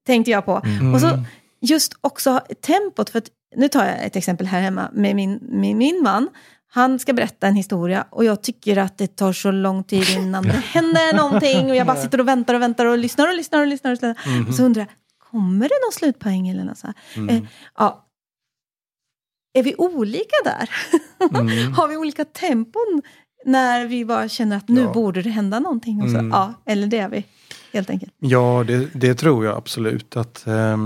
Tänkte 0.06 0.32
jag 0.32 0.46
på. 0.46 0.62
Och 0.94 1.02
så 1.02 1.24
just 1.62 1.94
också 2.02 2.42
tempot, 2.62 3.10
för 3.10 3.18
att 3.18 3.30
nu 3.56 3.68
tar 3.70 3.86
jag 3.86 4.04
ett 4.06 4.16
exempel 4.16 4.48
här 4.48 4.62
hemma 4.62 4.90
med 4.94 5.16
min, 5.16 5.40
med 5.42 5.76
min 5.76 6.04
man. 6.04 6.30
han 6.70 7.00
ska 7.00 7.14
berätta 7.14 7.48
en 7.48 7.56
historia 7.56 8.06
och 8.10 8.24
jag 8.26 8.44
tycker 8.44 8.78
att 8.78 8.98
det 8.98 9.16
tar 9.16 9.34
så 9.34 9.52
lång 9.52 9.84
tid 9.84 10.10
innan 10.10 10.44
det 10.44 10.50
händer 10.74 11.16
någonting 11.18 11.70
och 11.70 11.76
jag 11.76 11.88
bara 11.88 11.98
sitter 12.02 12.20
och 12.20 12.28
väntar 12.28 12.54
och 12.54 12.62
väntar 12.62 12.86
och 12.86 12.98
lyssnar 12.98 13.28
och 13.28 13.36
lyssnar 13.36 13.62
och 13.62 13.68
lyssnar. 13.68 13.92
Och, 13.92 13.96
lyssnar. 13.96 14.18
Mhm. 14.38 14.48
och 14.48 14.54
så 14.56 14.64
undrar 14.64 14.82
jag, 14.82 14.90
kommer 15.32 15.64
det 15.70 15.76
någon 15.86 15.94
slutpoäng 15.94 16.48
eller 16.50 16.64
något 16.64 16.78
så? 16.78 16.94
Mm. 17.16 17.30
Eh, 17.36 17.44
ja. 17.78 18.04
Är 19.54 19.64
vi 19.64 19.76
olika 19.78 20.36
där? 20.44 20.70
Mm. 21.40 21.74
Har 21.78 21.88
vi 21.88 21.98
olika 21.98 22.26
tempon 22.26 23.02
när 23.46 23.86
vi 23.86 24.06
bara 24.06 24.28
känner 24.30 24.58
att 24.58 24.70
nu 24.70 24.82
Ja. 24.82 24.94
borde 24.94 25.22
det 25.22 25.30
hända 25.30 25.60
någonting? 25.60 26.02
Och 26.04 26.10
så, 26.10 26.16
Mm. 26.18 26.32
Ja, 26.32 26.54
eller 26.66 26.88
det 26.88 26.98
är 26.98 27.10
vi, 27.10 27.26
helt 27.74 27.90
enkelt. 27.90 28.14
Ja, 28.20 28.64
det, 28.68 28.90
det 28.94 29.16
tror 29.16 29.46
jag 29.46 29.58
absolut. 29.58 30.16
att 30.18 30.44
ja, 30.46 30.78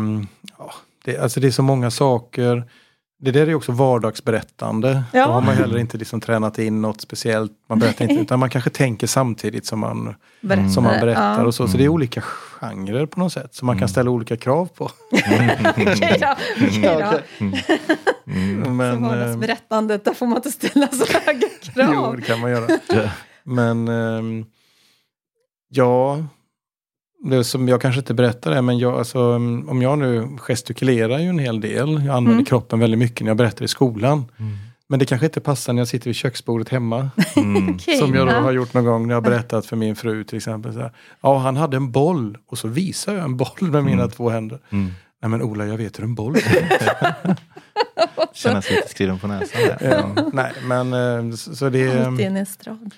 det, 1.04 1.18
alltså 1.18 1.40
det 1.40 1.48
är 1.48 1.52
så 1.52 1.64
många 1.64 1.92
saker. 1.92 2.66
Det 3.20 3.32
där 3.32 3.48
är 3.50 3.56
också 3.56 3.72
vardagsberättande. 3.72 5.04
Ja. 5.14 5.26
Då 5.26 5.32
har 5.32 5.42
man 5.42 5.56
heller 5.56 5.78
inte 5.78 5.98
liksom 5.98 6.22
tränat 6.22 6.60
in 6.60 6.82
något 6.82 7.02
speciellt. 7.02 7.52
Man 7.70 7.80
berättar 7.80 8.06
inte, 8.06 8.22
utan 8.22 8.40
man 8.40 8.50
kanske 8.50 8.70
tänker 8.70 9.08
samtidigt 9.08 9.66
som 9.66 9.80
man, 9.80 10.16
Berättare. 10.42 10.70
som 10.70 10.84
man 10.84 11.00
berättar. 11.00 11.40
Ja. 11.40 11.46
och 11.46 11.56
så. 11.56 11.68
så 11.68 11.78
det 11.78 11.84
är 11.84 11.88
olika 11.90 12.22
genrer 12.22 13.06
på 13.06 13.20
något 13.20 13.34
sätt 13.34 13.56
som 13.56 13.66
man 13.66 13.80
kan 13.80 13.90
ställa 13.90 14.12
olika 14.12 14.38
krav 14.38 14.66
på. 14.66 14.92
Okej 15.12 16.20
då. 16.82 17.20
Mm. 17.40 17.58
Men, 18.78 18.94
ehm, 18.94 19.02
vardagsberättandet, 19.04 20.06
där 20.06 20.14
får 20.14 20.26
man 20.26 20.36
inte 20.36 20.52
ställa 20.52 20.88
så 20.88 21.06
höga 21.20 21.48
jo, 21.76 21.84
krav. 21.84 22.16
det 22.16 22.22
kan 22.22 22.40
man 22.40 22.52
göra. 22.52 22.68
Men 23.44 23.88
ehm, 23.88 24.46
ja, 25.70 26.24
det 27.24 27.44
som 27.44 27.68
jag 27.68 27.82
kanske 27.82 28.00
inte 28.00 28.14
berättar 28.14 28.52
det, 28.52 28.62
men 28.62 28.78
jag, 28.80 28.94
alltså, 28.94 29.20
mm, 29.20 29.70
om 29.70 29.82
jag 29.82 30.00
nu 30.00 30.28
gestikulerar 30.38 31.20
ju 31.20 31.28
en 31.28 31.40
hel 31.40 31.62
del. 31.62 31.90
Jag 32.06 32.16
använder 32.16 32.32
Mm. 32.32 32.46
kroppen 32.46 32.80
väldigt 32.80 33.00
mycket 33.00 33.22
när 33.22 33.30
jag 33.30 33.38
berättar 33.38 33.66
i 33.66 33.68
skolan. 33.68 34.26
Mm. 34.40 34.52
Men 34.88 35.00
det 35.00 35.06
kanske 35.06 35.26
inte 35.26 35.40
passar 35.40 35.74
när 35.74 35.82
jag 35.82 35.88
sitter 35.88 36.06
vid 36.06 36.16
köksbordet 36.16 36.70
hemma. 36.70 37.10
Mm. 37.36 37.80
Som 37.80 38.16
jag 38.16 38.28
då 38.28 38.34
har 38.34 38.52
gjort 38.52 38.74
någon 38.74 38.86
gång 38.86 39.08
när 39.08 39.14
jag 39.14 39.22
har 39.22 39.30
berättat 39.30 39.66
för 39.66 39.76
min 39.76 39.96
fru 39.96 40.24
till 40.24 40.38
exempel. 40.38 40.74
Så 40.74 40.80
här, 40.80 40.92
ja, 41.22 41.38
han 41.38 41.58
hade 41.58 41.78
en 41.78 41.92
boll 41.92 42.38
och 42.48 42.58
så 42.58 42.68
visar 42.68 43.14
jag 43.14 43.24
en 43.24 43.38
boll 43.38 43.62
med 43.62 43.84
mina 43.84 44.08
två 44.08 44.30
händer. 44.30 44.60
Mm. 44.70 44.92
Nej 45.22 45.30
men 45.30 45.42
Ola, 45.42 45.66
jag 45.66 45.78
vet 45.78 46.00
hur 46.00 46.04
en 46.04 46.16
boll 46.16 46.36
är. 46.36 47.36
Känna 48.34 48.62
sig 48.62 48.76
lite 48.76 48.90
skriven 48.90 49.20
på 49.20 49.28
näsan. 49.28 49.62
Där. 49.62 49.78
ja, 50.16 50.30
nej, 50.34 50.52
men 50.66 50.94
eh, 51.30 51.36
så 51.36 51.70
det 51.70 51.80
är... 51.82 52.06
Alltid 52.06 52.26
en 52.26 52.38
estrad. 52.38 52.92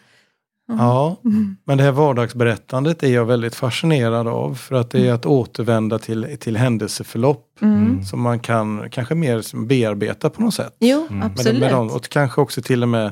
Ja, 0.67 1.17
Mm. 1.26 1.58
men 1.65 1.78
det 1.78 1.84
här 1.84 1.91
vardagsberättandet 1.91 3.04
är 3.04 3.08
jag 3.13 3.26
väldigt 3.26 3.56
fascinerad 3.56 4.28
av. 4.28 4.56
För 4.56 4.76
att 4.76 4.91
det 4.91 5.08
är 5.08 5.13
att 5.13 5.26
återvända 5.26 5.99
till, 5.99 6.38
till 6.39 6.58
händelseförlopp. 6.58 7.62
Mm. 7.62 8.04
Som 8.06 8.21
man 8.21 8.39
kan 8.39 8.89
kanske 8.89 9.15
mer 9.15 9.65
bearbeta 9.65 10.30
på 10.30 10.41
något 10.41 10.54
sätt. 10.54 10.76
Jo, 10.80 11.08
Med, 11.10 11.26
absolut. 11.26 11.60
med 11.60 11.71
dem, 11.71 11.89
och 11.89 12.10
kanske 12.10 12.41
också 12.41 12.62
till 12.62 12.84
och 12.84 12.89
med 12.89 13.12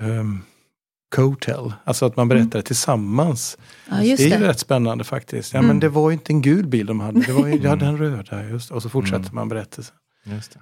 um, 0.00 0.42
co-tell. 1.16 1.72
Alltså 1.84 2.06
att 2.06 2.16
man 2.16 2.28
berättar 2.28 2.58
det 2.58 2.62
tillsammans. 2.62 3.58
ja, 3.90 4.02
just 4.02 4.22
det 4.22 4.30
är 4.32 4.38
ju 4.38 4.44
det. 4.44 4.48
rätt 4.50 4.58
spännande 4.58 5.04
faktiskt. 5.04 5.52
Ja, 5.52 5.58
Mm. 5.58 5.68
men 5.68 5.80
det 5.80 5.88
var 5.88 6.10
ju 6.10 6.14
inte 6.14 6.32
en 6.32 6.42
gul 6.42 6.66
bil 6.66 6.86
de 6.86 7.00
hade. 7.00 7.20
Det 7.20 7.32
var 7.32 7.46
ju, 7.46 7.56
jag 7.62 7.70
hade 7.70 7.86
en 7.86 7.98
röda. 7.98 8.44
Just, 8.48 8.70
och 8.70 8.82
så 8.82 8.88
fortsätter 8.88 9.20
Mm. 9.20 9.34
man 9.34 9.48
berättelsen. 9.48 9.94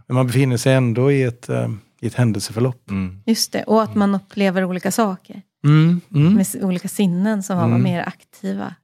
Men 0.07 0.14
man 0.14 0.27
befinner 0.27 0.57
sig 0.57 0.75
ändå 0.75 1.12
i 1.12 1.23
ett, 1.23 1.49
eh, 1.49 1.68
i 2.01 2.07
ett 2.07 2.14
händelseförlopp. 2.14 2.90
Mm. 2.90 3.23
Just 3.27 3.53
det, 3.53 3.62
och 3.64 3.83
att 3.83 3.94
man 3.94 4.14
upplever 4.14 4.64
olika 4.64 4.90
saker. 4.90 5.42
Mm. 5.64 6.00
Mm. 6.14 6.35
Med 6.35 6.46
olika 6.62 6.88
sinnen 6.88 7.42
som 7.42 7.57
var 7.57 7.64
Mm. 7.64 7.83
mer 7.83 8.00
aktiva. 8.09 8.74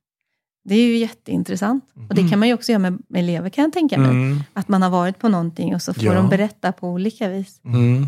Det 0.64 0.75
är 0.75 0.87
ju 0.87 0.97
jätteintressant. 0.97 1.85
Och 2.09 2.14
det 2.14 2.21
Mm. 2.21 2.31
kan 2.31 2.38
man 2.38 2.49
ju 2.49 2.55
också 2.55 2.73
göra 2.73 2.79
med, 2.79 2.99
elever 3.14 3.49
kan 3.51 3.64
jag 3.64 3.73
tänka 3.73 3.99
mig. 3.99 4.11
Mm. 4.11 4.40
Att 4.53 4.69
man 4.69 4.83
har 4.83 4.90
varit 4.90 5.19
på 5.19 5.29
någonting 5.29 5.75
och 5.75 5.83
så 5.83 5.95
får 5.95 6.05
Ja. 6.05 6.14
de 6.14 6.29
berätta 6.29 6.73
på 6.73 6.88
olika 6.88 7.29
vis. 7.29 7.61
Mm. 7.64 8.07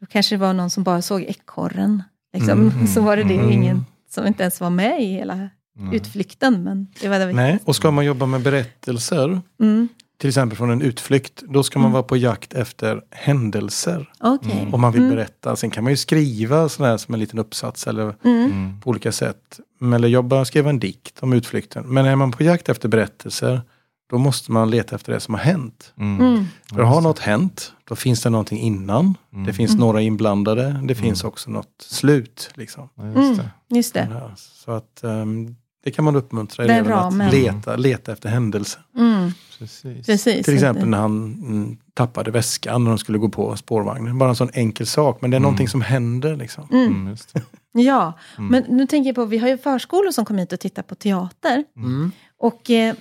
Då 0.00 0.06
kanske 0.06 0.34
det 0.34 0.40
var 0.40 0.52
någon 0.52 0.70
som 0.70 0.82
bara 0.84 1.02
såg 1.02 1.22
ekorren. 1.22 2.02
Liksom. 2.34 2.86
Så 2.94 3.00
var 3.02 3.16
det 3.16 3.22
det, 3.24 3.52
ingen 3.52 3.84
som 4.10 4.26
inte 4.26 4.42
ens 4.42 4.60
var 4.60 4.70
med 4.70 5.02
i 5.02 5.06
hela 5.06 5.48
Mm. 5.78 5.92
utflykten. 5.92 6.62
Men 6.62 6.86
det 7.00 7.08
var 7.08 7.18
det 7.18 7.32
Nej, 7.32 7.58
och 7.64 7.76
ska 7.76 7.90
man 7.90 8.04
jobba 8.04 8.26
med 8.26 8.42
berättelser, 8.42 9.40
Mm. 9.60 9.88
Till 10.18 10.28
exempel 10.28 10.58
från 10.58 10.70
en 10.70 10.82
utflykt, 10.82 11.42
då 11.48 11.62
ska 11.62 11.78
man 11.78 11.84
Mm. 11.86 11.92
vara 11.92 12.02
på 12.02 12.16
jakt 12.16 12.54
efter 12.54 13.02
händelser. 13.10 14.10
Okej. 14.20 14.52
Mm. 14.60 14.74
Om 14.74 14.80
man 14.80 14.92
vill 14.92 15.02
Mm. 15.02 15.14
berätta. 15.16 15.56
Sen 15.56 15.70
kan 15.70 15.84
man 15.84 15.92
ju 15.92 15.96
skriva 15.96 16.68
sådär 16.68 16.96
som 16.96 17.14
en 17.14 17.20
liten 17.20 17.38
uppsats 17.38 17.86
eller 17.86 18.02
Mm. 18.02 18.44
Mm. 18.44 18.80
på 18.80 18.90
olika 18.90 19.12
sätt. 19.12 19.60
Eller 19.94 20.08
jobba, 20.08 20.44
skriva 20.44 20.70
en 20.70 20.78
dikt 20.78 21.18
om 21.22 21.32
utflykten. 21.32 21.84
Men 21.86 22.06
är 22.06 22.16
man 22.16 22.32
på 22.32 22.42
jakt 22.42 22.68
efter 22.68 22.88
berättelser, 22.88 23.62
då 24.10 24.18
måste 24.18 24.52
man 24.52 24.70
leta 24.70 24.96
efter 24.96 25.12
det 25.12 25.20
som 25.20 25.34
har 25.34 25.40
hänt. 25.40 25.92
Mm. 25.98 26.44
För 26.74 26.82
har 26.82 27.00
något 27.00 27.18
hänt, 27.18 27.72
då 27.88 27.96
finns 27.96 28.22
det 28.22 28.30
någonting 28.30 28.58
innan. 28.58 29.14
Mm. 29.32 29.46
Det 29.46 29.52
finns 29.52 29.70
Mm. 29.70 29.80
några 29.80 30.00
inblandade. 30.00 30.80
Det 30.84 30.94
finns 30.94 31.24
också 31.24 31.50
något 31.50 31.86
slut. 31.88 32.50
Liksom. 32.54 32.88
Ja, 32.94 33.06
just 33.06 33.16
Mm. 33.18 33.36
det. 33.36 33.76
Just 33.76 33.94
det. 33.94 34.08
Så 34.36 34.70
att 34.70 35.04
ehm, 35.04 35.56
det 35.84 35.90
kan 35.90 36.04
man 36.04 36.16
uppmuntra 36.16 36.66
Den 36.66 36.76
eleverna 36.76 36.96
ramen. 36.96 37.26
att 37.28 37.34
leta, 37.34 37.76
leta 37.76 38.12
efter 38.12 38.28
händelser. 38.28 38.82
Mm. 38.96 39.30
Precis. 39.58 40.06
Precis. 40.06 40.44
Till 40.44 40.54
exempel 40.54 40.88
när 40.88 40.98
han 40.98 41.24
mm, 41.46 41.76
tappade 41.94 42.30
väskan 42.30 42.84
när 42.84 42.90
de 42.90 42.98
skulle 42.98 43.18
gå 43.18 43.28
på 43.28 43.56
spårvagnen. 43.56 44.18
Bara 44.18 44.28
en 44.28 44.36
sån 44.36 44.50
enkel 44.54 44.86
sak, 44.86 45.18
men 45.20 45.30
det 45.30 45.34
är 45.34 45.38
Mm. 45.38 45.42
någonting 45.42 45.68
som 45.68 45.80
händer. 45.82 46.36
Liksom. 46.36 46.68
Mm. 46.72 46.86
Mm, 46.86 47.08
just 47.08 47.34
det. 47.34 47.42
Ja, 47.72 48.12
Mm. 48.38 48.50
men 48.50 48.76
nu 48.76 48.86
tänker 48.86 49.08
jag 49.08 49.14
på, 49.14 49.24
vi 49.24 49.38
har 49.38 49.48
ju 49.48 49.58
förskolor 49.58 50.10
som 50.10 50.24
kommer 50.24 50.40
hit 50.40 50.52
och 50.52 50.60
tittar 50.60 50.82
på 50.82 50.94
teater. 50.94 51.64
Mm. 51.76 52.12
Och 52.38 52.70
eh, 52.70 52.94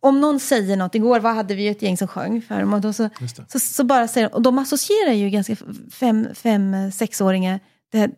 om 0.00 0.20
någon 0.20 0.40
säger 0.40 0.76
något, 0.76 0.94
igår 0.94 1.20
var, 1.20 1.34
hade 1.34 1.54
vi 1.54 1.68
ett 1.68 1.82
gäng 1.82 1.96
som 1.96 2.08
sjöng 2.08 2.42
för 2.42 2.60
dem, 2.60 2.74
och 2.74 2.80
då 2.80 2.92
så, 2.92 3.08
så, 3.48 3.58
så 3.58 3.84
bara 3.84 4.08
säger 4.08 4.28
de, 4.28 4.34
och 4.34 4.42
de 4.42 4.58
associerar 4.58 5.12
ju 5.12 5.30
ganska 5.30 5.56
fem, 5.92 6.26
fem 6.34 6.92
sexåringar, 6.92 7.60
det 7.92 7.98
här, 7.98 8.10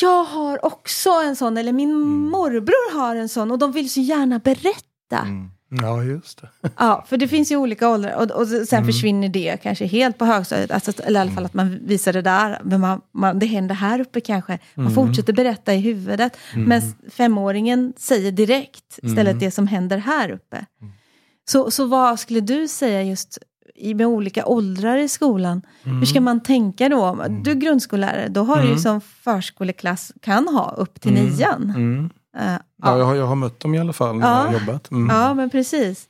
jag 0.00 0.24
har 0.24 0.64
också 0.64 1.10
en 1.10 1.36
sån, 1.36 1.56
eller 1.56 1.72
min 1.72 1.94
morbror 2.28 2.98
har 2.98 3.16
en 3.16 3.28
sån, 3.28 3.50
och 3.50 3.58
de 3.58 3.72
vill 3.72 3.90
så 3.90 4.00
gärna 4.00 4.38
berätta. 4.38 5.18
Mm. 5.22 5.50
Ja, 5.82 6.02
just 6.02 6.40
det. 6.40 6.48
Ja, 6.78 7.04
för 7.08 7.16
det 7.16 7.28
finns 7.28 7.52
ju 7.52 7.56
olika 7.56 7.88
åldrar 7.88 8.16
och, 8.16 8.30
och 8.30 8.48
sen 8.48 8.66
Mm. 8.72 8.86
försvinner 8.86 9.28
det 9.28 9.56
kanske 9.62 9.86
helt 9.86 10.18
på 10.18 10.24
högstadiet. 10.24 10.70
Alltså, 10.70 10.92
eller 11.02 11.20
i 11.20 11.22
alla 11.22 11.30
fall 11.30 11.44
att 11.44 11.54
man 11.54 11.78
visar 11.86 12.12
det 12.12 12.22
där. 12.22 12.60
Men 12.64 12.80
man, 12.80 13.00
man, 13.14 13.38
det 13.38 13.46
händer 13.46 13.74
här 13.74 14.00
uppe 14.00 14.20
kanske. 14.20 14.58
Man 14.74 14.86
Mm. 14.86 14.94
fortsätter 14.94 15.32
berätta 15.32 15.74
i 15.74 15.78
huvudet. 15.78 16.36
Men 16.54 16.72
s- 16.78 16.94
femåringen 17.10 17.92
säger 17.96 18.32
direkt 18.32 18.98
istället 19.02 19.32
Mm. 19.32 19.38
det 19.38 19.50
som 19.50 19.66
händer 19.66 19.98
här 19.98 20.30
uppe. 20.30 20.66
Så, 21.48 21.70
så 21.70 21.84
vad 21.86 22.20
skulle 22.20 22.40
du 22.40 22.68
säga 22.68 23.02
just 23.02 23.38
i, 23.74 23.94
med 23.94 24.06
olika 24.06 24.46
åldrar 24.46 24.96
i 24.96 25.08
skolan? 25.08 25.62
Hur 25.82 26.04
ska 26.04 26.20
man 26.20 26.42
tänka 26.42 26.88
då? 26.88 27.24
Du 27.42 27.50
är 27.50 27.54
grundskollärare, 27.54 28.28
då 28.28 28.42
har 28.44 28.56
du 28.56 28.62
ju 28.62 28.68
Mm. 28.68 28.78
som 28.78 29.00
förskoleklass 29.00 30.12
kan 30.22 30.48
ha 30.48 30.70
upp 30.70 31.00
till 31.00 31.16
Mm. 31.18 31.24
nian. 31.32 31.62
Mm. 31.70 32.10
Eh, 32.36 32.52
Ja, 32.52 32.58
ja. 32.82 32.98
jag, 32.98 33.04
har, 33.04 33.14
jag 33.14 33.26
har 33.26 33.36
mött 33.36 33.60
dem 33.60 33.74
i 33.74 33.78
alla 33.78 33.92
fall 33.92 34.16
när 34.16 34.26
jag 34.28 34.36
Ja. 34.38 34.46
har 34.50 34.52
jobbat. 34.60 34.90
Mm. 34.90 35.16
ja, 35.16 35.34
men 35.34 35.50
precis. 35.50 36.06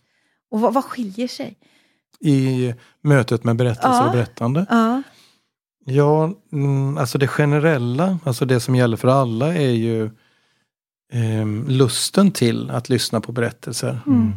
Och 0.51 0.61
vad, 0.61 0.75
vad 0.75 0.85
skiljer 0.85 1.29
sig? 1.29 1.57
I 2.21 2.75
mötet 3.03 3.45
med 3.45 3.57
berättelse 3.57 3.89
Ja. 3.99 4.07
och 4.07 4.13
berättande. 4.13 4.67
Ja. 4.71 5.03
Ja, 5.87 6.33
mm, 6.53 6.99
alltså 6.99 7.19
det 7.19 7.29
generella, 7.29 8.19
alltså 8.25 8.45
det 8.45 8.61
som 8.61 8.75
gäller 8.77 8.97
för 8.97 9.09
alla 9.09 9.55
är 9.55 9.71
ju 9.71 10.11
ehm, 11.13 11.65
lusten 11.69 12.31
till 12.31 12.71
att 12.71 12.89
lyssna 12.89 13.21
på 13.21 13.33
berättelser. 13.33 14.01
Mm. 14.07 14.33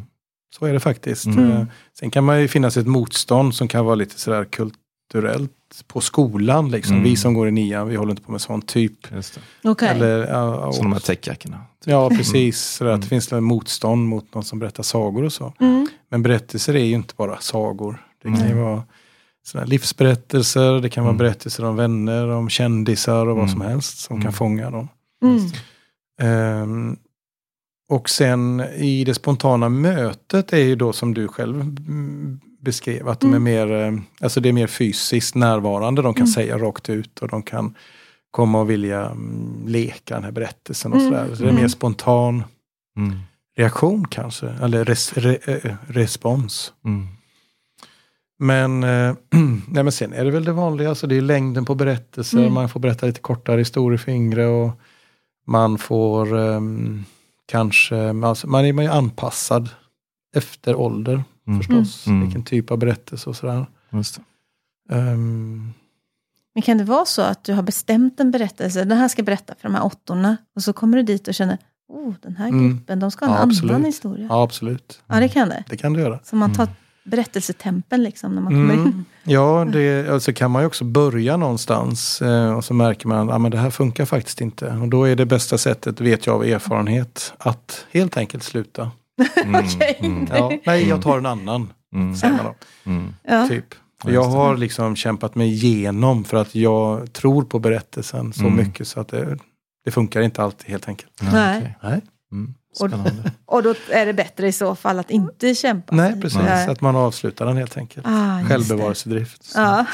Så 0.55 0.65
är 0.65 0.73
det 0.73 0.79
faktiskt. 0.79 1.25
Mm. 1.25 1.51
Eh, 1.51 1.65
Sen 1.99 2.12
kan 2.12 2.23
man 2.23 2.41
ju 2.41 2.47
finnas 2.47 2.77
ett 2.77 2.88
motstånd 2.88 3.55
som 3.55 3.67
kan 3.67 3.86
vara 3.86 3.95
lite 3.95 4.19
sådär 4.19 4.45
kulturellt 4.45 5.51
på 5.88 6.01
skolan. 6.01 6.71
Liksom. 6.71 6.93
Mm. 6.95 7.03
Vi 7.03 7.15
som 7.15 7.33
går 7.33 7.47
i 7.47 7.51
nian, 7.51 7.88
vi 7.88 7.95
håller 7.95 8.12
inte 8.12 8.23
på 8.23 8.31
med 8.31 8.41
sån 8.41 8.62
typ. 8.62 9.12
Just 9.15 9.36
det. 9.36 9.69
Okej. 9.69 9.89
Eller, 9.89 10.27
ja, 10.27 10.71
Som 10.71 10.83
de 10.83 10.93
här 10.93 10.99
täckjackorna. 10.99 11.62
ja, 11.86 12.10
precis. 12.10 12.60
Sådär, 12.62 12.91
att 12.91 12.93
Mm. 12.95 13.01
det 13.01 13.07
finns 13.07 13.33
ett 13.33 13.43
motstånd 13.43 14.07
mot 14.07 14.33
någon 14.33 14.43
som 14.43 14.60
berättar 14.60 14.83
sagor 14.83 15.23
och 15.23 15.33
så. 15.33 15.53
Mm. 15.60 15.88
Men 16.10 16.23
berättelser 16.23 16.75
är 16.75 16.83
ju 16.86 16.95
inte 16.95 17.13
bara 17.17 17.38
sagor. 17.39 18.05
Det 18.23 18.29
kan 18.29 18.39
ju 18.39 18.45
Mm. 18.51 18.63
vara 18.63 18.83
sådana 19.47 19.63
här 19.65 19.69
livsberättelser, 19.69 20.81
det 20.81 20.89
kan 20.89 21.03
vara 21.03 21.12
Mm. 21.13 21.17
berättelser 21.17 21.65
om 21.65 21.75
vänner, 21.75 22.27
om 22.27 22.49
kändisar 22.49 23.19
och 23.27 23.36
vad 23.38 23.43
Mm. 23.45 23.49
som 23.49 23.62
helst 23.62 23.99
som 23.99 24.15
Mm. 24.15 24.23
kan 24.23 24.33
fånga 24.33 24.69
dem. 24.71 24.88
Mm. 25.23 26.97
Och 27.89 28.10
sen 28.10 28.60
i 28.76 29.04
det 29.04 29.13
spontana 29.13 29.69
mötet 29.69 30.54
är 30.54 30.58
ju 30.58 30.76
då 30.76 30.93
som 30.93 31.13
du 31.13 31.28
själv 31.28 31.63
beskrev, 32.62 33.08
att 33.08 33.19
de 33.19 33.27
är 33.33 33.38
Mm. 33.38 33.44
mer, 33.44 33.71
eh, 33.71 33.94
alltså 34.21 34.40
det 34.40 34.50
är 34.50 34.54
mer 34.54 34.67
fysiskt 34.67 35.35
närvarande. 35.35 36.02
De 36.02 36.13
kan 36.13 36.21
Mm. 36.21 36.33
säga 36.33 36.58
rakt 36.58 36.90
ut 36.90 37.19
och 37.19 37.27
de 37.27 37.44
kan 37.44 37.75
komma 38.31 38.60
och 38.62 38.69
vilja 38.69 39.06
mm, 39.06 39.63
leka 39.67 40.13
den 40.15 40.23
här 40.23 40.31
berättelsen 40.31 40.94
och 40.94 41.00
Mm. 41.00 41.12
sådär. 41.12 41.35
Så 41.35 41.44
det 41.44 41.50
är 41.50 41.54
mer 41.54 41.67
spontan 41.67 42.44
Mm. 42.98 43.19
reaktion 43.58 44.08
kanske, 44.08 44.48
eller 44.48 44.85
res, 44.85 45.13
re, 45.13 45.38
eh, 45.46 45.75
respons. 45.88 46.73
Mm. 46.85 47.08
Men, 48.40 48.83
eh, 48.83 49.15
nej, 49.67 49.83
men 49.83 49.92
sen 49.92 50.13
är 50.13 50.25
det 50.25 50.31
väl 50.31 50.46
det 50.46 50.52
vanliga, 50.52 50.90
alltså 50.90 51.08
det 51.08 51.17
är 51.17 51.21
längden 51.21 51.65
på 51.65 51.75
berättelser, 51.75 52.38
Mm. 52.40 52.54
man 52.54 52.69
får 52.69 52.79
berätta 52.79 53.06
lite 53.06 53.19
kortare 53.21 53.60
historier 53.62 53.98
för 53.98 54.12
yngre 54.12 54.46
och 54.48 54.71
man 55.48 55.77
får 55.77 56.38
ehm, 56.38 57.04
kanske, 57.48 58.10
alltså, 58.25 58.48
man 58.48 58.65
är 58.65 58.73
man 58.73 58.85
är 58.85 58.89
ju 58.89 58.93
anpassad 58.95 59.69
efter 60.35 60.75
ålder 60.75 61.23
Mm. 61.48 61.60
förstås, 61.60 62.08
Mm. 62.08 62.21
vilken 62.25 62.43
typ 62.43 62.71
av 62.71 62.77
berättelse 62.77 63.29
och 63.29 63.35
sådär. 63.35 63.65
Just 63.91 64.15
det. 64.89 64.95
Ehm, 64.95 65.73
Men 66.56 66.62
kan 66.62 66.77
det 66.77 66.83
vara 66.83 67.06
så 67.06 67.21
att 67.21 67.43
du 67.43 67.54
har 67.54 67.63
bestämt 67.63 68.19
en 68.19 68.31
berättelse, 68.31 68.83
den 68.85 68.98
här 68.98 69.08
ska 69.08 69.19
jag 69.19 69.25
berätta 69.25 69.56
för 69.60 69.69
de 69.69 69.75
här 69.75 69.85
åttorna, 69.85 70.37
och 70.56 70.63
så 70.63 70.73
kommer 70.73 70.98
du 70.98 71.04
dit 71.04 71.27
och 71.27 71.33
känner, 71.35 71.58
oh, 71.87 72.13
den 72.21 72.35
här 72.35 72.48
Mm. 72.48 72.69
gruppen, 72.77 73.00
de 73.00 73.12
ska 73.12 73.25
ha 73.25 73.29
en 73.31 73.35
Ja, 73.35 73.41
annan 73.41 73.50
absolut. 73.52 73.87
historia. 73.87 74.27
Ja, 74.29 74.43
absolut. 74.43 75.02
Ja, 75.08 75.19
det 75.19 75.29
kan 75.29 75.50
det. 75.50 75.63
Det 75.69 75.77
kan 75.77 75.93
du 75.93 76.00
göra. 76.00 76.19
Så 76.23 76.35
man 76.35 76.54
tar 76.54 76.67
berättelsetempen 77.08 78.03
liksom 78.03 78.35
när 78.35 78.41
man 78.41 78.53
kommer 78.53 78.73
in. 78.73 78.79
Mm. 78.79 79.05
Ja, 79.23 79.67
det, 79.73 80.10
alltså 80.10 80.33
kan 80.33 80.51
man 80.51 80.62
ju 80.62 80.65
också 80.67 80.83
börja 80.83 81.37
någonstans 81.37 82.21
eh, 82.21 82.51
och 82.53 82.65
så 82.65 82.73
märker 82.73 83.08
man 83.08 83.29
att 83.29 83.35
ah, 83.35 83.37
men 83.39 83.51
det 83.51 83.58
här 83.58 83.69
funkar 83.69 84.05
faktiskt 84.05 84.41
inte. 84.41 84.71
Och 84.71 84.87
då 84.87 85.03
är 85.03 85.15
det 85.15 85.25
bästa 85.25 85.58
sättet, 85.58 86.01
vet 86.01 86.25
jag 86.25 86.35
av 86.35 86.43
erfarenhet, 86.43 87.33
att 87.37 87.85
helt 87.91 88.17
enkelt 88.17 88.43
sluta. 88.43 88.91
Mm, 89.43 89.65
Okej. 89.65 89.97
mm, 89.99 90.27
Ja, 90.31 90.51
nej, 90.65 90.87
jag 90.89 91.01
tar 91.01 91.17
en 91.17 91.25
annan, 91.25 91.73
mm, 91.93 92.15
säger 92.15 92.53
mm. 92.85 93.13
Ja. 93.27 93.47
Typ. 93.47 93.65
Ja, 94.03 94.12
Jag 94.12 94.23
har 94.23 94.58
liksom 94.58 94.95
kämpat 94.95 95.35
mig 95.35 95.47
igenom 95.53 96.23
för 96.23 96.37
att 96.37 96.55
jag 96.55 97.13
tror 97.13 97.43
på 97.43 97.60
berättelsen 97.60 98.33
så 98.33 98.41
Mm. 98.41 98.55
mycket 98.55 98.87
så 98.87 98.99
att 98.99 99.08
det, 99.08 99.37
det 99.85 99.91
funkar 99.91 100.21
inte 100.21 100.43
alltid 100.43 100.69
helt 100.69 100.87
enkelt. 100.87 101.12
Nej. 101.21 101.58
okej. 101.60 101.75
Nej, 101.83 102.01
Mm, 102.31 102.53
Och-. 102.80 102.90
Och 103.46 103.63
då 103.63 103.73
är 103.92 104.06
det 104.06 104.13
bättre 104.13 104.48
i 104.48 104.52
så 104.52 104.75
fall 104.75 105.00
att 105.00 105.12
inte 105.12 105.56
kämpa. 105.56 105.96
nej 105.96 106.21
precis. 106.21 106.40
Nej. 106.40 106.67
Att 106.67 106.82
man 106.82 106.96
avslutar 106.96 107.46
den 107.46 107.58
helt 107.58 107.78
enkelt. 107.78 108.06
Ah. 108.10 108.44
Självbevarelsedrift. 108.44 109.52
Ja. 109.56 109.86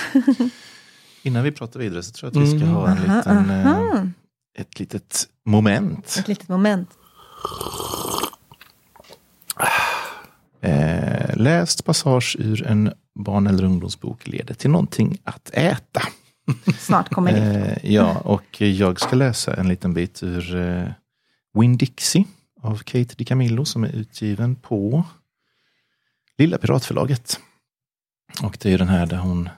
Innan 1.24 1.44
vi 1.44 1.52
pratar 1.52 1.80
vidare 1.80 2.04
så 2.04 2.12
tror 2.12 2.32
jag 2.34 2.44
att 2.44 2.48
vi 2.50 2.52
ska 2.60 2.66
Mm. 2.66 2.76
ha 2.76 2.88
en 2.90 2.98
Aha, 3.10 3.18
liten, 3.18 3.50
eh, 3.50 3.68
aha. 3.68 4.08
ett 4.58 4.80
litet 4.80 5.28
moment. 5.46 6.16
Ett 6.20 6.28
litet 6.28 6.50
moment. 6.50 6.90
Eh, 10.62 11.36
läst 11.38 11.86
passage 11.86 12.36
ur 12.40 12.68
en 12.68 12.94
barn 13.20 13.48
eller 13.48 13.64
ungdomsbok 13.64 14.28
leder 14.28 14.54
till 14.54 14.70
någonting 14.70 15.18
att 15.24 15.50
äta. 15.54 16.02
Snart 16.80 17.10
kommer 17.10 17.32
det. 17.34 17.40
Eh, 17.84 17.94
ja, 17.94 18.18
och 18.18 18.62
jag 18.62 19.00
ska 19.00 19.16
läsa 19.16 19.54
en 19.54 19.68
liten 19.68 19.94
bit 19.94 20.24
ur 20.24 20.56
eh, 20.56 20.84
Winn-Dixie 21.58 22.26
av 22.64 22.78
Kate 22.78 23.16
DiCamillo 23.16 23.66
som 23.66 23.84
är 23.84 23.96
utgiven 23.96 24.56
på 24.56 25.04
Lilla 26.38 26.58
Piratförlaget. 26.58 27.40
Och 28.44 28.58
det 28.62 28.74
är 28.74 28.78
den 28.78 28.88
här 28.88 29.06
där 29.06 29.18
hon 29.18 29.50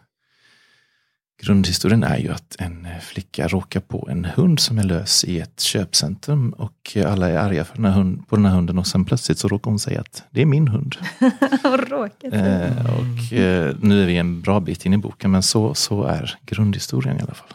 Grundhistorien 1.43 2.03
är 2.03 2.17
ju 2.17 2.31
att 2.31 2.55
en 2.59 2.85
eh, 2.85 2.99
flicka 2.99 3.47
råkar 3.47 3.79
på 3.79 4.07
en 4.11 4.25
hund 4.25 4.59
som 4.59 4.79
är 4.79 4.83
lös 4.83 5.23
i 5.23 5.39
ett 5.39 5.59
köpcentrum 5.59 6.49
och 6.49 6.97
alla 7.05 7.29
är 7.29 7.37
arga 7.37 7.65
för 7.65 7.75
den 7.75 7.85
här 7.85 7.91
hund, 7.91 8.27
på 8.27 8.35
den 8.35 8.45
här 8.45 8.55
hunden 8.55 8.77
och 8.77 8.87
sen 8.87 9.05
plötsligt 9.05 9.39
så 9.39 9.47
råkar 9.47 9.71
hon 9.71 9.79
säga 9.79 9.99
att 9.99 10.23
det 10.29 10.41
är 10.41 10.45
min 10.45 10.67
hund. 10.67 10.95
Och 11.63 11.89
råkat. 11.89 12.33
Eh, 12.33 12.85
och 12.85 13.33
eh, 13.33 13.75
nu 13.79 14.03
är 14.03 14.07
vi 14.07 14.17
en 14.17 14.41
bra 14.41 14.59
bit 14.59 14.85
in 14.85 14.93
i 14.93 14.97
boken, 14.97 15.31
men 15.31 15.43
så, 15.43 15.73
så 15.73 16.03
är 16.03 16.37
grundhistorien 16.45 17.17
i 17.19 17.21
alla 17.21 17.33
fall. 17.33 17.53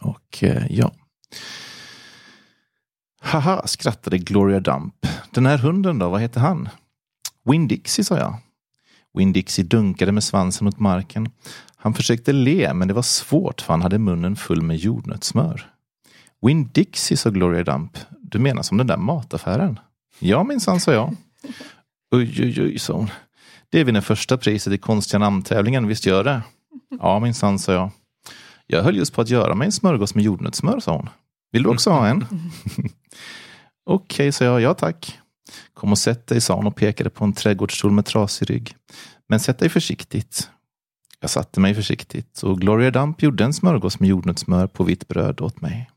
Och 0.00 0.38
eh, 0.44 0.62
ja. 0.70 0.92
Haha, 3.24 3.66
skrattade 3.66 4.18
Gloria 4.18 4.60
Dump. 4.60 5.06
Den 5.30 5.46
här 5.46 5.58
hunden 5.58 5.98
då, 5.98 6.08
vad 6.08 6.20
heter 6.20 6.40
han? 6.40 6.68
Winn-Dixie, 7.44 8.02
sa 8.04 8.18
jag. 8.18 8.36
Winn-Dixie 9.18 9.64
dunkade 9.64 10.12
med 10.12 10.24
svansen 10.24 10.64
mot 10.64 10.78
marken. 10.78 11.30
Han 11.76 11.94
försökte 11.94 12.32
le, 12.32 12.74
men 12.74 12.88
det 12.88 12.94
var 12.94 13.02
svårt 13.02 13.60
för 13.60 13.72
han 13.72 13.82
hade 13.82 13.98
munnen 13.98 14.36
full 14.36 14.62
med 14.62 14.76
jordnötssmör. 14.76 15.66
Winn-Dixie, 16.46 17.16
sa 17.16 17.30
Gloria 17.30 17.64
Dump. 17.64 17.98
Du 18.20 18.38
menar 18.38 18.62
som 18.62 18.78
den 18.78 18.86
där 18.86 18.96
mataffären? 18.96 19.78
Ja, 20.18 20.44
minsann, 20.44 20.80
sa 20.80 20.92
jag. 20.92 21.16
Oj, 22.10 22.36
oj, 22.42 22.62
oj, 22.62 22.78
sa 22.78 22.92
hon. 22.92 23.10
Det 23.70 23.84
vinner 23.84 24.00
första 24.00 24.36
priset 24.36 24.72
i 24.72 24.78
konstiga 24.78 25.18
namntävlingen, 25.18 25.86
visst 25.86 26.06
gör 26.06 26.24
det? 26.24 26.42
Ja, 27.00 27.20
minsann, 27.20 27.58
sa 27.58 27.72
jag. 27.72 27.90
Jag 28.66 28.82
höll 28.82 28.96
just 28.96 29.14
på 29.14 29.20
att 29.20 29.30
göra 29.30 29.54
mig 29.54 29.66
en 29.66 29.72
smörgås 29.72 30.14
med 30.14 30.24
jordnötssmör, 30.24 30.80
sa 30.80 30.96
hon. 30.96 31.08
Vill 31.54 31.62
du 31.62 31.68
också 31.68 31.90
ha 31.90 32.08
en? 32.08 32.26
Okej, 33.86 34.32
sa 34.32 34.44
jag. 34.44 34.60
Ja, 34.60 34.74
tack. 34.74 35.18
Kom 35.74 35.92
och 35.92 35.98
sätt 35.98 36.26
dig, 36.26 36.40
sa 36.40 36.54
hon 36.54 36.66
och 36.66 36.76
pekade 36.76 37.10
på 37.10 37.24
en 37.24 37.32
trädgårdsstol 37.32 37.90
med 37.90 38.06
trasig 38.06 38.50
rygg. 38.50 38.76
Men 39.28 39.40
sätt 39.40 39.58
dig 39.58 39.68
försiktigt. 39.68 40.50
Jag 41.20 41.30
satte 41.30 41.60
mig 41.60 41.74
försiktigt 41.74 42.42
och 42.42 42.60
Gloria 42.60 42.90
Dump 42.90 43.22
gjorde 43.22 43.44
en 43.44 43.54
smörgås 43.54 44.00
med 44.00 44.08
jordnötssmör 44.08 44.66
på 44.66 44.84
vitt 44.84 45.08
bröd 45.08 45.40
åt 45.40 45.60
mig. 45.60 45.90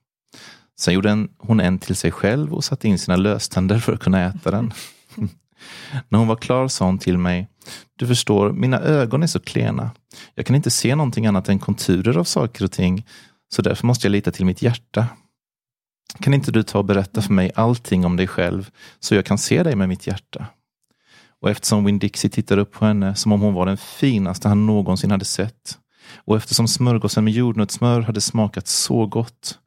Sen 0.80 0.94
gjorde 0.94 1.10
en, 1.10 1.30
hon 1.38 1.60
en 1.60 1.80
till 1.80 1.96
sig 1.96 2.12
själv 2.12 2.54
och 2.54 2.64
satte 2.64 2.88
in 2.88 3.00
sina 3.00 3.18
löständer 3.18 3.80
för 3.80 3.94
att 3.94 4.00
kunna 4.00 4.26
äta 4.26 4.52
den. 4.52 4.74
När 6.10 6.20
hon 6.20 6.28
var 6.28 6.36
klar 6.36 6.68
sa 6.68 6.86
hon 6.86 7.00
till 7.00 7.18
mig, 7.18 7.48
du 7.96 8.08
förstår, 8.08 8.52
mina 8.52 8.80
ögon 8.80 9.24
är 9.24 9.28
så 9.28 9.40
klena. 9.40 9.92
Jag 10.36 10.46
kan 10.46 10.56
inte 10.56 10.72
se 10.72 10.96
någonting 10.96 11.26
annat 11.26 11.50
än 11.50 11.60
konturer 11.60 12.18
av 12.18 12.24
saker 12.24 12.66
och 12.66 12.72
ting, 12.72 13.06
så 13.50 13.62
därför 13.62 13.88
måste 13.88 14.08
jag 14.08 14.12
lita 14.12 14.32
till 14.32 14.46
mitt 14.46 14.62
hjärta. 14.62 15.08
Kan 16.20 16.34
inte 16.34 16.52
du 16.52 16.64
ta 16.64 16.78
och 16.80 16.86
berätta 16.86 17.22
för 17.22 17.34
mig 17.34 17.52
allting 17.56 18.06
om 18.06 18.16
dig 18.18 18.28
själv, 18.28 18.70
så 19.00 19.16
jag 19.16 19.26
kan 19.26 19.38
se 19.38 19.64
dig 19.64 19.76
med 19.76 19.90
mitt 19.90 20.08
hjärta? 20.08 20.46
Och 21.42 21.50
eftersom 21.50 21.88
Winn-Dixie 21.88 22.30
tittade 22.30 22.62
upp 22.62 22.72
på 22.72 22.86
henne 22.86 23.16
som 23.16 23.32
om 23.32 23.42
hon 23.42 23.54
var 23.54 23.66
den 23.66 23.78
finaste 23.78 24.48
han 24.48 24.66
någonsin 24.66 25.12
hade 25.12 25.26
sett, 25.26 25.78
och 26.26 26.38
eftersom 26.38 26.68
smörgåsen 26.68 27.24
med 27.24 27.34
jordnötssmör 27.34 28.02
hade 28.02 28.22
smakat 28.22 28.68
så 28.68 29.06
gott, 29.06 29.60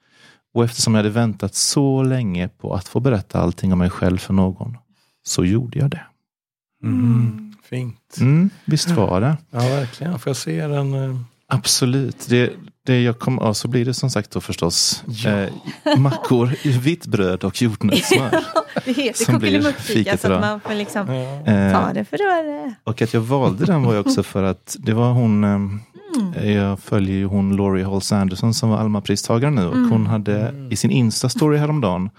och 0.55 0.64
eftersom 0.64 0.95
jag 0.95 0.99
hade 0.99 1.11
väntat 1.11 1.55
så 1.55 2.03
länge 2.03 2.49
på 2.49 2.74
att 2.74 2.88
få 2.88 3.01
berätta 3.01 3.41
allting 3.41 3.72
om 3.72 3.78
mig 3.78 3.91
själv 3.91 4.18
för 4.18 4.34
någon, 4.34 4.76
så 5.22 5.45
gjorde 5.45 5.78
jag 5.78 5.91
det. 5.91 6.03
Mm. 6.82 7.55
Fint. 7.62 8.16
Mm, 8.20 8.51
visst 8.64 8.91
var 8.91 9.20
det. 9.20 9.36
Ja, 9.51 9.59
verkligen. 9.59 10.18
Får 10.18 10.30
jag 10.30 10.36
se 10.36 10.66
den? 10.66 10.95
eh, 10.95 11.16
Absolut. 11.47 12.26
Det, 12.28 12.53
det 12.87 13.03
jag 13.03 13.18
kom, 13.18 13.39
ja, 13.43 13.55
så 13.55 13.68
blir 13.68 13.85
det 13.85 13.95
som 13.95 14.11
sagt 14.11 14.31
då 14.31 14.41
förstås 14.41 15.05
Ja. 15.07 15.31
eh, 15.31 15.97
mackor, 15.99 16.78
vitt 16.81 17.07
bröd 17.07 17.45
och 17.45 17.62
jordnötssmör. 17.62 18.45
Det 18.85 18.93
heter 18.93 19.24
Som 19.24 19.39
blir 19.39 19.51
kuckelimuckfika 19.51 20.16
så 20.18 20.33
att 20.33 20.41
man 20.41 20.61
får 20.61 20.74
liksom 20.74 21.14
Ja. 21.14 21.53
Eh, 21.53 21.72
ta 21.87 21.93
det 21.93 22.05
för 22.05 22.37
vad 22.37 22.45
det 22.45 22.61
är. 22.61 22.74
och 22.85 23.03
att 23.03 23.14
jag 23.14 23.20
valde 23.20 23.64
den 23.64 23.83
var 23.83 23.93
ju 23.93 23.99
också 23.99 24.22
för 24.22 24.43
att 24.43 24.76
det 24.78 24.93
var 24.95 25.12
hon, 25.12 25.45
eh, 26.37 26.51
jag 26.53 26.81
följer 26.81 27.16
ju 27.16 27.24
hon 27.24 27.57
Laurie 27.57 27.85
Halls 27.85 28.12
Anderson 28.12 28.55
som 28.55 28.70
var 28.70 28.78
Alma-pristagare 28.78 29.51
nu 29.51 29.66
och 29.66 29.76
hon 29.76 30.07
hade 30.07 30.55
i 30.70 30.76
sin 30.76 30.91
Insta-story 30.91 31.57
häromdagen 31.57 32.11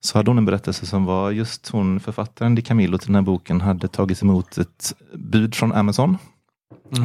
så 0.00 0.18
hade 0.18 0.30
hon 0.30 0.38
en 0.38 0.44
berättelse 0.44 0.86
som 0.86 1.04
var 1.04 1.30
just 1.30 1.68
hon, 1.68 2.00
författaren 2.00 2.54
Di 2.54 2.62
Camillo 2.62 2.98
till 2.98 3.06
den 3.08 3.14
här 3.14 3.22
boken 3.22 3.60
hade 3.60 3.88
tagit 3.88 4.22
emot 4.22 4.58
ett 4.58 4.94
bud 5.14 5.54
från 5.54 5.72
Amazon. 5.72 6.18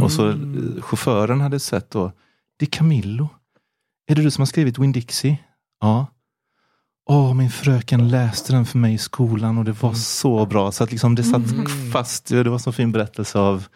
Och 0.04 0.12
så 0.12 0.30
eh, 0.30 0.36
chauffören 0.82 1.41
hade 1.41 1.60
sett 1.60 1.91
då, 1.91 2.12
Di 2.60 2.66
Camillo, 2.66 3.30
är 4.08 4.16
det 4.16 4.22
du 4.22 4.32
som 4.32 4.41
har 4.41 4.45
skrivit 4.45 4.78
Winn-Dixie? 4.78 5.38
Ja. 5.82 6.08
Åh, 7.10 7.34
min 7.34 7.49
fröken 7.49 8.10
läste 8.10 8.53
den 8.53 8.66
för 8.66 8.78
mig 8.78 8.93
i 8.93 8.97
skolan 8.97 9.58
och 9.58 9.66
det 9.66 9.82
var 9.82 9.93
så 9.93 10.45
bra. 10.45 10.72
Så 10.72 10.84
att 10.84 10.91
liksom 10.91 11.16
det 11.16 11.24
satt 11.24 11.41
fast. 11.93 12.26
Det 12.28 12.43
var 12.49 12.58
så 12.58 12.72
fin 12.72 12.91
berättelse 12.91 13.39
av 13.39 13.68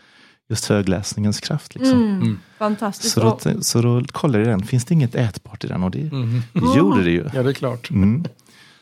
just 0.49 0.65
högläsningens 0.65 1.39
kraft. 1.39 1.75
Liksom. 1.75 2.03
Mm. 2.03 2.39
Fantastiskt. 2.57 3.13
Så, 3.13 3.19
då, 3.21 3.61
så 3.61 3.81
då 3.81 4.03
kollade 4.11 4.39
jag 4.39 4.47
den. 4.59 4.63
Finns 4.67 4.85
det 4.85 4.93
inget 4.93 5.15
ätbart 5.15 5.63
i 5.63 5.67
den? 5.67 5.83
Och 5.83 5.91
det, 5.91 5.99
Mm. 6.01 6.41
det 6.53 6.77
gjorde 6.77 7.03
det 7.03 7.11
ju. 7.11 7.29
Ja, 7.33 7.43
det 7.43 7.49
är 7.49 7.53
klart. 7.53 7.89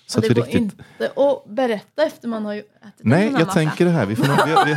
Mm. 0.08 0.12
Så 0.14 0.18
och 0.18 0.22
det 0.22 0.28
vi 0.28 0.34
går 0.34 0.44
riktigt... 0.44 0.62
inte 0.62 1.12
att 1.22 1.46
berätta 1.56 2.04
efter 2.04 2.28
man 2.28 2.46
har 2.46 2.56
ätit 2.56 2.66
Nej, 2.82 2.94
den 3.04 3.12
här 3.12 3.26
jag 3.26 3.48
mackan. 3.48 3.54
tänker 3.54 3.86
det 3.86 3.92
här. 3.92 4.06
Vi, 4.06 4.16
får 4.16 4.46
vi, 4.46 4.72
vi, 4.72 4.76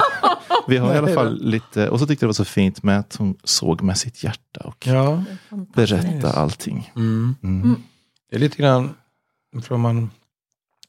vi 0.68 0.76
har 0.76 0.94
i 0.94 0.98
alla 0.98 1.14
fall 1.14 1.42
lite... 1.42 1.88
Och 1.88 1.98
så 2.00 2.06
tyckte 2.06 2.24
jag 2.24 2.26
det 2.26 2.38
var 2.38 2.44
så 2.44 2.44
fint 2.44 2.82
med 2.82 2.98
att 2.98 3.16
hon 3.16 3.36
såg 3.44 3.82
med 3.82 3.98
sitt 3.98 4.24
hjärta 4.24 4.60
och 4.60 4.86
Ja. 4.86 5.24
Det 5.48 5.66
berätta 5.74 6.32
allting. 6.32 6.92
Mm. 6.96 7.36
Mm. 7.42 7.76
Det 8.30 8.36
är 8.36 8.40
lite 8.40 8.56
grann 8.56 8.94
från 9.62 9.80
man, 9.80 10.10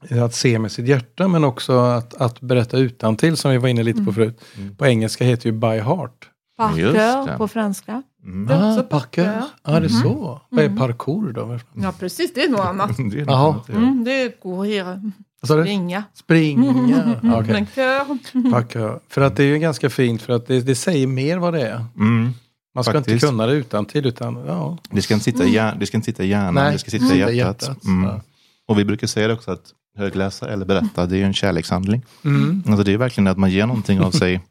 att 0.09 0.35
se 0.35 0.59
med 0.59 0.71
sitt 0.71 0.87
hjärta 0.87 1.27
men 1.27 1.43
också 1.43 1.79
att, 1.79 2.13
att 2.13 2.41
berätta 2.41 2.77
utan 2.77 3.17
till 3.17 3.37
som 3.37 3.51
vi 3.51 3.57
var 3.57 3.67
inne 3.69 3.83
lite 3.83 4.03
på 4.03 4.13
förut. 4.13 4.41
Mm. 4.57 4.75
På 4.75 4.85
engelska 4.85 5.23
heter 5.25 5.45
ju 5.45 5.51
by 5.51 5.79
heart. 5.79 6.29
Just 6.77 6.93
det. 6.93 7.13
Parker 7.13 7.37
på 7.37 7.47
franska. 7.47 8.03
Mm. 8.23 8.47
Ah, 8.51 8.81
parkour. 8.83 9.41
Ja, 9.63 9.79
det 9.79 9.85
är 9.85 9.89
så. 9.89 10.41
Vad 10.49 10.65
är 10.65 10.77
parkour 10.77 11.31
då? 11.33 11.59
Ja, 11.73 11.93
precis. 11.99 12.33
Det 12.33 12.43
är 12.43 12.49
något 12.49 12.59
annat. 12.59 12.97
Det 13.11 13.19
är 13.21 13.25
något 13.25 13.35
annat, 13.35 13.63
ja. 13.67 13.75
Mm, 13.75 14.03
det 14.03 14.11
är 14.21 14.29
courir. 14.41 15.01
Du? 15.03 15.11
Springa. 15.47 16.03
Springa. 16.13 17.17
Men 17.47 17.67
kör. 17.75 18.51
parkour. 18.51 18.99
För 19.09 19.21
att 19.21 19.35
det 19.35 19.43
är 19.43 19.47
ju 19.47 19.59
ganska 19.59 19.89
fint 19.89 20.21
för 20.21 20.33
att 20.33 20.47
det, 20.47 20.61
det 20.61 20.75
säger 20.75 21.07
mer 21.07 21.37
vad 21.37 21.53
det 21.53 21.61
är. 21.67 21.85
Mm. 21.97 22.33
Man 22.75 22.83
ska 22.83 22.93
Faktiskt. 22.93 23.13
inte 23.13 23.27
kunna 23.27 23.45
det 23.45 23.53
utan 23.53 23.85
till 23.85 24.05
utan 24.05 24.43
ja. 24.47 24.77
Det 24.89 25.01
ska 25.01 25.13
inte 25.13 25.23
sitta 25.23 25.43
i, 25.45 25.53
hjär, 25.53 25.75
det 25.79 25.85
ska 25.85 25.97
inte 25.97 26.05
sitta 26.05 26.23
i 26.23 26.27
hjärnan, 26.27 26.53
Nej, 26.53 26.71
det 26.73 26.79
ska 26.79 26.91
sitta 26.91 27.15
i 27.15 27.17
hjärtat. 27.19 27.35
hjärtat. 27.35 27.83
Mm. 27.85 28.03
Ja. 28.09 28.21
Och 28.67 28.79
vi 28.79 28.85
brukar 28.85 29.07
säga 29.07 29.27
det 29.27 29.33
också 29.33 29.51
att 29.51 29.63
högläsa 29.97 30.49
eller 30.49 30.65
berätta, 30.65 31.05
det 31.05 31.15
är 31.15 31.17
ju 31.17 31.23
en 31.25 31.33
kärlekshandling. 31.33 32.05
Mm. 32.25 32.63
Alltså 32.67 32.83
det 32.83 32.93
är 32.93 32.97
verkligen 32.97 33.27
att 33.27 33.37
man 33.37 33.51
ger 33.51 33.65
någonting 33.65 33.99
av 34.01 34.11
sig, 34.11 34.41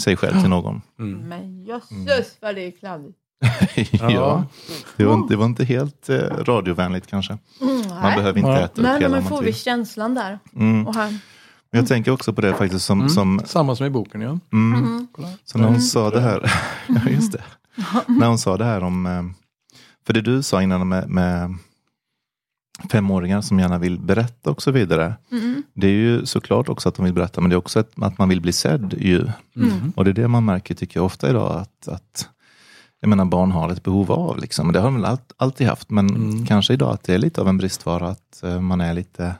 sig 0.00 0.16
själv 0.16 0.40
till 0.40 0.50
någon. 0.50 0.82
Mm. 0.98 1.28
Men 1.28 1.64
jösses 1.64 2.36
vad 2.40 2.54
det 2.54 2.66
är 2.66 2.70
kladdigt. 2.70 3.18
ja. 4.02 4.44
Det, 4.96 5.04
var, 5.04 5.14
inte- 5.14 5.32
det 5.34 5.36
var 5.36 5.46
inte 5.46 5.64
helt 5.64 6.08
eh, 6.08 6.16
radiovänligt 6.18 7.06
kanske. 7.06 7.38
Mm, 7.60 7.76
Man 7.88 8.14
behöver 8.16 8.38
inte 8.38 8.50
äta 8.50 8.64
upp 8.64 8.76
Nej, 8.76 9.00
hela 9.00 9.08
men 9.14 9.22
man 9.22 9.28
får 9.30 9.42
vi 9.42 9.52
känslan 9.52 10.14
där. 10.14 10.38
Mm. 10.56 10.86
Och 10.86 10.94
här. 10.94 11.10
Men 11.70 11.78
Jag 11.80 11.88
tänker 11.88 12.10
också 12.10 12.32
på 12.32 12.40
det 12.40 12.54
faktiskt 12.54 12.84
som, 12.84 12.98
Mm. 13.00 13.10
som 13.10 13.40
Samma 13.46 13.76
som 13.76 13.86
i 13.86 13.90
boken 13.90 14.20
ja. 14.20 14.38
mm, 14.52 14.84
Mm. 14.84 15.06
Så 15.44 15.58
när 15.58 15.68
hon 15.68 15.80
sa 15.80 16.10
det 16.10 16.20
här. 16.20 16.52
ja, 16.88 17.10
just 17.10 17.32
det. 17.32 17.42
när 18.06 18.26
hon 18.26 18.38
sa 18.38 18.56
det 18.56 18.64
här 18.64 18.82
om, 18.82 19.06
eh, 19.06 19.22
för 20.06 20.12
det 20.12 20.20
du 20.20 20.42
sa 20.42 20.62
innan 20.62 20.88
med, 20.88 21.08
med 21.08 21.56
femåringar 22.90 23.40
som 23.40 23.58
gärna 23.58 23.78
vill 23.78 23.98
berätta 23.98 24.50
och 24.50 24.62
så 24.62 24.70
vidare. 24.70 25.14
Mm. 25.32 25.62
Det 25.74 25.86
är 25.86 25.90
ju 25.90 26.26
såklart 26.26 26.68
också 26.68 26.88
att 26.88 26.94
de 26.94 27.04
vill 27.04 27.14
berätta 27.14 27.40
men 27.40 27.50
det 27.50 27.54
är 27.54 27.58
också 27.58 27.78
att 27.78 28.18
man 28.18 28.28
vill 28.28 28.40
bli 28.40 28.52
sedd 28.52 28.94
ju. 28.98 29.28
Mm. 29.56 29.92
Och 29.96 30.04
det 30.04 30.10
är 30.10 30.14
det 30.14 30.28
man 30.28 30.44
märker 30.44 30.74
tycker 30.74 31.00
jag 31.00 31.06
ofta 31.06 31.30
idag 31.30 31.60
att, 31.60 31.88
att 31.88 32.28
jag 33.00 33.08
menar 33.08 33.24
barn 33.24 33.52
har 33.52 33.70
ett 33.70 33.82
behov 33.82 34.12
av 34.12 34.38
liksom. 34.38 34.72
Det 34.72 34.78
har 34.78 34.86
de 34.86 34.94
väl 34.94 35.04
allt, 35.04 35.32
alltid 35.36 35.66
haft 35.66 35.90
men 35.90 36.10
Mm. 36.10 36.46
kanske 36.46 36.72
idag 36.72 36.92
att 36.92 37.02
det 37.02 37.14
är 37.14 37.18
lite 37.18 37.40
av 37.40 37.48
en 37.48 37.58
bristvara 37.58 38.08
att 38.08 38.42
eh, 38.42 38.60
man 38.60 38.80
är 38.80 38.94
lite 38.94 39.34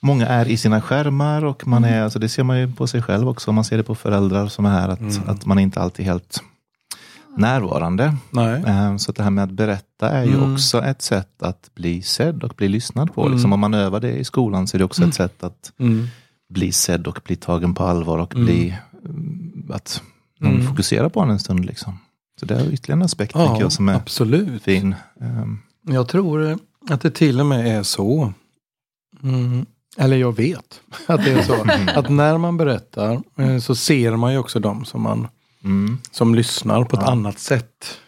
Många 0.00 0.26
är 0.26 0.48
i 0.48 0.56
sina 0.56 0.80
skärmar 0.80 1.44
och 1.44 1.66
man 1.66 1.84
är, 1.84 2.02
alltså 2.02 2.18
det 2.18 2.28
ser 2.28 2.42
man 2.42 2.60
ju 2.60 2.72
på 2.72 2.86
sig 2.86 3.02
själv 3.02 3.28
också, 3.28 3.52
man 3.52 3.64
ser 3.64 3.76
det 3.76 3.82
på 3.82 3.94
föräldrar 3.94 4.46
som 4.46 4.66
är 4.66 4.70
här, 4.70 4.88
att, 4.88 5.28
att 5.28 5.46
man 5.46 5.58
inte 5.58 5.80
alltid 5.80 6.06
är 6.06 6.10
helt 6.12 6.42
närvarande. 7.36 8.16
Nej. 8.30 8.62
Eh, 8.66 8.96
Så 8.96 9.12
det 9.12 9.22
här 9.22 9.30
med 9.30 9.44
att 9.44 9.50
berätta 9.50 10.10
är 10.10 10.24
ju 10.24 10.34
Mm. 10.34 10.52
också 10.54 10.82
ett 10.82 11.02
sätt 11.02 11.42
att 11.42 11.70
bli 11.74 12.02
sedd 12.02 12.42
och 12.44 12.54
bli 12.56 12.68
lyssnad 12.68 13.14
på. 13.14 13.20
Mm. 13.22 13.32
Liksom 13.32 13.52
om 13.52 13.60
man 13.60 13.74
övar 13.74 14.00
det 14.00 14.12
i 14.12 14.24
skolan 14.24 14.66
så 14.66 14.76
är 14.76 14.78
det 14.78 14.84
också 14.84 15.04
ett 15.04 15.14
sätt 15.14 15.42
att 15.42 15.72
Mm. 15.78 16.06
bli 16.50 16.72
sedd 16.72 17.06
och 17.06 17.20
bli 17.24 17.36
tagen 17.36 17.74
på 17.74 17.84
allvar 17.84 18.18
och 18.18 18.34
Mm. 18.34 18.46
bli 18.46 18.76
mm, 19.04 19.70
att 19.74 20.02
någon 20.40 20.54
Mm. 20.54 20.66
fokuserar 20.66 21.08
på 21.08 21.20
en 21.20 21.30
en 21.30 21.38
stund. 21.38 21.64
Liksom. 21.64 21.98
Så 22.40 22.46
det 22.46 22.54
är 22.54 22.72
ytterligare 22.72 22.98
en 22.98 23.02
aspekt 23.04 23.32
tycker 23.32 23.44
Ja, 23.44 23.60
jag 23.60 23.72
som 23.72 23.88
är 23.88 23.94
absolut. 23.94 24.62
fin. 24.62 24.94
Ehm, 25.20 25.58
Jag 25.82 26.08
tror 26.08 26.58
att 26.90 27.00
det 27.00 27.10
till 27.10 27.40
och 27.40 27.46
med 27.46 27.78
är 27.78 27.82
så. 27.82 28.32
Mm. 29.22 29.66
Eller 29.96 30.16
jag 30.16 30.36
vet 30.36 30.80
att 31.06 31.24
det 31.24 31.32
är 31.32 31.42
så. 31.42 31.54
att 32.00 32.08
när 32.08 32.38
man 32.38 32.56
berättar 32.56 33.22
eh, 33.38 33.58
så 33.58 33.74
ser 33.74 34.16
man 34.16 34.32
ju 34.32 34.38
också 34.38 34.60
de 34.60 34.84
som, 34.84 35.02
man, 35.02 35.28
Mm. 35.64 35.98
som 36.10 36.34
lyssnar 36.34 36.84
på 36.84 36.96
ett 36.96 37.02
Ja. 37.06 37.10
annat 37.12 37.38
sätt. 37.38 37.98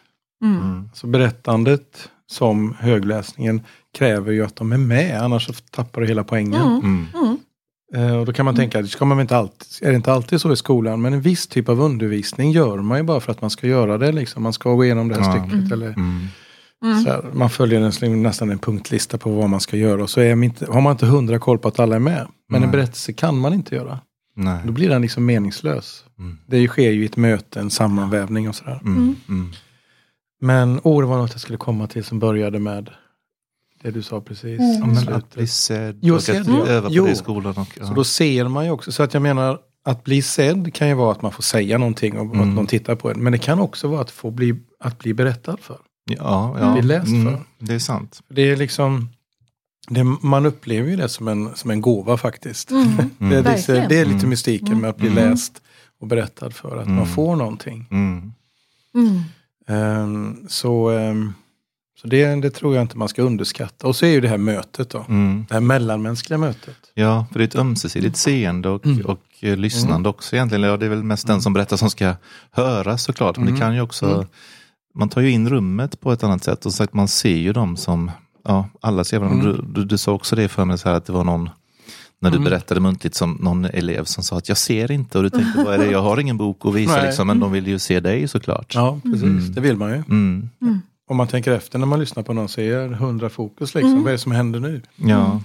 Mm. 0.45 0.61
Mm. 0.63 0.91
Så 0.95 1.07
berättandet 1.07 2.09
som 2.27 2.75
högläsningen 2.79 3.61
kräver 3.99 4.33
ju 4.33 4.45
att 4.45 4.57
de 4.57 4.73
är 4.73 4.77
med, 4.79 5.23
annars 5.23 5.47
så 5.47 5.53
tappar 5.71 6.01
du 6.01 6.07
hela 6.07 6.25
poängen. 6.25 6.63
Mm. 6.63 7.07
Mm. 7.15 7.37
Eh, 7.95 8.17
Och 8.17 8.27
då 8.27 8.33
kan 8.33 8.45
man 8.45 8.57
tänka, 8.57 8.83
det 8.83 8.89
ska 8.89 9.05
man 9.05 9.21
inte 9.21 9.37
alltid, 9.37 9.67
är 9.87 9.91
det 9.91 9.97
inte 9.97 10.13
alltid 10.13 10.41
så 10.41 10.53
i 10.53 10.57
skolan? 10.57 11.01
Men 11.03 11.13
en 11.13 11.21
viss 11.21 11.47
typ 11.47 11.69
av 11.69 11.81
undervisning 11.81 12.51
gör 12.53 12.77
man 12.79 12.99
ju 12.99 13.05
bara 13.05 13.21
för 13.21 13.33
att 13.33 13.41
man 13.41 13.51
ska 13.51 13.67
göra 13.67 13.99
det. 13.99 14.13
Liksom. 14.13 14.43
Man 14.43 14.53
ska 14.53 14.75
gå 14.75 14.85
igenom 14.85 15.09
det 15.09 15.23
här 15.23 15.37
Ja. 15.37 15.47
stycket. 15.49 15.73
Eller, 15.73 15.95
Mm. 16.83 17.05
Så 17.05 17.11
här, 17.11 17.25
man 17.33 17.51
följer 17.51 17.81
en, 18.03 18.23
nästan 18.23 18.51
en 18.51 18.59
punktlista 18.59 19.19
på 19.19 19.31
vad 19.31 19.49
man 19.51 19.61
ska 19.61 19.77
göra. 19.77 20.03
Och 20.03 20.11
så 20.11 20.21
är 20.21 20.35
man 20.35 20.45
inte, 20.45 20.67
har 20.73 20.81
man 20.81 20.93
inte 20.93 21.07
hundra 21.07 21.39
koll 21.39 21.59
på 21.59 21.69
att 21.69 21.81
alla 21.81 21.97
är 21.97 22.01
med. 22.01 22.27
Men 22.49 22.57
en 22.57 22.63
Nej. 22.63 22.71
berättelse 22.73 23.13
kan 23.13 23.39
man 23.39 23.53
inte 23.55 23.75
göra. 23.75 23.99
Nej. 24.37 24.59
Då 24.65 24.73
blir 24.73 24.89
den 24.89 25.03
liksom 25.03 25.27
meningslös. 25.27 26.05
Mm. 26.21 26.39
Det 26.47 26.69
sker 26.69 26.91
ju 26.91 27.03
i 27.03 27.07
ett 27.07 27.17
möte, 27.17 27.61
en 27.61 27.71
sammanvävning 27.71 28.49
och 28.49 28.55
sådär. 28.55 28.81
Mm. 28.85 29.17
Mm. 29.29 29.53
Men 30.41 30.81
åh, 30.83 31.01
det 31.01 31.07
var 31.07 31.17
något 31.19 31.31
jag 31.33 31.41
skulle 31.41 31.59
komma 31.59 31.87
till 31.87 32.05
som 32.05 32.19
började 32.19 32.59
med 32.59 32.91
det 33.83 33.91
du 33.91 34.03
sa 34.03 34.21
precis. 34.21 34.61
Mm. 34.61 34.75
Ja, 34.81 34.87
men 35.05 35.15
att 35.15 35.35
bli 35.35 35.47
sedd 35.47 35.99
Jo, 36.03 36.15
och 36.15 36.23
sedd, 36.23 36.41
att 36.41 36.47
ja. 36.49 36.67
öva 36.67 36.89
på 36.89 36.95
Jo. 36.95 37.05
det 37.05 37.11
i 37.13 37.17
skolan. 37.17 37.55
Och, 37.57 37.69
ja. 37.81 37.87
Så 37.87 37.95
då 37.95 38.05
ser 38.05 38.49
man 38.49 38.65
ju 38.65 38.71
också, 38.71 38.93
så 38.93 39.03
att 39.03 39.15
jag 39.15 39.23
menar 39.23 39.59
att 39.85 40.05
bli 40.05 40.23
sedd 40.23 40.75
kan 40.75 40.89
ju 40.89 40.95
vara 40.95 41.13
att 41.13 41.23
man 41.23 41.33
får 41.33 41.43
säga 41.43 41.79
någonting 41.79 42.19
och 42.19 42.25
Mm. 42.35 42.41
att 42.41 42.55
någon 42.55 42.67
tittar 42.67 42.95
på 42.95 43.11
en. 43.11 43.23
Men 43.23 43.33
det 43.33 43.39
kan 43.39 43.61
också 43.61 43.89
vara 43.89 44.01
att 44.01 44.11
få 44.11 44.31
bli, 44.31 44.55
att 44.81 44.99
bli 44.99 45.15
berättad 45.15 45.57
för. 45.61 45.79
ja, 46.11 46.57
ja. 46.61 46.73
bli 46.73 46.83
läst 46.83 47.09
Mm. 47.09 47.25
för. 47.33 47.41
Det 47.59 47.75
är 47.75 47.79
sant. 47.79 48.21
Det 48.29 48.43
är 48.43 48.57
liksom, 48.57 49.09
det, 49.89 50.05
man 50.05 50.47
upplever 50.47 50.91
ju 50.91 50.97
det 50.97 51.09
som 51.09 51.29
en, 51.29 51.55
som 51.55 51.71
en 51.71 51.81
gåva 51.81 52.17
faktiskt. 52.17 52.71
Mm. 52.71 52.87
Det, 53.19 53.25
är 53.25 53.39
lite, 53.39 53.43
Verkligen. 53.51 53.89
det 53.89 53.99
är 53.99 54.05
lite 54.05 54.17
Mm. 54.19 54.31
mystiken 54.31 54.81
med 54.81 54.91
att 54.91 54.97
bli 54.97 55.09
Mm. 55.09 55.31
läst 55.31 55.63
och 56.01 56.07
berättad 56.07 56.51
för. 56.51 56.77
Att 56.77 56.85
Mm. 56.87 56.97
man 56.97 57.07
får 57.07 57.37
någonting. 57.37 57.87
Mm. 57.91 58.33
Mm. 58.95 59.23
Ehm, 59.67 60.47
så 60.49 60.89
ehm, 60.91 61.33
så 62.01 62.07
det, 62.07 62.35
det 62.43 62.51
tror 62.51 62.75
jag 62.75 62.83
inte 62.83 62.99
man 62.99 63.09
ska 63.09 63.23
underskatta. 63.23 63.87
Och 63.87 63.97
så 63.97 64.07
är 64.07 64.11
ju 64.11 64.21
det 64.21 64.29
här 64.29 64.39
mötet 64.39 64.91
då. 64.91 65.05
Mm. 65.09 65.45
Det 65.49 65.55
här 65.55 65.61
mellanmänskliga 65.61 66.39
mötet. 66.39 66.77
Ja, 66.95 67.27
för 67.33 67.39
det 67.39 67.45
är 67.45 67.47
ett 67.49 67.57
ömsesidigt 67.57 68.17
seende 68.17 68.69
och, 68.69 68.87
Mm. 68.87 69.07
och 69.07 69.21
eh, 69.41 69.57
lyssnande 69.57 70.09
också 70.09 70.37
egentligen. 70.37 70.63
Ja, 70.65 70.77
det 70.77 70.87
är 70.87 70.91
väl 70.91 71.03
mest 71.03 71.27
den 71.27 71.43
som 71.43 71.53
berättar 71.53 71.77
som 71.77 71.91
ska 71.91 72.15
höras 72.51 73.03
såklart. 73.05 73.37
Men 73.37 73.47
Mm. 73.47 73.55
det 73.55 73.61
kan 73.61 73.75
ju 73.75 73.81
också, 73.81 74.07
Mm. 74.15 74.27
man 74.95 75.09
tar 75.09 75.21
ju 75.21 75.31
in 75.31 75.49
rummet 75.49 76.01
på 76.01 76.13
ett 76.13 76.23
annat 76.23 76.45
sätt. 76.45 76.67
Och 76.67 76.75
sagt, 76.75 76.93
man 76.95 77.09
ser 77.09 77.37
ju 77.37 77.53
dem 77.53 77.77
som, 77.77 78.11
ja, 78.45 78.69
alla 78.81 79.05
ser 79.05 79.19
varandra. 79.19 79.51
Mm. 79.51 79.57
Du, 79.75 79.81
du, 79.81 79.85
du 79.85 79.99
sa 79.99 80.13
också 80.13 80.37
det 80.37 80.49
för 80.49 80.65
mig, 80.65 80.79
så 80.79 80.89
här, 80.89 80.97
att 80.97 81.05
det 81.07 81.13
var 81.13 81.25
någon, 81.25 81.51
när 82.21 82.31
du 82.31 82.37
Mm. 82.37 82.45
berättade 82.51 82.81
muntligt 82.81 83.15
som 83.15 83.39
någon 83.41 83.65
elev 83.65 84.05
som 84.05 84.25
sa 84.25 84.39
att 84.39 84.49
jag 84.49 84.59
ser 84.59 84.91
inte. 84.93 85.19
Och 85.19 85.25
du 85.25 85.31
tänkte, 85.31 85.65
vad 85.65 85.75
är 85.75 85.79
det? 85.79 85.91
Jag 85.91 86.03
har 86.03 86.21
ingen 86.21 86.37
bok 86.37 86.67
att 86.67 86.75
visa 86.75 87.03
liksom, 87.07 87.27
men 87.27 87.41
de 87.41 87.53
vill 87.53 87.67
ju 87.67 87.79
se 87.79 88.01
dig 88.01 88.29
såklart. 88.29 88.75
Ja, 88.75 89.01
precis. 89.03 89.23
Mm. 89.23 89.53
Det 89.53 89.61
vill 89.61 89.77
man 89.77 89.91
ju. 89.91 89.97
Mm. 89.97 90.49
Om 91.11 91.17
man 91.17 91.29
tänker 91.29 91.53
efter 91.53 91.79
när 91.79 91.87
man 91.87 92.01
lyssnar 92.01 92.23
på 92.23 92.33
någon 92.33 92.49
så 92.49 92.61
är 92.61 92.89
hundra 92.89 93.29
fokus 93.31 93.75
liksom. 93.75 93.91
Mm. 93.93 94.03
Vad 94.03 94.09
är 94.09 94.13
det 94.13 94.19
som 94.19 94.33
händer 94.33 94.61
nu? 94.61 94.83
Ja. 94.97 95.41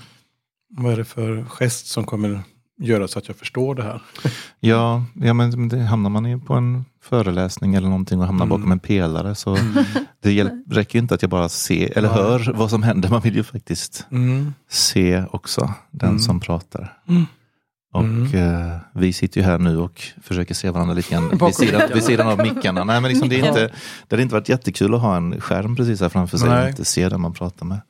Vad 0.77 0.93
är 0.93 0.97
det 0.97 1.05
för 1.05 1.45
gest 1.49 1.87
som 1.87 2.03
kommer 2.05 2.41
göra 2.77 3.07
så 3.07 3.19
att 3.19 3.27
jag 3.27 3.37
förstår 3.37 3.75
det 3.75 3.83
här? 3.83 4.01
Ja, 4.59 5.03
ja 5.13 5.33
men 5.33 5.69
det, 5.69 5.79
hamnar 5.79 6.09
man 6.09 6.25
ju 6.25 6.39
på 6.39 6.53
en 6.53 6.85
föreläsning 7.01 7.75
eller 7.75 7.87
någonting 7.87 8.19
och 8.19 8.25
hamnar 8.25 8.45
Mm. 8.45 8.57
bakom 8.59 8.71
en 8.71 8.79
pelare 8.79 9.35
så 9.35 9.57
det 10.23 10.31
hjälp, 10.33 10.53
räcker 10.71 10.95
ju 10.99 11.01
inte 11.01 11.15
att 11.15 11.21
jag 11.21 11.31
bara 11.31 11.49
ser 11.49 11.97
eller 11.97 12.09
Nej. 12.09 12.17
hör 12.17 12.53
vad 12.55 12.69
som 12.69 12.83
händer. 12.83 13.09
Man 13.09 13.21
vill 13.21 13.35
ju 13.35 13.43
faktiskt 13.43 14.07
Mm. 14.11 14.53
se 14.69 15.23
också 15.31 15.73
den 15.91 16.09
Mm. 16.09 16.19
som 16.19 16.39
pratar. 16.39 16.97
Mm. 17.07 17.25
Och 17.93 18.03
Mm. 18.03 18.35
eh, 18.35 18.77
vi 18.93 19.13
sitter 19.13 19.41
ju 19.41 19.47
här 19.47 19.57
nu 19.59 19.77
och 19.77 20.01
försöker 20.23 20.53
se 20.53 20.69
varandra 20.69 20.93
lite 20.93 21.11
grann 21.13 21.29
vid 21.45 21.55
sidan, 21.55 21.81
vid 21.93 22.03
sidan 22.03 22.27
av 22.27 22.37
mickarna. 22.37 22.83
Nej, 22.83 23.01
men 23.01 23.09
liksom 23.11 23.29
det, 23.29 23.39
är 23.39 23.47
inte, 23.47 23.61
det 24.07 24.15
hade 24.15 24.21
inte 24.23 24.35
varit 24.35 24.49
jättekul 24.49 24.93
att 24.95 25.01
ha 25.01 25.17
en 25.17 25.41
skärm 25.41 25.75
precis 25.75 26.01
här 26.01 26.09
framför 26.09 26.37
sig 26.37 26.49
och 26.49 26.55
Nej. 26.55 26.69
inte 26.69 26.85
se 26.85 27.09
den 27.09 27.21
man 27.21 27.33
pratar 27.33 27.65
med. 27.65 27.81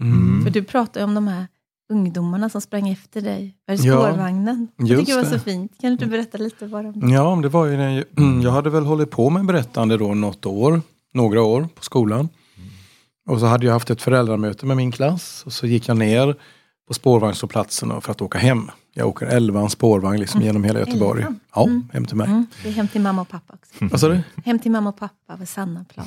Mm. 0.00 0.44
För 0.44 0.50
du 0.50 0.62
pratade 0.64 1.00
ju 1.00 1.04
om 1.04 1.14
de 1.14 1.28
här 1.28 1.46
ungdomarna 1.92 2.48
som 2.48 2.60
sprang 2.60 2.88
efter 2.88 3.20
dig. 3.20 3.54
Var 3.66 3.76
det 3.76 3.82
Ja, 3.82 3.92
spårvagnen? 4.10 4.68
Jag 4.76 4.98
tycker 4.98 5.16
det 5.16 5.22
var 5.22 5.30
så 5.30 5.38
fint. 5.38 5.72
Kan 5.80 5.88
du 5.88 5.92
inte 5.92 6.06
berätta 6.06 6.38
lite 6.38 6.64
om 6.64 6.92
det? 7.00 7.12
Ja, 7.14 7.38
det 7.42 7.48
var 7.48 7.66
ju 7.66 7.76
när 7.76 7.90
jag, 7.96 8.04
mm, 8.18 8.42
jag 8.42 8.50
hade 8.50 8.70
väl 8.70 8.84
hållit 8.84 9.10
på 9.10 9.30
med 9.30 9.46
berättande 9.46 9.96
då 9.96 10.14
något 10.14 10.46
år, 10.46 10.82
några 11.14 11.42
år 11.42 11.68
på 11.74 11.82
skolan. 11.84 12.28
Och 13.28 13.40
så 13.40 13.46
hade 13.46 13.66
jag 13.66 13.72
haft 13.72 13.90
ett 13.90 14.02
föräldramöte 14.02 14.66
med 14.66 14.76
min 14.76 14.92
klass 14.92 15.42
och 15.46 15.52
så 15.52 15.66
gick 15.66 15.88
jag 15.88 15.96
ner 15.96 16.36
på 16.88 16.94
spårvagnshållplatsen 16.94 18.00
för 18.00 18.10
att 18.12 18.22
åka 18.22 18.38
hem. 18.38 18.70
Jag 18.94 19.08
åker 19.08 19.26
11 19.26 19.68
spårvagn 19.68 20.20
liksom 20.20 20.42
genom 20.42 20.64
hela 20.64 20.78
Göteborg. 20.78 21.20
Elvan? 21.22 21.40
Ja, 21.54 21.62
Mm. 21.64 21.88
hem 21.92 22.04
till 22.04 22.16
mig. 22.16 22.26
Mm. 22.26 22.46
Det 22.62 22.68
är 22.68 22.72
hem 22.72 22.88
till 22.88 23.00
mamma 23.00 23.22
och 23.22 23.28
pappa 23.28 23.54
också. 23.54 23.74
Vad 23.90 24.00
sa 24.00 24.08
du? 24.08 24.20
Hem 24.44 24.58
till 24.58 24.70
mamma 24.70 24.88
och 24.88 24.96
pappa 24.98 25.36
vid 25.36 25.48
Sannaplan. 25.48 26.06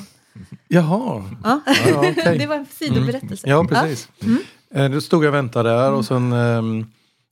Jaha, 0.68 1.24
Ja. 1.44 1.60
ja, 1.66 1.72
ja, 1.86 1.98
okej. 1.98 2.38
det 2.38 2.46
var 2.46 2.56
en 2.56 2.66
sidoberättelse. 2.70 3.48
Ja, 3.48 3.64
precis. 3.64 4.08
Mm. 4.22 4.38
Eh, 4.74 4.90
Då 4.90 5.00
stod 5.00 5.24
jag 5.24 5.28
och 5.28 5.34
väntade 5.34 5.68
där 5.70 5.92
och 5.92 6.04
sen 6.04 6.32
ehm, 6.32 6.86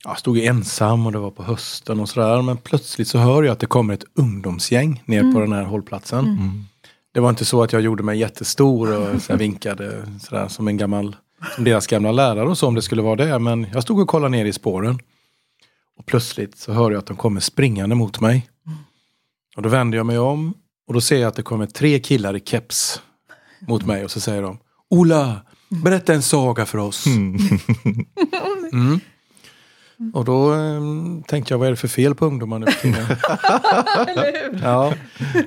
ja, 0.05 0.14
stod 0.14 0.39
jag 0.39 0.47
ensam 0.47 1.07
och 1.07 1.12
det 1.12 1.18
var 1.18 1.30
på 1.30 1.43
hösten 1.43 2.01
och 2.01 2.09
sådär. 2.09 2.43
Men 2.43 2.57
plötsligt 2.57 3.09
så 3.09 3.18
hör 3.18 3.43
jag 3.43 3.53
att 3.53 3.61
det 3.61 3.66
kommer 3.66 3.95
ett 3.95 4.05
ungdomsgäng 4.14 5.03
ner 5.07 5.32
på 5.32 5.41
den 5.41 5.53
här 5.53 5.64
hållplatsen. 5.64 6.24
mm. 6.24 6.64
Det 7.14 7.20
var 7.20 7.30
inte 7.30 7.45
så 7.45 7.62
att 7.62 7.72
jag 7.72 7.82
gjorde 7.82 8.03
mig 8.03 8.18
jättestor 8.18 8.97
och 9.14 9.22
så 9.22 9.37
vinkade 9.37 10.07
sådär, 10.20 10.49
som 10.49 10.68
en 10.68 10.76
gammal, 10.76 11.16
som 11.55 11.64
deras 11.64 11.87
gamla 11.87 12.12
lärare 12.12 12.49
och 12.49 12.59
så 12.59 12.66
om 12.68 12.74
det 12.74 12.82
skulle 12.82 13.03
vara 13.03 13.16
det. 13.16 13.39
Men 13.39 13.66
jag 13.72 13.82
stod 13.82 14.01
och 14.01 14.09
kollade 14.09 14.30
ner 14.30 14.45
i 14.45 14.53
spåren. 14.53 14.99
Och 15.99 16.07
plötsligt 16.07 16.59
så 16.59 16.72
hör 16.72 16.91
jag 16.91 16.99
att 16.99 17.07
de 17.07 17.16
kommer 17.16 17.41
springande 17.41 17.95
mot 17.95 18.20
mig. 18.20 18.49
Och 19.57 19.62
då 19.62 19.68
vänder 19.68 19.99
jag 19.99 20.07
mig 20.07 20.18
om 20.18 20.55
och 20.87 20.95
då 20.95 21.01
ser 21.01 21.18
jag 21.20 21.28
att 21.28 21.35
det 21.37 21.43
kommer 21.43 21.66
tre 21.66 21.99
killar 21.99 22.37
i 22.37 22.41
keps 22.41 23.01
mot 23.68 23.87
mig 23.87 24.05
och 24.05 24.11
så 24.11 24.20
säger 24.20 24.43
de 24.43 24.59
Ola, 24.91 25.41
berätta 25.68 26.14
en 26.14 26.22
saga 26.22 26.66
för 26.66 26.78
oss. 26.78 27.07
Mm. 27.07 29.01
Och 30.12 30.24
då 30.24 30.53
um, 30.53 31.22
tänkte 31.22 31.55
jag, 31.55 31.59
vad 31.59 31.66
är 31.66 31.70
det 31.70 31.76
för 31.76 31.89
fel 31.89 32.14
på 32.14 32.26
ungdomar 32.26 32.59
nu 32.59 32.66
för 32.66 32.80
tiden? 32.82 33.07
ja, 34.62 34.95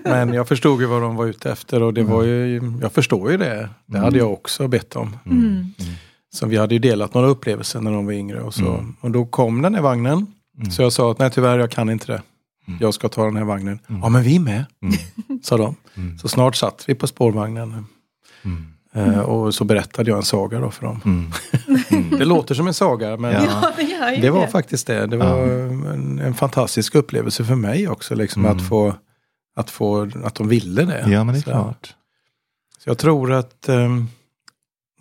Men 0.04 0.34
jag 0.34 0.48
förstod 0.48 0.82
ju 0.82 0.88
vad 0.88 1.02
de 1.02 1.16
var 1.16 1.26
ute 1.26 1.52
efter 1.52 1.84
och 1.84 1.94
det 1.94 2.04
var 2.04 2.24
ju, 2.24 2.62
jag 2.82 2.92
förstår 2.92 3.32
ju 3.32 3.38
det. 3.38 3.70
Det 3.86 4.00
hade 4.00 4.18
jag 4.18 4.34
också 4.34 4.68
bett 4.68 4.96
om. 4.96 5.18
Mm. 5.26 5.74
Så 6.34 6.46
vi 6.46 6.58
hade 6.58 6.76
ju 6.76 6.80
delat 6.80 7.14
några 7.14 7.28
upplevelser 7.28 7.82
när 7.82 7.92
de 7.92 8.06
var 8.06 8.14
yngre 8.14 8.42
och 8.42 8.54
så. 8.54 8.86
Och 9.02 9.12
då 9.12 9.26
kom 9.26 9.62
den 9.62 9.76
här 9.76 9.82
vagnen. 9.82 10.28
Så 10.72 10.82
jag 10.82 10.94
sa 10.94 11.12
att 11.12 11.20
nej 11.20 11.32
tyvärr 11.32 11.60
jag 11.60 11.72
kan 11.72 11.90
inte 11.90 12.12
det. 12.12 12.22
Jag 12.80 12.94
ska 12.94 13.10
ta 13.10 13.26
den 13.26 13.38
här 13.38 13.44
vagnen. 13.44 13.80
Ja 13.88 14.10
men 14.10 14.24
vi 14.24 14.40
med, 14.40 14.66
sa 15.44 15.58
de. 15.58 15.76
Så 16.22 16.28
snart 16.28 16.56
satt 16.56 16.84
vi 16.88 16.96
på 16.96 17.08
spårvagnen. 17.08 17.86
Eh, 18.98 19.20
och 19.20 19.56
så 19.56 19.64
berättade 19.64 20.10
jag 20.12 20.18
en 20.18 20.24
saga 20.24 20.60
då 20.60 20.72
för 20.72 20.86
dem. 20.86 21.02
Mm. 21.06 21.32
Det 22.20 22.26
låter 22.26 22.56
som 22.56 22.68
en 22.68 22.74
saga 22.74 23.18
men 23.18 23.32
Ja. 23.34 23.72
Det 24.22 24.30
var 24.30 24.48
faktiskt 24.48 24.88
det. 24.88 25.06
Det 25.08 25.18
var 25.18 25.48
en, 25.48 26.20
en 26.20 26.34
fantastisk 26.34 26.96
upplevelse 26.96 27.46
för 27.46 27.56
mig 27.56 27.88
också. 27.90 28.16
Liksom, 28.16 28.46
Mm. 28.46 28.58
att, 28.58 28.68
få, 28.68 28.96
att, 29.56 29.70
få, 29.70 30.10
att 30.24 30.36
de 30.36 30.48
ville 30.48 30.84
det. 30.84 31.06
Ja, 31.10 31.24
men 31.24 31.28
det 31.36 31.40
är 31.40 31.42
Så- 31.42 31.50
klart. 31.52 31.94
Så 32.80 32.90
jag 32.90 32.98
tror 32.98 33.32
att 33.34 33.70
ehm, 33.70 34.08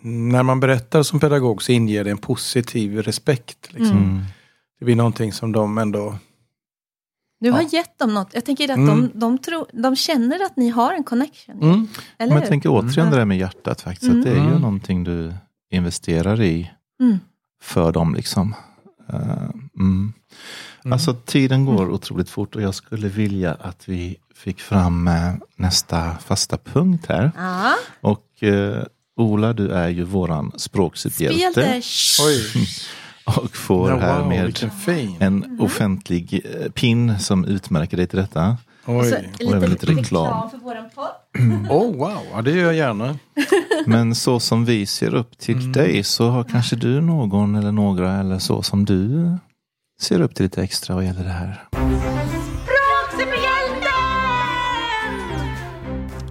när 0.01 0.43
man 0.43 0.59
berättar 0.59 1.03
som 1.03 1.19
pedagog 1.19 1.63
så 1.63 1.71
inger 1.71 2.03
det 2.03 2.11
en 2.11 2.17
positiv 2.17 2.97
respekt. 3.01 3.73
Liksom. 3.73 3.97
Mm. 3.97 4.21
Det 4.79 4.85
blir 4.85 4.95
någonting 4.95 5.33
som 5.33 5.51
de 5.51 5.77
ändå 5.77 6.15
Du 7.39 7.51
har 7.51 7.61
Ja. 7.61 7.67
gett 7.71 7.99
dem 7.99 8.13
något. 8.13 8.29
Jag 8.33 8.45
tänker 8.45 8.69
att 8.71 8.77
Mm. 8.77 8.87
de, 9.13 9.19
de, 9.19 9.37
tror, 9.37 9.65
de 9.73 9.95
känner 9.95 10.45
att 10.45 10.57
ni 10.57 10.69
har 10.69 10.93
en 10.93 11.03
connection. 11.03 11.55
Mm. 11.63 11.87
Eller 12.17 12.29
Men 12.29 12.31
hur? 12.31 12.39
jag 12.41 12.47
tänker 12.49 12.69
återigen 12.69 13.11
det 13.11 13.17
där 13.17 13.25
med 13.25 13.37
hjärtat 13.37 13.81
faktiskt. 13.81 14.11
Att 14.11 14.23
det 14.23 14.29
är 14.29 14.35
ju 14.35 14.39
Mm. 14.41 14.61
någonting 14.61 15.03
du 15.03 15.33
investerar 15.71 16.41
i 16.41 16.71
Mm. 16.99 17.19
för 17.61 17.91
dem. 17.91 18.15
liksom. 18.15 18.55
Mm. 19.79 20.13
Alltså 20.91 21.13
tiden 21.13 21.65
går 21.65 21.89
otroligt 21.89 22.29
fort 22.29 22.55
och 22.55 22.61
jag 22.61 22.75
skulle 22.75 23.07
vilja 23.07 23.53
att 23.53 23.89
vi 23.89 24.17
fick 24.35 24.59
fram 24.61 25.07
eh, 25.07 25.33
nästa 25.55 26.17
fasta 26.17 26.57
punkt 26.57 27.05
här. 27.09 27.31
Ja. 27.37 27.75
Och 28.01 28.43
eh, 28.43 28.83
Ola, 29.19 29.53
du 29.53 29.69
är 29.71 29.89
ju 29.89 30.03
våran 30.03 30.51
språksuperhjälte. 30.55 31.81
Oj, 32.21 32.43
Och 33.27 33.55
får 33.55 33.89
ja, 33.89 33.97
här 33.97 34.21
wow, 34.23 35.15
en 35.19 35.57
offentlig 35.61 36.41
eh, 36.61 36.71
pin 36.71 37.19
som 37.19 37.45
utmärker 37.45 37.97
dig 37.97 38.07
till 38.07 38.19
detta. 38.19 38.57
Och 38.85 39.05
så 39.05 39.15
Oj. 39.15 39.47
Och 39.47 39.55
även 39.55 39.69
lite, 39.69 39.85
reklam. 39.85 40.49
för 40.49 40.57
våran 40.57 40.89
podd. 40.95 41.07
Oh, 41.69 41.95
wow, 41.97 42.17
ja, 42.33 42.41
det 42.41 42.51
gör 42.51 42.65
jag 42.65 42.75
gärna. 42.75 43.15
Men 43.85 44.15
så 44.15 44.39
som 44.39 44.65
vi 44.65 44.85
ser 44.85 45.13
upp 45.15 45.37
till 45.37 45.55
Mm. 45.59 45.71
dig 45.71 46.03
så 46.03 46.29
har 46.29 46.43
kanske 46.43 46.75
du 46.75 47.01
någon 47.01 47.55
eller 47.55 47.71
några 47.71 48.13
eller 48.19 48.39
så 48.39 48.61
som 48.61 48.85
du 48.85 49.31
ser 50.01 50.21
upp 50.21 50.35
till 50.35 50.43
lite 50.43 50.63
extra 50.63 50.95
vad 50.95 51.05
gäller 51.05 51.23
det 51.23 51.29
här. 51.29 51.63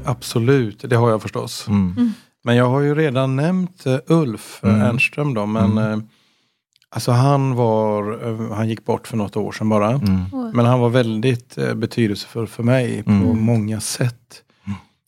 Absolut, 0.04 0.84
det 0.90 0.96
har 0.96 1.10
jag 1.10 1.22
förstås. 1.22 1.68
Mm. 1.68 2.12
Men 2.44 2.56
jag 2.56 2.68
har 2.70 2.80
ju 2.80 2.94
redan 2.94 3.36
nämnt 3.36 3.86
eh, 3.86 3.96
Ulf 4.06 4.60
eh, 4.64 4.70
Mm. 4.70 4.82
Ernström 4.82 5.34
då, 5.34 5.46
men 5.46 5.78
eh, 5.78 5.98
alltså 6.96 7.12
han 7.12 7.54
var, 7.54 8.18
han 8.54 8.68
gick 8.68 8.84
bort 8.84 9.08
för 9.08 9.16
något 9.16 9.36
år 9.36 9.52
sedan 9.52 9.68
bara. 9.68 9.90
Mm. 9.90 10.50
Men 10.54 10.66
han 10.66 10.80
var 10.80 10.88
väldigt 10.88 11.58
eh, 11.58 11.74
betydelsefull 11.74 12.46
för 12.46 12.62
mig 12.62 13.02
på 13.02 13.10
Mm. 13.10 13.40
många 13.44 13.80
sätt. 13.80 14.42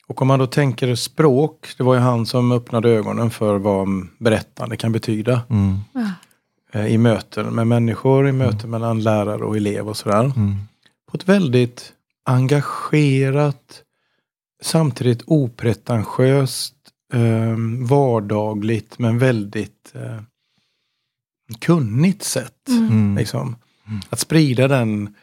Och 0.08 0.22
om 0.22 0.28
man 0.28 0.38
då 0.38 0.46
tänker 0.46 0.94
språk, 0.94 1.68
det 1.78 1.82
var 1.84 1.94
ju 1.94 2.00
han 2.00 2.26
som 2.26 2.52
öppnade 2.52 2.88
ögonen 2.90 3.30
för 3.30 3.58
vad 3.58 3.88
berättande 4.18 4.76
kan 4.76 4.92
betyda. 4.92 5.40
Mm. 5.50 5.78
eh, 6.72 6.86
I 6.86 6.98
möten 6.98 7.46
med 7.54 7.66
människor, 7.66 8.28
i 8.28 8.32
möten 8.32 8.70
mellan 8.70 9.02
lärare 9.02 9.44
och 9.44 9.56
elev 9.56 9.88
och 9.88 9.96
sådär. 9.96 10.24
Mm. 10.24 10.54
På 11.10 11.16
ett 11.16 11.28
väldigt 11.28 11.92
engagerat, 12.24 13.82
samtidigt 14.62 15.22
opretentiöst, 15.26 16.74
eh, 17.12 17.56
vardagligt 17.88 18.98
men 18.98 19.18
väldigt 19.18 19.92
eh, 19.94 20.20
kunnigt 21.60 22.22
sätt. 22.22 22.68
Mm. 22.68 23.16
Liksom. 23.16 23.56
Att 24.10 24.18
sprida 24.20 24.68
den 24.68 25.14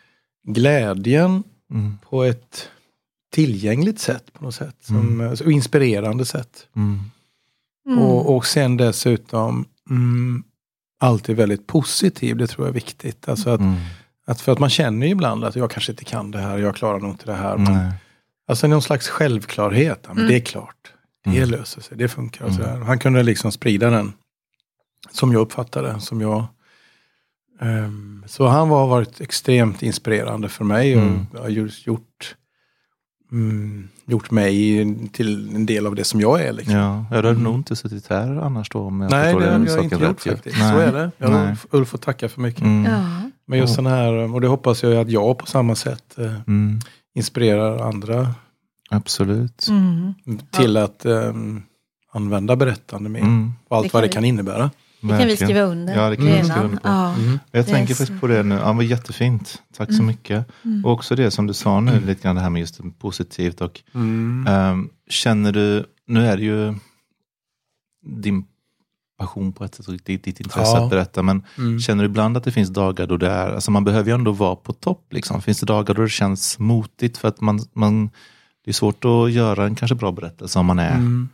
glädjen 0.48 1.44
Mm. 1.72 1.98
på 2.10 2.24
ett 2.24 2.70
tillgängligt 3.34 4.00
sätt 4.00 4.34
på 4.34 4.44
något 4.44 4.56
sätt. 4.56 4.76
Som, 4.82 5.22
eh, 5.22 5.32
Och 5.32 5.52
inspirerande 5.52 6.26
sätt. 6.26 6.68
Mm. 6.76 7.00
Mm. 7.88 8.00
Och, 8.00 8.36
och 8.36 8.46
sen 8.46 8.78
dessutom 8.78 9.66
mm, 9.90 10.44
alltid 11.00 11.36
väldigt 11.36 11.68
positiv, 11.68 12.38
det 12.38 12.48
tror 12.48 12.68
jag 12.68 12.70
är 12.70 12.74
viktigt. 12.74 13.30
Alltså 13.30 13.50
att, 13.50 13.60
Mm. 13.60 13.76
att 14.26 14.42
för 14.42 14.52
att 14.52 14.60
man 14.60 14.70
känner 14.70 15.06
ju 15.06 15.12
ibland 15.12 15.44
att 15.44 15.56
jag 15.56 15.72
kanske 15.72 15.92
inte 15.92 16.04
kan 16.04 16.32
det 16.32 16.40
här, 16.40 16.58
jag 16.58 16.76
klarar 16.76 17.00
nog 17.00 17.12
inte 17.12 17.26
det 17.26 17.34
här. 17.36 17.58
Men, 17.58 17.92
alltså 18.48 18.68
någon 18.68 18.82
slags 18.82 19.08
självklarhet, 19.08 20.04
men 20.08 20.18
Mm. 20.18 20.30
det 20.30 20.36
är 20.36 20.40
klart. 20.40 20.94
Det 21.24 21.38
Mm. 21.38 21.50
löser 21.50 21.82
sig, 21.82 21.98
det 21.98 22.08
funkar. 22.08 22.46
Och 22.46 22.54
så 22.54 22.62
där. 22.62 22.78
Han 22.78 23.00
kunde 23.00 23.24
liksom 23.24 23.52
sprida 23.52 23.90
den, 23.90 24.14
som 25.12 25.32
jag 25.32 25.42
uppfattade, 25.42 26.00
som 26.00 26.22
jag 26.22 26.46
ehm, 27.62 28.24
så 28.28 28.48
han 28.48 28.70
var, 28.70 28.80
har 28.80 28.88
varit 28.88 29.22
extremt 29.22 29.82
inspirerande 29.84 30.50
för 30.50 30.64
mig 30.64 30.96
och 30.96 31.02
Mm. 31.02 31.26
har 31.42 31.50
just 31.50 31.88
gjort, 31.88 32.36
mm, 33.32 33.88
gjort 34.06 34.32
mig 34.32 35.10
till 35.12 35.56
en 35.56 35.66
del 35.66 35.88
av 35.88 35.96
det 35.96 36.04
som 36.04 36.22
jag 36.22 36.42
är. 36.42 36.54
Liksom. 36.54 36.76
Ja, 36.76 37.06
jag 37.10 37.16
hade 37.16 37.34
nog 37.34 37.56
inte 37.56 37.76
suttit 37.76 38.08
här 38.08 38.36
annars 38.36 38.70
då 38.70 38.80
om 38.80 39.02
jag 39.02 39.12
Nej, 39.12 39.34
det 39.36 39.52
hade 39.52 39.72
jag 39.72 39.84
inte 39.84 39.96
gjort 39.96 40.22
faktiskt. 40.22 40.58
Nej. 40.60 40.72
Så 40.74 40.78
är 40.80 40.94
det. 40.94 41.12
Jag 41.18 41.32
Nej. 41.32 41.56
Ulf, 41.72 41.88
får 41.90 41.98
tacka 41.98 42.30
för 42.30 42.42
mycket. 42.42 42.62
Mm. 42.62 42.92
Ja. 42.94 43.30
Men 43.48 43.60
just 43.60 43.78
Ja. 43.78 43.84
den 43.84 43.92
här, 43.92 44.34
och 44.34 44.42
det 44.42 44.48
hoppas 44.48 44.84
jag 44.84 44.96
att 44.98 45.10
jag 45.10 45.38
på 45.38 45.46
samma 45.46 45.76
sätt 45.76 46.18
eh, 46.18 46.34
Mm. 46.48 46.80
inspirerar 47.16 47.80
andra 47.88 48.36
Absolut. 48.90 49.68
Mm. 49.70 50.14
till 50.52 50.78
att 50.78 51.06
eh, 51.06 51.34
använda 52.12 52.56
berättande 52.56 53.10
mer. 53.10 53.20
Mm. 53.22 53.54
Och 53.68 53.78
allt 53.78 53.86
Det 53.88 53.94
vad 53.94 54.04
det 54.04 54.08
kan 54.10 54.26
innebära. 54.26 54.72
Det 55.08 55.18
kan 55.20 55.28
vi 55.28 55.36
skriva 55.38 55.62
under 55.62 55.96
Ja, 55.96 56.10
det 56.10 56.16
kan 56.16 56.26
vi 56.26 56.32
skriva 56.44 56.64
under 56.64 56.78
på. 56.78 56.88
Ja. 56.88 57.14
Mm. 57.14 57.40
Jag 57.52 57.66
Det 57.66 57.72
tänker 57.72 57.94
faktiskt 57.96 58.22
på 58.22 58.28
det 58.28 58.44
nu. 58.44 58.56
Ja, 58.56 58.74
var 58.74 58.84
jättefint. 58.84 59.62
Tack 59.78 59.94
så 59.94 60.04
mycket. 60.04 60.46
Och 60.84 60.92
också 60.92 61.16
det 61.16 61.32
som 61.32 61.48
du 61.48 61.54
sa 61.54 61.80
nu, 61.80 62.00
lite 62.00 62.22
grann 62.24 62.36
det 62.36 62.42
här 62.42 62.50
med 62.50 62.60
just 62.60 62.80
positivt. 63.00 63.62
Och, 63.62 63.82
Mm. 63.94 64.46
ehm, 64.50 64.90
känner 65.10 65.52
du, 65.52 65.86
nu 66.08 66.26
är 66.28 66.38
det 66.38 66.44
ju 66.44 66.74
din 68.06 68.46
passion 69.20 69.52
på 69.54 69.64
ett 69.64 69.76
sätt 69.76 69.88
och 69.88 69.94
ditt, 69.94 70.24
ditt 70.24 70.40
intresse 70.40 70.72
Ja. 70.78 70.84
att 70.84 70.90
berätta. 70.90 71.22
Men 71.24 71.44
Mm. 71.58 71.80
känner 71.80 72.04
du 72.04 72.10
ibland 72.10 72.38
att 72.38 72.44
det 72.44 72.52
finns 72.52 72.70
dagar 72.70 73.08
då 73.08 73.18
det 73.18 73.30
är, 73.30 73.54
alltså 73.54 73.72
man 73.72 73.84
behöver 73.84 74.10
ju 74.10 74.16
ändå 74.16 74.32
vara 74.32 74.56
på 74.56 74.74
topp. 74.74 75.08
Liksom. 75.14 75.42
Finns 75.42 75.60
det 75.60 75.66
dagar 75.66 75.94
då 75.96 76.02
det 76.02 76.10
känns 76.10 76.60
motigt 76.60 77.18
för 77.18 77.28
att 77.28 77.42
man, 77.42 77.60
man 77.74 78.10
det 78.66 78.72
är 78.72 78.74
svårt 78.74 79.06
att 79.06 79.32
göra 79.32 79.66
en 79.66 79.76
kanske 79.76 79.96
bra 79.96 80.12
berättelse 80.12 80.60
om 80.60 80.66
man 80.66 80.80
är 80.80 80.92
Mm. 80.96 81.30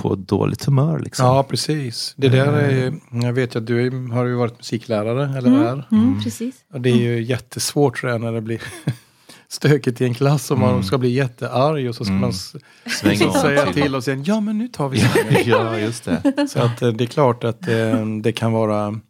På 0.00 0.14
dåligt 0.14 0.64
humör. 0.64 0.98
Liksom. 0.98 1.26
Ja, 1.26 1.42
precis. 1.42 2.14
Det 2.16 2.28
där 2.28 2.52
är, 2.52 2.94
jag 3.22 3.32
vet 3.32 3.54
ju 3.54 3.58
att 3.58 3.66
du 3.66 3.86
är- 3.86 4.12
har 4.12 4.24
ju 4.24 4.34
varit 4.34 4.58
musiklärare, 4.58 5.38
eller 5.38 5.48
Mm. 5.48 5.62
är. 5.62 5.84
Mm, 5.92 6.22
precis. 6.24 6.54
Och 6.72 6.80
det 6.80 6.90
är 6.90 6.96
ju 6.96 7.22
jättesvårt 7.22 8.00
tror 8.00 8.12
jag 8.12 8.20
när 8.20 8.32
det 8.32 8.40
blir 8.40 8.60
stökigt 9.48 10.00
i 10.00 10.04
en 10.04 10.14
klass 10.14 10.50
och 10.50 10.58
man 10.58 10.70
Mm. 10.70 10.82
ska 10.82 10.98
bli 10.98 11.08
jättearg 11.08 11.88
och 11.88 11.94
så 11.94 12.04
ska 12.04 12.10
Mm. 12.10 12.20
man 12.20 12.30
s- 12.30 12.54
Svänga 13.00 13.26
om. 13.28 13.32
säga 13.40 13.72
till 13.72 13.94
och 13.94 14.04
sen 14.04 14.24
ja 14.24 14.40
men 14.40 14.58
nu 14.58 14.68
tar 14.68 14.88
vi 14.88 14.98
svängen. 15.00 15.42
ja, 15.46 15.78
just 15.78 16.04
det. 16.04 16.48
Så 16.48 16.58
att 16.62 16.82
eh, 16.82 16.88
det 16.88 17.04
är 17.04 17.06
klart 17.06 17.44
att 17.44 17.68
eh, 17.68 18.06
det 18.22 18.32
kan 18.32 18.52
vara 18.52 19.00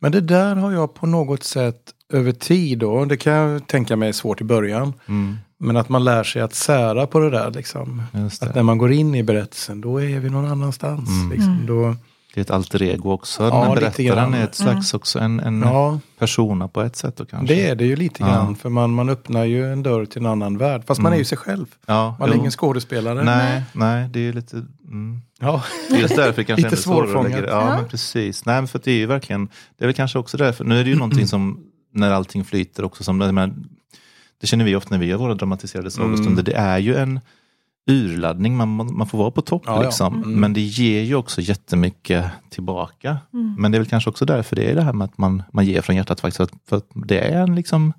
Men 0.00 0.12
det 0.12 0.20
där 0.20 0.54
har 0.56 0.72
jag 0.72 0.94
på 0.94 1.06
något 1.06 1.42
sätt 1.44 1.76
över 2.12 2.32
tid 2.32 2.78
då, 2.78 3.04
det 3.04 3.16
kan 3.16 3.32
jag 3.32 3.66
tänka 3.66 3.96
mig 3.96 4.08
är 4.08 4.12
svårt 4.12 4.40
i 4.40 4.44
början. 4.44 4.92
Mm, 5.08 5.36
Men 5.62 5.76
att 5.76 5.88
man 5.88 6.04
lär 6.04 6.24
sig 6.24 6.42
att 6.42 6.54
sära 6.54 7.06
på 7.06 7.18
det 7.18 7.30
där 7.30 7.50
liksom. 7.50 8.02
just 8.14 8.42
Att 8.42 8.48
det. 8.48 8.54
när 8.54 8.62
man 8.62 8.78
går 8.78 8.92
in 8.92 9.14
i 9.14 9.22
berättelsen 9.22 9.80
då 9.80 10.00
är 10.02 10.20
vi 10.20 10.30
någon 10.30 10.46
annanstans. 10.46 11.08
Mm. 11.08 11.30
Liksom. 11.30 11.66
Då, 11.66 11.96
Det 12.34 12.40
är 12.40 12.42
ett 12.42 12.50
alter 12.50 12.82
ego 12.82 13.10
också. 13.12 13.42
Ja, 13.42 13.64
Men 13.64 13.84
lite 13.84 14.02
berättaren 14.02 14.34
är 14.34 14.44
ett 14.44 14.54
slags 14.54 14.94
också 14.94 15.18
en, 15.18 15.40
en 15.40 15.62
ja, 15.62 15.98
persona 16.18 16.68
på 16.68 16.80
ett 16.82 16.96
sätt. 16.96 17.16
Då, 17.16 17.24
kanske. 17.24 17.54
det 17.54 17.68
är 17.68 17.74
det 17.74 17.84
ju 17.84 17.96
lite 17.96 18.22
Ja. 18.22 18.26
grann. 18.28 18.56
För 18.56 18.68
man, 18.68 18.90
man 18.94 19.08
öppnar 19.08 19.44
ju 19.44 19.72
en 19.72 19.82
dörr 19.82 20.04
till 20.04 20.20
en 20.20 20.26
annan 20.26 20.58
värld. 20.58 20.82
Fast 20.86 21.00
man 21.00 21.06
Mm. 21.12 21.16
är 21.16 21.18
ju 21.18 21.24
sig 21.24 21.38
själv. 21.38 21.66
ja, 21.86 22.16
Man 22.18 22.28
är 22.28 22.34
jo. 22.34 22.38
ingen 22.40 22.50
skådespelare. 22.52 23.24
Nej, 23.24 23.62
nej, 23.72 24.08
det 24.08 24.18
är 24.18 24.22
ju 24.24 24.32
lite... 24.32 24.56
Mm. 24.56 25.20
Ja. 25.40 25.62
Det 25.90 25.94
är 25.96 26.00
Just 26.00 26.16
därför 26.16 26.42
kanske 26.42 26.54
Lite 26.56 26.68
ännu 26.68 26.76
svårare 26.76 27.04
att 27.04 27.10
svårfångat. 27.10 27.42
det. 27.42 27.48
Ja, 27.50 27.68
Ja. 27.70 27.76
men 27.76 27.88
precis. 27.88 28.44
Nej, 28.44 28.54
men 28.54 28.68
för 28.68 28.80
det 28.84 28.90
är 28.90 28.96
ju 28.96 29.06
verkligen, 29.06 29.48
det 29.78 29.84
är 29.84 29.86
väl 29.88 29.94
kanske 29.96 30.18
också 30.18 30.36
därför, 30.36 30.64
nu 30.64 30.80
är 30.80 30.84
det 30.84 30.90
ju 30.90 30.96
någonting 30.96 31.26
som, 31.34 31.64
när 31.94 32.10
allting 32.10 32.44
flyter 32.44 32.84
också, 32.84 33.04
som, 33.04 33.18
menar, 33.18 33.52
det 34.42 34.46
känner 34.46 34.64
vi 34.64 34.76
ofta 34.76 34.94
när 34.94 34.98
vi 34.98 35.06
gör 35.06 35.16
våra 35.18 35.34
dramatiserade 35.34 35.90
sagostunder, 35.90 36.30
Mm. 36.32 36.44
det 36.44 36.52
är 36.54 36.78
ju 36.78 36.96
en 36.96 37.20
urladdning, 37.90 38.56
man, 38.56 38.68
man 38.76 38.94
man 38.96 39.06
får 39.06 39.18
vara 39.18 39.30
på 39.30 39.42
topp 39.42 39.62
Ja, 39.66 39.76
ja. 39.76 39.82
liksom. 39.82 40.14
Mm. 40.22 40.40
Men 40.40 40.52
det 40.52 40.60
ger 40.60 41.02
ju 41.02 41.14
också 41.14 41.40
jättemycket 41.40 42.24
tillbaka. 42.50 43.18
Mm. 43.32 43.54
Men 43.58 43.72
det 43.72 43.76
är 43.76 43.80
väl 43.80 43.88
kanske 43.88 44.10
också 44.10 44.24
därför 44.24 44.56
det 44.56 44.70
är 44.70 44.74
det 44.74 44.82
här 44.82 44.92
med 44.92 45.04
att 45.04 45.18
man, 45.18 45.42
man 45.52 45.64
ger 45.66 45.80
från 45.82 45.96
hjärtat 45.96 46.20
faktiskt. 46.20 46.36
För 46.36 46.44
att, 46.44 46.52
för 46.68 46.76
att 46.76 46.86
det 47.08 47.18
är 47.20 47.42
en 47.42 47.54
liksom 47.54 47.92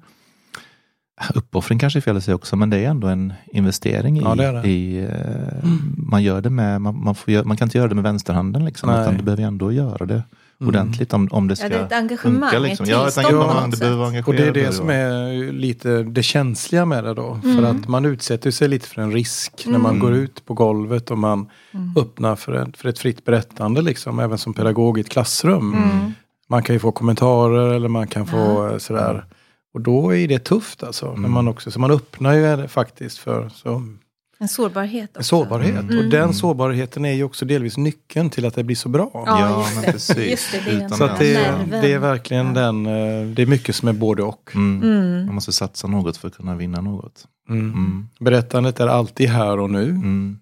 uppoffring 1.36 1.80
kanske 1.80 2.00
är 2.00 2.02
fel 2.02 2.18
att 2.18 2.24
säga 2.24 2.36
också, 2.36 2.56
men 2.56 2.70
det 2.70 2.78
är 2.78 2.90
ändå 2.90 3.08
en 3.08 3.34
investering 3.52 4.18
i, 4.20 4.22
Ja, 4.22 4.36
det 4.36 4.52
det. 4.62 4.68
i 4.70 5.00
eh, 5.04 5.70
man 5.98 6.24
gör 6.24 6.42
det 6.42 6.50
med, 6.50 6.82
man, 6.82 7.04
man, 7.04 7.16
får 7.16 7.34
göra, 7.34 7.46
man 7.46 7.58
kan 7.58 7.66
inte 7.66 7.78
göra 7.78 7.88
det 7.88 7.96
med 7.96 8.04
vänsterhanden 8.04 8.66
liksom, 8.66 8.90
Nej. 8.90 9.02
utan 9.02 9.18
du 9.18 9.24
behöver 9.24 9.44
ändå 9.44 9.72
göra 9.72 10.06
det 10.06 10.24
ordentligt 10.68 11.14
om, 11.14 11.28
om 11.32 11.48
det 11.48 11.56
ska 11.56 11.66
Ja, 11.66 11.70
det 11.70 11.76
är 11.76 11.86
ett 11.86 11.92
engagemang, 11.92 12.42
funka. 12.52 12.56
ett 12.58 12.62
Liksom. 12.64 12.86
Ja, 12.86 12.98
ett 13.08 13.14
tillstånd 13.14 13.28
på 13.28 13.42
engagemang, 13.44 13.70
det 13.72 13.78
behöver 13.78 13.98
vara. 13.98 14.24
Och 14.26 14.34
det 14.34 14.48
är 14.48 14.52
det 14.54 14.72
som 14.72 14.90
är 14.90 15.52
lite 15.52 16.04
det 16.04 16.24
känsliga 16.24 16.86
med 16.86 17.04
det 17.04 17.14
då. 17.14 17.40
För 17.42 17.50
Mm. 17.50 17.66
att 17.66 17.88
man 17.88 18.06
utsätter 18.06 18.52
sig 18.52 18.68
lite 18.68 18.88
för 18.88 19.02
en 19.02 19.12
risk 19.12 19.64
när 19.66 19.80
man 19.80 19.92
Mm. 19.92 20.00
går 20.02 20.14
ut 20.14 20.46
på 20.46 20.54
golvet 20.54 21.12
och 21.12 21.18
man 21.18 21.50
Mm. 21.72 21.94
öppnar 21.98 22.36
för 22.36 22.54
ett, 22.54 22.78
för 22.78 22.90
ett 22.90 23.00
fritt 23.00 23.26
berättande 23.26 23.82
liksom. 23.82 24.20
Även 24.20 24.38
som 24.38 24.54
pedagog 24.54 24.98
i 24.98 25.02
ett 25.02 25.10
klassrum. 25.10 25.74
Mm. 25.74 26.12
Man 26.50 26.64
kan 26.64 26.76
ju 26.76 26.80
få 26.80 26.92
kommentarer 26.92 27.74
eller 27.74 27.88
man 27.88 28.08
kan 28.08 28.28
få 28.28 28.68
eh, 28.70 28.78
sådär. 28.78 29.26
Och 29.74 29.82
då 29.82 30.16
är 30.16 30.28
det 30.28 30.40
tufft 30.40 30.84
alltså. 30.84 31.06
När 31.06 31.14
Mm. 31.18 31.32
man 31.32 31.48
också, 31.48 31.72
så 31.72 31.80
man 31.80 31.92
öppnar 31.92 32.34
ju 32.34 32.68
faktiskt 32.68 33.18
för 33.18 33.50
så, 33.56 33.84
En 34.44 34.48
sårbarhet 34.50 35.10
också. 35.10 35.20
en 35.20 35.24
sårbarhet. 35.24 35.80
Mm. 35.84 35.98
Och 35.98 36.06
den 36.12 36.34
sårbarheten 36.34 37.06
är 37.06 37.14
ju 37.14 37.24
också 37.24 37.46
delvis 37.46 37.78
nyckeln 37.78 38.30
till 38.30 38.46
att 38.46 38.56
det 38.56 38.64
blir 38.64 38.76
så 38.76 38.90
bra. 38.90 39.10
Ja, 39.14 39.40
Ja, 39.40 39.60
just 39.64 39.76
men 39.76 39.92
precis. 39.94 40.18
Just 40.32 40.52
det, 40.52 40.72
det 40.78 40.84
är 40.84 40.90
Så 40.90 41.04
att 41.04 41.20
det, 41.20 41.56
det 41.82 41.94
är 41.94 42.00
verkligen 42.00 42.48
Ja. 42.48 42.54
den, 42.62 42.86
eh, 42.86 43.28
det 43.36 43.42
är 43.42 43.46
mycket 43.46 43.76
som 43.76 43.88
är 43.88 43.94
både 43.94 44.24
och. 44.24 44.52
Mm. 44.56 44.84
Mm. 44.84 45.26
Man 45.26 45.36
måste 45.36 45.52
satsa 45.52 45.88
något 45.88 46.18
för 46.18 46.28
att 46.28 46.36
kunna 46.38 46.56
vinna 46.56 46.82
något. 46.82 47.26
Mm. 47.50 47.62
Mm. 47.74 48.08
Berättandet 48.20 48.80
är 48.80 48.88
alltid 48.88 49.30
här 49.30 49.60
och 49.60 49.70
nu. 49.70 49.90
Mm. 49.90 50.40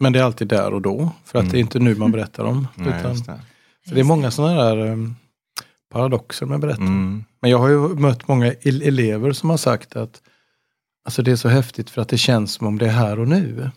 Men 0.00 0.12
det 0.12 0.18
är 0.18 0.24
alltid 0.24 0.48
där 0.48 0.74
och 0.74 0.82
då. 0.82 1.10
För 1.24 1.38
att 1.38 1.42
Mm. 1.42 1.52
det 1.52 1.58
är 1.58 1.60
inte 1.60 1.78
nu 1.78 1.94
man 1.94 2.12
berättar 2.12 2.44
om. 2.44 2.68
Nej, 2.74 2.94
utan, 2.98 3.10
just 3.12 3.26
det. 3.26 3.40
så 3.88 3.94
det 3.94 4.00
är 4.00 4.04
många 4.04 4.30
sådana 4.30 4.62
där 4.64 4.86
um, 4.86 5.16
paradoxer 5.92 6.46
med 6.46 6.60
berättande. 6.60 6.90
Mm. 6.92 7.24
Men 7.42 7.50
jag 7.50 7.58
har 7.58 7.68
ju 7.68 7.78
mött 7.78 8.28
många 8.28 8.52
el- 8.60 8.82
elever 8.82 9.32
som 9.32 9.50
har 9.50 9.56
sagt 9.56 9.96
att 9.96 10.22
alltså 11.04 11.22
det 11.22 11.30
är 11.32 11.36
så 11.36 11.48
häftigt 11.48 11.90
för 11.90 12.02
att 12.02 12.08
det 12.08 12.18
känns 12.18 12.52
som 12.52 12.66
om 12.66 12.78
det 12.78 12.86
är 12.86 12.90
här 12.92 13.18
och 13.18 13.28
nu. 13.28 13.70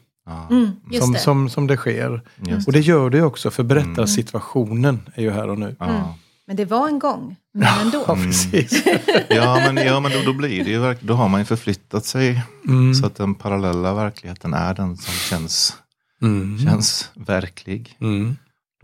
Mm, 0.49 0.71
Som, 1.01 1.13
det. 1.13 1.19
som, 1.19 1.49
som 1.49 1.67
det 1.67 1.77
sker. 1.77 2.21
just 2.47 2.67
Och 2.67 2.73
det 2.73 2.79
gör 2.79 3.09
det 3.09 3.17
ju 3.17 3.23
också 3.23 3.51
för 3.51 3.63
berättarsituationen 3.63 4.99
är 5.15 5.21
ju 5.21 5.31
här 5.31 5.49
och 5.49 5.59
nu. 5.59 5.75
Ja. 5.79 6.15
Men 6.47 6.55
det 6.55 6.65
var 6.65 6.87
en 6.87 6.99
gång, 6.99 7.35
men 7.53 7.79
ändå. 7.81 8.03
Ja, 8.07 8.15
precis. 8.25 8.83
Ja, 9.29 9.61
men, 9.73 9.85
ja, 9.85 9.99
men 9.99 10.11
då, 10.11 10.17
då 10.25 10.33
blir 10.33 10.63
det 10.63 10.69
ju, 10.71 10.95
då 11.01 11.13
har 11.13 11.29
man 11.29 11.41
ju 11.41 11.45
förflyttat 11.45 12.05
sig 12.05 12.41
Mm. 12.67 12.93
så 12.95 13.05
att 13.05 13.15
den 13.15 13.35
parallella 13.35 13.93
verkligheten 13.93 14.53
är 14.53 14.73
den 14.73 14.97
som 14.97 15.13
känns, 15.13 15.73
Mm. 16.21 16.59
känns 16.59 17.09
verklig. 17.15 17.97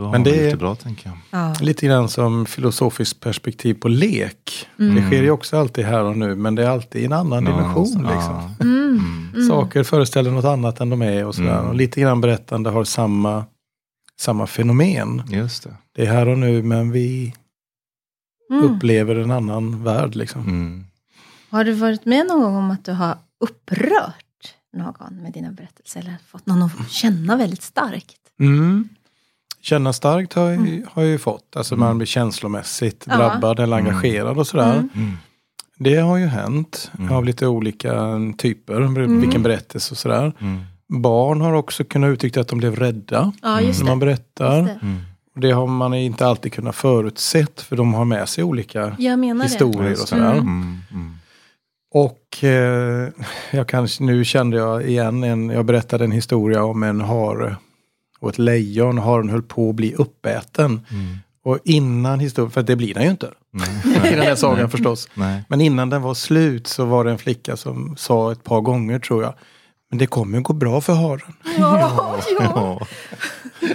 Mm. 0.05 0.23
Då 0.23 0.29
har 0.31 0.35
Men 0.35 0.43
det- 0.43 0.49
det 0.51 0.57
bra 0.57 0.75
tänker 0.75 1.09
jag. 1.09 1.17
Ja. 1.41 1.55
Lite 1.61 1.85
grann 1.85 2.09
som 2.09 2.45
filosofiskt 2.45 3.19
perspektiv 3.19 3.73
på 3.73 3.87
lek. 3.87 4.67
Det 4.77 5.01
sker 5.07 5.23
ju 5.23 5.31
också 5.31 5.57
alltid 5.57 5.85
här 5.85 6.03
och 6.03 6.17
nu 6.17 6.35
men 6.35 6.55
det 6.55 6.63
är 6.63 6.69
alltid 6.69 7.01
i 7.01 7.05
en 7.05 7.13
annan 7.13 7.45
dimension. 7.45 8.07
Ja, 8.09 8.15
Liksom. 8.15 8.55
Mm. 8.61 9.47
Saker 9.49 9.83
föreställer 9.83 10.31
något 10.31 10.45
annat 10.45 10.79
än 10.79 10.89
de 10.89 11.01
är 11.01 11.25
och 11.25 11.35
sådär. 11.35 11.57
Mm. 11.57 11.67
Och 11.69 11.75
lite 11.75 12.01
grann 12.01 12.21
berättande 12.21 12.69
har 12.69 12.83
samma, 12.83 13.45
samma 14.19 14.47
fenomen. 14.47 15.23
Just 15.29 15.63
det. 15.63 15.75
Det 15.95 16.05
är 16.05 16.11
här 16.13 16.27
och 16.27 16.37
nu 16.37 16.63
men 16.63 16.91
vi 16.91 17.33
Mm. 18.51 18.63
upplever 18.65 19.15
en 19.15 19.31
annan 19.31 19.83
värld. 19.83 20.15
Liksom. 20.15 20.41
Mm. 20.41 20.85
Har 21.49 21.63
du 21.63 21.71
varit 21.73 22.05
med 22.05 22.25
någon 22.27 22.41
gång 22.41 22.55
om 22.55 22.71
att 22.71 22.85
du 22.85 22.91
har 22.91 23.17
upprört 23.39 24.55
någon 24.77 25.15
med 25.21 25.33
dina 25.33 25.51
berättelser? 25.51 25.99
Eller 25.99 26.15
fått 26.27 26.45
någon 26.45 26.63
att 26.63 26.89
känna 26.91 27.35
väldigt 27.37 27.61
starkt? 27.61 28.17
Mm. 29.61 29.63
Känna 29.63 29.93
starkt 29.93 30.33
har 30.33 30.43
jag, 30.51 30.81
har 30.91 31.01
jag 31.01 31.11
ju 31.11 31.17
fått. 31.17 31.55
Alltså 31.55 31.75
man 31.75 31.97
blir 31.97 32.07
känslomässigt 32.07 33.05
Ja. 33.09 33.17
drabbad 33.17 33.59
eller 33.59 33.77
engagerad 33.77 34.37
och 34.37 34.47
sådär. 34.47 34.73
Mm. 34.73 34.89
Mm. 34.95 35.17
Det 35.77 35.95
har 35.97 36.17
ju 36.17 36.25
hänt 36.25 36.91
Mm. 36.99 37.13
av 37.15 37.25
lite 37.25 37.47
olika 37.47 37.93
typer, 38.37 38.81
vilken 39.21 39.43
berättelse 39.43 39.91
och 39.93 39.97
sådär. 39.97 40.33
Mm. 40.39 40.59
Barn 41.01 41.41
har 41.41 41.53
också 41.53 41.83
kunnat 41.83 42.07
uttrycka 42.07 42.41
att 42.41 42.47
de 42.47 42.57
blev 42.59 42.75
rädda 42.75 43.31
Ja, 43.41 43.59
när 43.59 43.85
man 43.85 43.99
berättar. 43.99 44.61
Det. 44.61 44.79
Mm. 44.81 44.99
Och 45.35 45.41
det 45.41 45.51
har 45.51 45.67
man 45.67 45.93
inte 45.93 46.27
alltid 46.27 46.53
kunnat 46.53 46.75
förutsett 46.75 47.61
för 47.61 47.75
de 47.75 47.93
har 47.93 48.05
med 48.05 48.29
sig 48.29 48.43
olika 48.43 48.95
Jag 48.99 49.19
menar 49.19 49.43
det. 49.45 49.49
historier 49.49 49.91
och 49.91 49.97
sådär. 49.97 50.31
Mm. 50.33 50.77
Mm. 50.91 51.13
Och 51.93 52.43
eh, 52.43 53.09
jag 53.51 53.67
kanske, 53.67 54.03
nu 54.03 54.25
kände 54.25 54.57
jag 54.57 54.83
igen 54.89 55.23
en, 55.23 55.49
jag 55.49 55.65
berättade 55.65 56.03
en 56.03 56.11
historia 56.11 56.63
om 56.63 56.83
en 56.83 57.01
hare 57.01 57.55
och 58.21 58.29
ett 58.29 58.37
lejon. 58.39 58.97
Haren 58.97 59.29
höll 59.29 59.41
på 59.41 59.69
att 59.69 59.75
bli 59.75 59.93
uppäten. 59.93 60.85
Mm. 60.91 61.17
Och 61.43 61.59
innan 61.63 62.19
historien, 62.19 62.51
för 62.51 62.63
det 62.63 62.75
blir 62.75 62.93
den 62.93 63.03
ju 63.03 63.09
inte 63.09 63.29
Nej. 63.53 63.69
i 64.13 64.15
den 64.15 64.21
här 64.25 64.35
sagan 64.35 64.69
förstås. 64.69 65.07
Nej. 65.13 65.43
Men 65.47 65.61
innan 65.61 65.89
den 65.89 66.01
var 66.01 66.13
slut 66.13 66.67
så 66.67 66.85
var 66.85 67.03
det 67.05 67.11
en 67.11 67.17
flicka 67.17 67.57
som 67.57 67.95
sa 67.97 68.31
ett 68.31 68.43
par 68.43 68.61
gånger 68.61 68.99
tror 68.99 69.23
jag. 69.23 69.33
Men 69.89 69.97
det 69.99 70.07
kommer 70.07 70.37
ju 70.37 70.43
gå 70.43 70.53
bra 70.53 70.81
för 70.81 70.93
haren. 70.93 71.33
Ja, 71.57 71.79
ja. 71.79 72.19
Ja. 72.39 72.79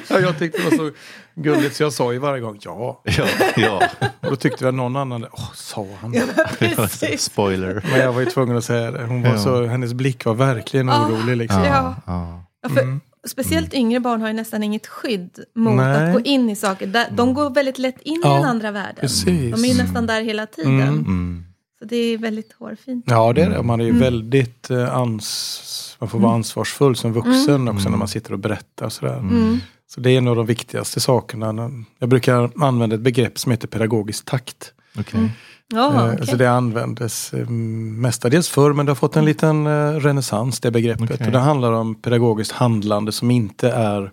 Ja, 0.08 0.20
jag 0.20 0.38
tyckte 0.38 0.58
det 0.58 0.64
var 0.64 0.76
så 0.88 0.90
gulligt 1.34 1.76
så 1.76 1.82
jag 1.82 1.92
sa 1.92 2.12
ju 2.12 2.18
varje 2.18 2.40
gång 2.40 2.58
ja. 2.60 3.00
Ja. 3.04 3.26
ja. 3.56 3.82
Och 4.20 4.30
då 4.30 4.36
tyckte 4.36 4.64
väl 4.64 4.74
någon 4.74 4.96
annan, 4.96 5.26
åh 5.32 5.52
sa 5.54 5.86
han. 6.00 6.14
Precis. 6.58 7.22
Spoiler. 7.22 7.84
Men 7.90 8.00
jag 8.00 8.12
var 8.12 8.20
ju 8.20 8.26
tvungen 8.26 8.56
att 8.56 8.64
säga 8.64 8.90
det. 8.90 9.04
Hon 9.06 9.22
var 9.22 9.30
Ja. 9.30 9.38
så, 9.38 9.66
hennes 9.66 9.94
blick 9.94 10.24
var 10.24 10.34
verkligen 10.34 10.90
orolig 10.90 11.36
liksom. 11.36 11.62
Ja. 11.64 11.94
Ja. 12.06 12.42
Ja, 12.62 12.68
för 12.68 12.98
Speciellt 13.28 13.74
yngre 13.74 14.00
barn 14.00 14.20
har 14.20 14.28
ju 14.28 14.34
nästan 14.34 14.62
inget 14.62 14.86
skydd 14.86 15.38
mot 15.54 15.72
Mm. 15.72 15.86
Nej. 15.92 16.06
att 16.08 16.12
gå 16.14 16.20
in 16.20 16.50
i 16.50 16.56
saker. 16.56 17.06
De 17.10 17.34
går 17.34 17.50
väldigt 17.50 17.78
lätt 17.78 18.00
in 18.02 18.14
i 18.14 18.20
Ja, 18.22 18.34
den 18.34 18.44
andra 18.44 18.70
världen. 18.70 18.96
Precis. 19.00 19.26
De 19.54 19.64
är 19.64 19.68
ju 19.68 19.82
nästan 19.82 20.06
där 20.06 20.22
hela 20.22 20.46
tiden. 20.46 20.80
Mm. 20.80 20.88
Mm. 20.98 21.44
Så 21.78 21.84
det 21.84 21.96
är 21.96 22.18
väldigt 22.18 22.52
hårfint. 22.52 23.04
Ja 23.08 23.32
det 23.32 23.42
är 23.42 23.50
det. 23.50 23.62
Man 23.62 23.80
är 23.80 23.84
ju 23.84 23.98
väldigt 23.98 24.70
eh, 24.70 24.96
ans 24.96 25.96
man 25.98 26.08
får 26.08 26.18
vara 26.18 26.34
ansvarsfull 26.34 26.96
som 26.96 27.12
vuxen 27.12 27.68
också 27.68 27.88
när 27.88 27.96
man 27.96 28.08
sitter 28.08 28.32
och 28.32 28.38
berättar. 28.38 28.88
Sådär. 28.88 29.18
Mm. 29.18 29.58
Så 29.88 30.00
det 30.00 30.10
är 30.10 30.18
en 30.18 30.28
av 30.28 30.36
de 30.36 30.46
viktigaste 30.46 31.00
sakerna. 31.00 31.70
Jag 31.98 32.08
brukar 32.08 32.50
använda 32.64 32.94
ett 32.96 33.02
begrepp 33.02 33.38
som 33.38 33.52
heter 33.52 33.68
pedagogisk 33.68 34.24
takt. 34.24 34.72
Okej. 34.98 35.30
Ja, 35.74 35.94
Eh, 35.94 36.04
okej. 36.06 36.16
Alltså 36.20 36.36
det 36.36 36.50
användes 36.50 37.34
eh, 37.34 37.48
mestadels 37.48 38.48
förr 38.48 38.72
men 38.72 38.86
det 38.86 38.90
har 38.90 38.96
fått 38.96 39.16
en 39.16 39.24
liten 39.24 39.66
eh, 39.66 39.90
renässans 39.92 40.60
det 40.60 40.70
begreppet. 40.70 41.10
Okej. 41.10 41.26
Och 41.26 41.32
det 41.32 41.38
handlar 41.38 41.72
om 41.72 41.94
pedagogiskt 41.94 42.52
handlande 42.52 43.12
som 43.12 43.30
inte 43.30 43.70
är, 43.70 44.10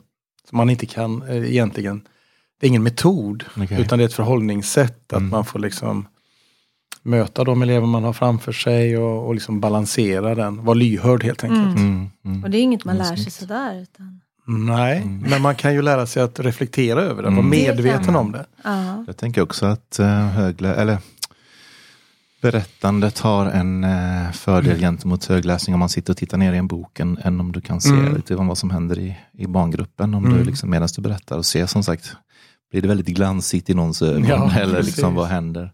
som 0.49 0.57
man 0.57 0.69
inte 0.69 0.85
kan 0.85 1.23
egentligen, 1.29 2.01
det 2.59 2.65
är 2.65 2.69
ingen 2.69 2.83
metod 2.83 3.43
Okej. 3.57 3.81
utan 3.81 3.97
det 3.99 4.03
är 4.03 4.07
ett 4.07 4.13
förhållningssätt. 4.13 5.13
Att 5.13 5.19
Mm. 5.19 5.29
man 5.29 5.45
får 5.45 5.59
liksom 5.59 6.07
möta 7.03 7.43
de 7.43 7.61
elever 7.61 7.87
man 7.87 8.03
har 8.03 8.13
framför 8.13 8.51
sig 8.51 8.97
och, 8.97 9.27
och 9.27 9.33
liksom 9.33 9.59
balansera 9.59 10.35
den. 10.35 10.65
Vara 10.65 10.73
lyhörd 10.73 11.23
helt 11.23 11.43
enkelt. 11.43 11.77
Mm. 11.79 11.89
Mm. 11.95 12.09
Mm. 12.25 12.43
Och 12.43 12.49
det 12.49 12.57
är 12.57 12.61
inget 12.61 12.85
man 12.85 12.95
Mm, 12.95 13.07
lär 13.09 13.15
sig 13.15 13.31
sådär. 13.31 13.81
Utan, 13.81 14.19
Nej, 14.47 15.05
men 15.05 15.41
man 15.41 15.55
kan 15.55 15.73
ju 15.73 15.81
lära 15.81 16.05
sig 16.05 16.23
att 16.23 16.39
reflektera 16.39 17.01
över 17.01 17.23
det, 17.23 17.29
vara 17.29 17.39
Mm. 17.39 17.41
Kan 17.43 17.49
medveten 17.49 18.15
om 18.15 18.31
det. 18.31 18.45
ja. 18.63 19.03
Jag 19.07 19.17
tänker 19.17 19.41
också 19.41 19.65
att 19.65 19.97
uh, 19.99 20.05
högle, 20.07 20.73
eller, 20.75 20.97
berättandet 22.43 23.19
har 23.19 23.45
en 23.45 23.83
eh, 23.83 24.31
fördel 24.31 24.79
gentemot 24.79 25.25
högläsning 25.25 25.73
om 25.73 25.79
man 25.79 25.89
sitter 25.89 26.13
och 26.13 26.17
tittar 26.17 26.37
ner 26.37 26.53
i 26.53 26.57
en 26.57 26.67
bok 26.67 26.99
än, 26.99 27.17
än 27.23 27.39
om 27.39 27.51
du 27.51 27.61
kan 27.61 27.81
se 27.81 27.89
Mm. 27.89 28.15
lite 28.15 28.35
om 28.35 28.47
vad 28.47 28.57
som 28.57 28.69
händer 28.69 28.99
i, 28.99 29.15
i 29.37 29.47
barngruppen. 29.47 30.13
Om 30.13 30.25
Mm. 30.25 30.37
du 30.37 30.43
liksom, 30.43 30.69
medan 30.69 30.87
du 30.95 31.01
berättar 31.01 31.37
och 31.37 31.45
ser 31.45 31.65
som 31.65 31.83
sagt, 31.83 32.11
blir 32.73 32.81
det 32.81 32.87
väldigt 32.87 33.07
glansigt 33.07 33.69
i 33.69 33.73
någons 33.73 34.01
ögon 34.01 34.25
Ja, 34.27 34.51
eller 34.59 34.75
precis. 34.75 34.95
liksom 34.95 35.15
vad 35.15 35.27
händer. 35.27 35.71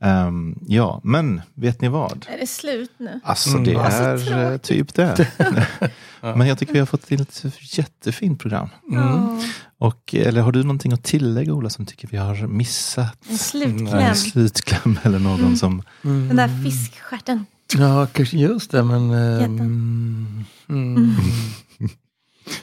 Ehm, 0.00 0.58
ja, 0.66 1.00
men 1.04 1.40
vet 1.54 1.80
ni 1.80 1.88
vad? 1.88 2.26
Är 2.34 2.38
det 2.40 2.46
slut 2.46 2.90
nu? 2.98 3.20
Alltså 3.24 3.50
Mm. 3.50 3.64
det 3.64 3.70
Ja, 3.70 3.90
så 3.90 3.96
är 4.02 4.12
eh, 4.14 4.18
tråkigt. 4.58 4.62
typ 4.62 4.94
det. 4.94 5.28
Men 6.36 6.46
jag 6.46 6.58
tycker 6.58 6.72
vi 6.72 6.78
har 6.78 6.86
fått 6.86 7.02
till 7.06 7.20
ett 7.20 7.44
jättefint 7.78 8.40
program. 8.40 8.68
Mm. 8.92 9.40
Och, 9.78 10.14
eller 10.14 10.40
har 10.42 10.52
du 10.52 10.62
någonting 10.62 10.92
att 10.92 11.02
tillägga 11.02 11.52
Ola 11.52 11.70
som 11.70 11.86
tycker 11.86 12.08
vi 12.08 12.16
har 12.16 12.46
missat? 12.46 13.16
En 13.28 13.38
slutkläm. 13.38 13.84
Nej, 13.84 14.04
En 14.04 14.16
slutkläm 14.16 14.98
eller 15.02 15.18
någon 15.18 15.40
Mm. 15.40 15.56
som... 15.56 15.82
Den 16.02 16.36
där 16.36 16.62
fiskstjärten. 16.64 17.46
Ja, 17.78 18.06
kanske 18.12 18.36
just 18.36 18.70
det 18.70 18.82
men... 18.82 19.10
eh, 19.10 19.44
mm, 19.44 20.44
mm. 20.68 21.14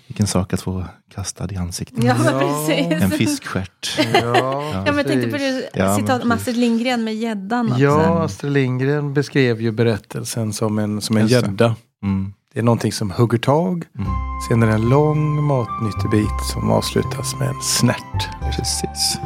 Vilken 0.08 0.28
sak 0.28 0.54
att 0.54 0.62
få 0.62 0.86
kastad 1.16 1.52
i 1.52 1.56
ansiktet. 1.56 2.04
Ja, 2.04 2.16
precis. 2.16 3.02
En 3.02 3.12
fiskstjärt. 3.12 4.00
Ja, 4.14 4.64
Ja, 4.74 4.84
men 4.86 4.98
jag 4.98 5.08
tänkte 5.08 5.30
på 5.30 5.38
det 5.38 5.70
Ja, 5.74 5.98
citat 5.98 6.24
om. 6.24 6.32
Astrid 6.32 6.58
Lindgren 6.58 7.04
med 7.04 7.16
gäddan. 7.16 7.76
Ja, 7.78 8.24
Astrid 8.24 8.52
Lindgren 8.52 9.14
beskrev 9.14 9.62
ju 9.62 9.72
berättelsen 9.72 10.54
som 10.54 10.80
en, 10.80 11.02
som 11.02 11.18
en 11.18 11.28
gädda. 11.28 11.76
Mm. 12.04 12.34
Det 12.54 12.60
är 12.60 12.64
någonting 12.64 12.92
som 12.92 13.12
hugger 13.12 13.38
tag. 13.38 13.86
Mm. 13.98 14.12
Sen 14.50 14.64
är 14.64 14.68
det 14.68 14.74
en 14.74 14.90
lång 14.90 15.44
matnyttig 15.44 16.10
bit 16.12 16.42
som 16.54 16.72
avslutas 16.72 17.36
med 17.40 17.48
en 17.48 17.62
snärt. 17.62 18.30
Precis. 18.42 19.18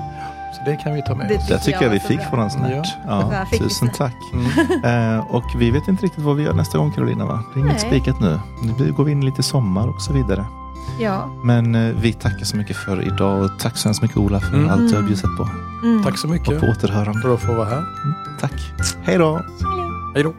Det 0.67 0.75
kan 0.83 0.93
vi 0.93 1.01
ta 1.01 1.15
med 1.15 1.27
Det- 1.29 1.35
oss. 1.37 1.47
Det 1.47 1.59
tycker 1.59 1.81
jag 1.81 1.89
Ja, 1.89 1.93
vi 1.93 1.99
fick 1.99 2.17
bra. 2.19 2.29
från 2.29 2.39
en 2.39 2.49
snärt. 2.49 2.87
Ja, 3.07 3.45
Ja, 3.51 3.57
tusen 3.57 3.89
tack. 3.97 4.15
Mm. 4.33 5.15
Eh, 5.17 5.35
och 5.35 5.43
vi 5.57 5.71
vet 5.71 5.87
inte 5.87 6.05
riktigt 6.05 6.23
vad 6.23 6.35
vi 6.35 6.43
gör 6.43 6.53
nästa 6.53 6.77
gång 6.77 6.91
Carolina 6.91 7.25
va? 7.25 7.43
Det 7.53 7.59
är 7.59 7.63
inget 7.63 7.81
spikat 7.81 8.19
nu. 8.19 8.39
Nu 8.79 8.91
går 8.91 9.03
vi 9.03 9.11
in 9.11 9.25
lite 9.25 9.43
sommar 9.43 9.87
och 9.87 10.01
så 10.01 10.13
vidare. 10.13 10.45
Ja. 10.99 11.29
Men 11.43 11.75
eh, 11.75 11.95
vi 12.01 12.13
tackar 12.13 12.45
så 12.45 12.57
mycket 12.57 12.77
för 12.77 13.01
idag 13.07 13.41
och 13.43 13.59
tack 13.59 13.77
så 13.77 13.87
hemskt 13.87 14.01
mycket 14.01 14.17
Ola 14.17 14.39
för 14.39 14.53
Mm. 14.57 14.69
allt 14.69 14.89
du 14.89 14.95
har 14.95 15.01
bjudit 15.03 15.37
på. 15.37 15.49
Mm. 15.83 16.03
Tack 16.03 16.17
så 16.17 16.27
Och 16.27 16.33
mycket 16.33 16.59
på 16.59 16.65
återhörande. 16.65 17.21
för 17.21 17.33
att 17.33 17.41
få 17.41 17.53
vara 17.53 17.69
här. 17.69 17.83
Tack. 18.39 18.53
Hej 19.03 19.17
då! 19.17 19.41
Hej 20.15 20.23
då. 20.23 20.33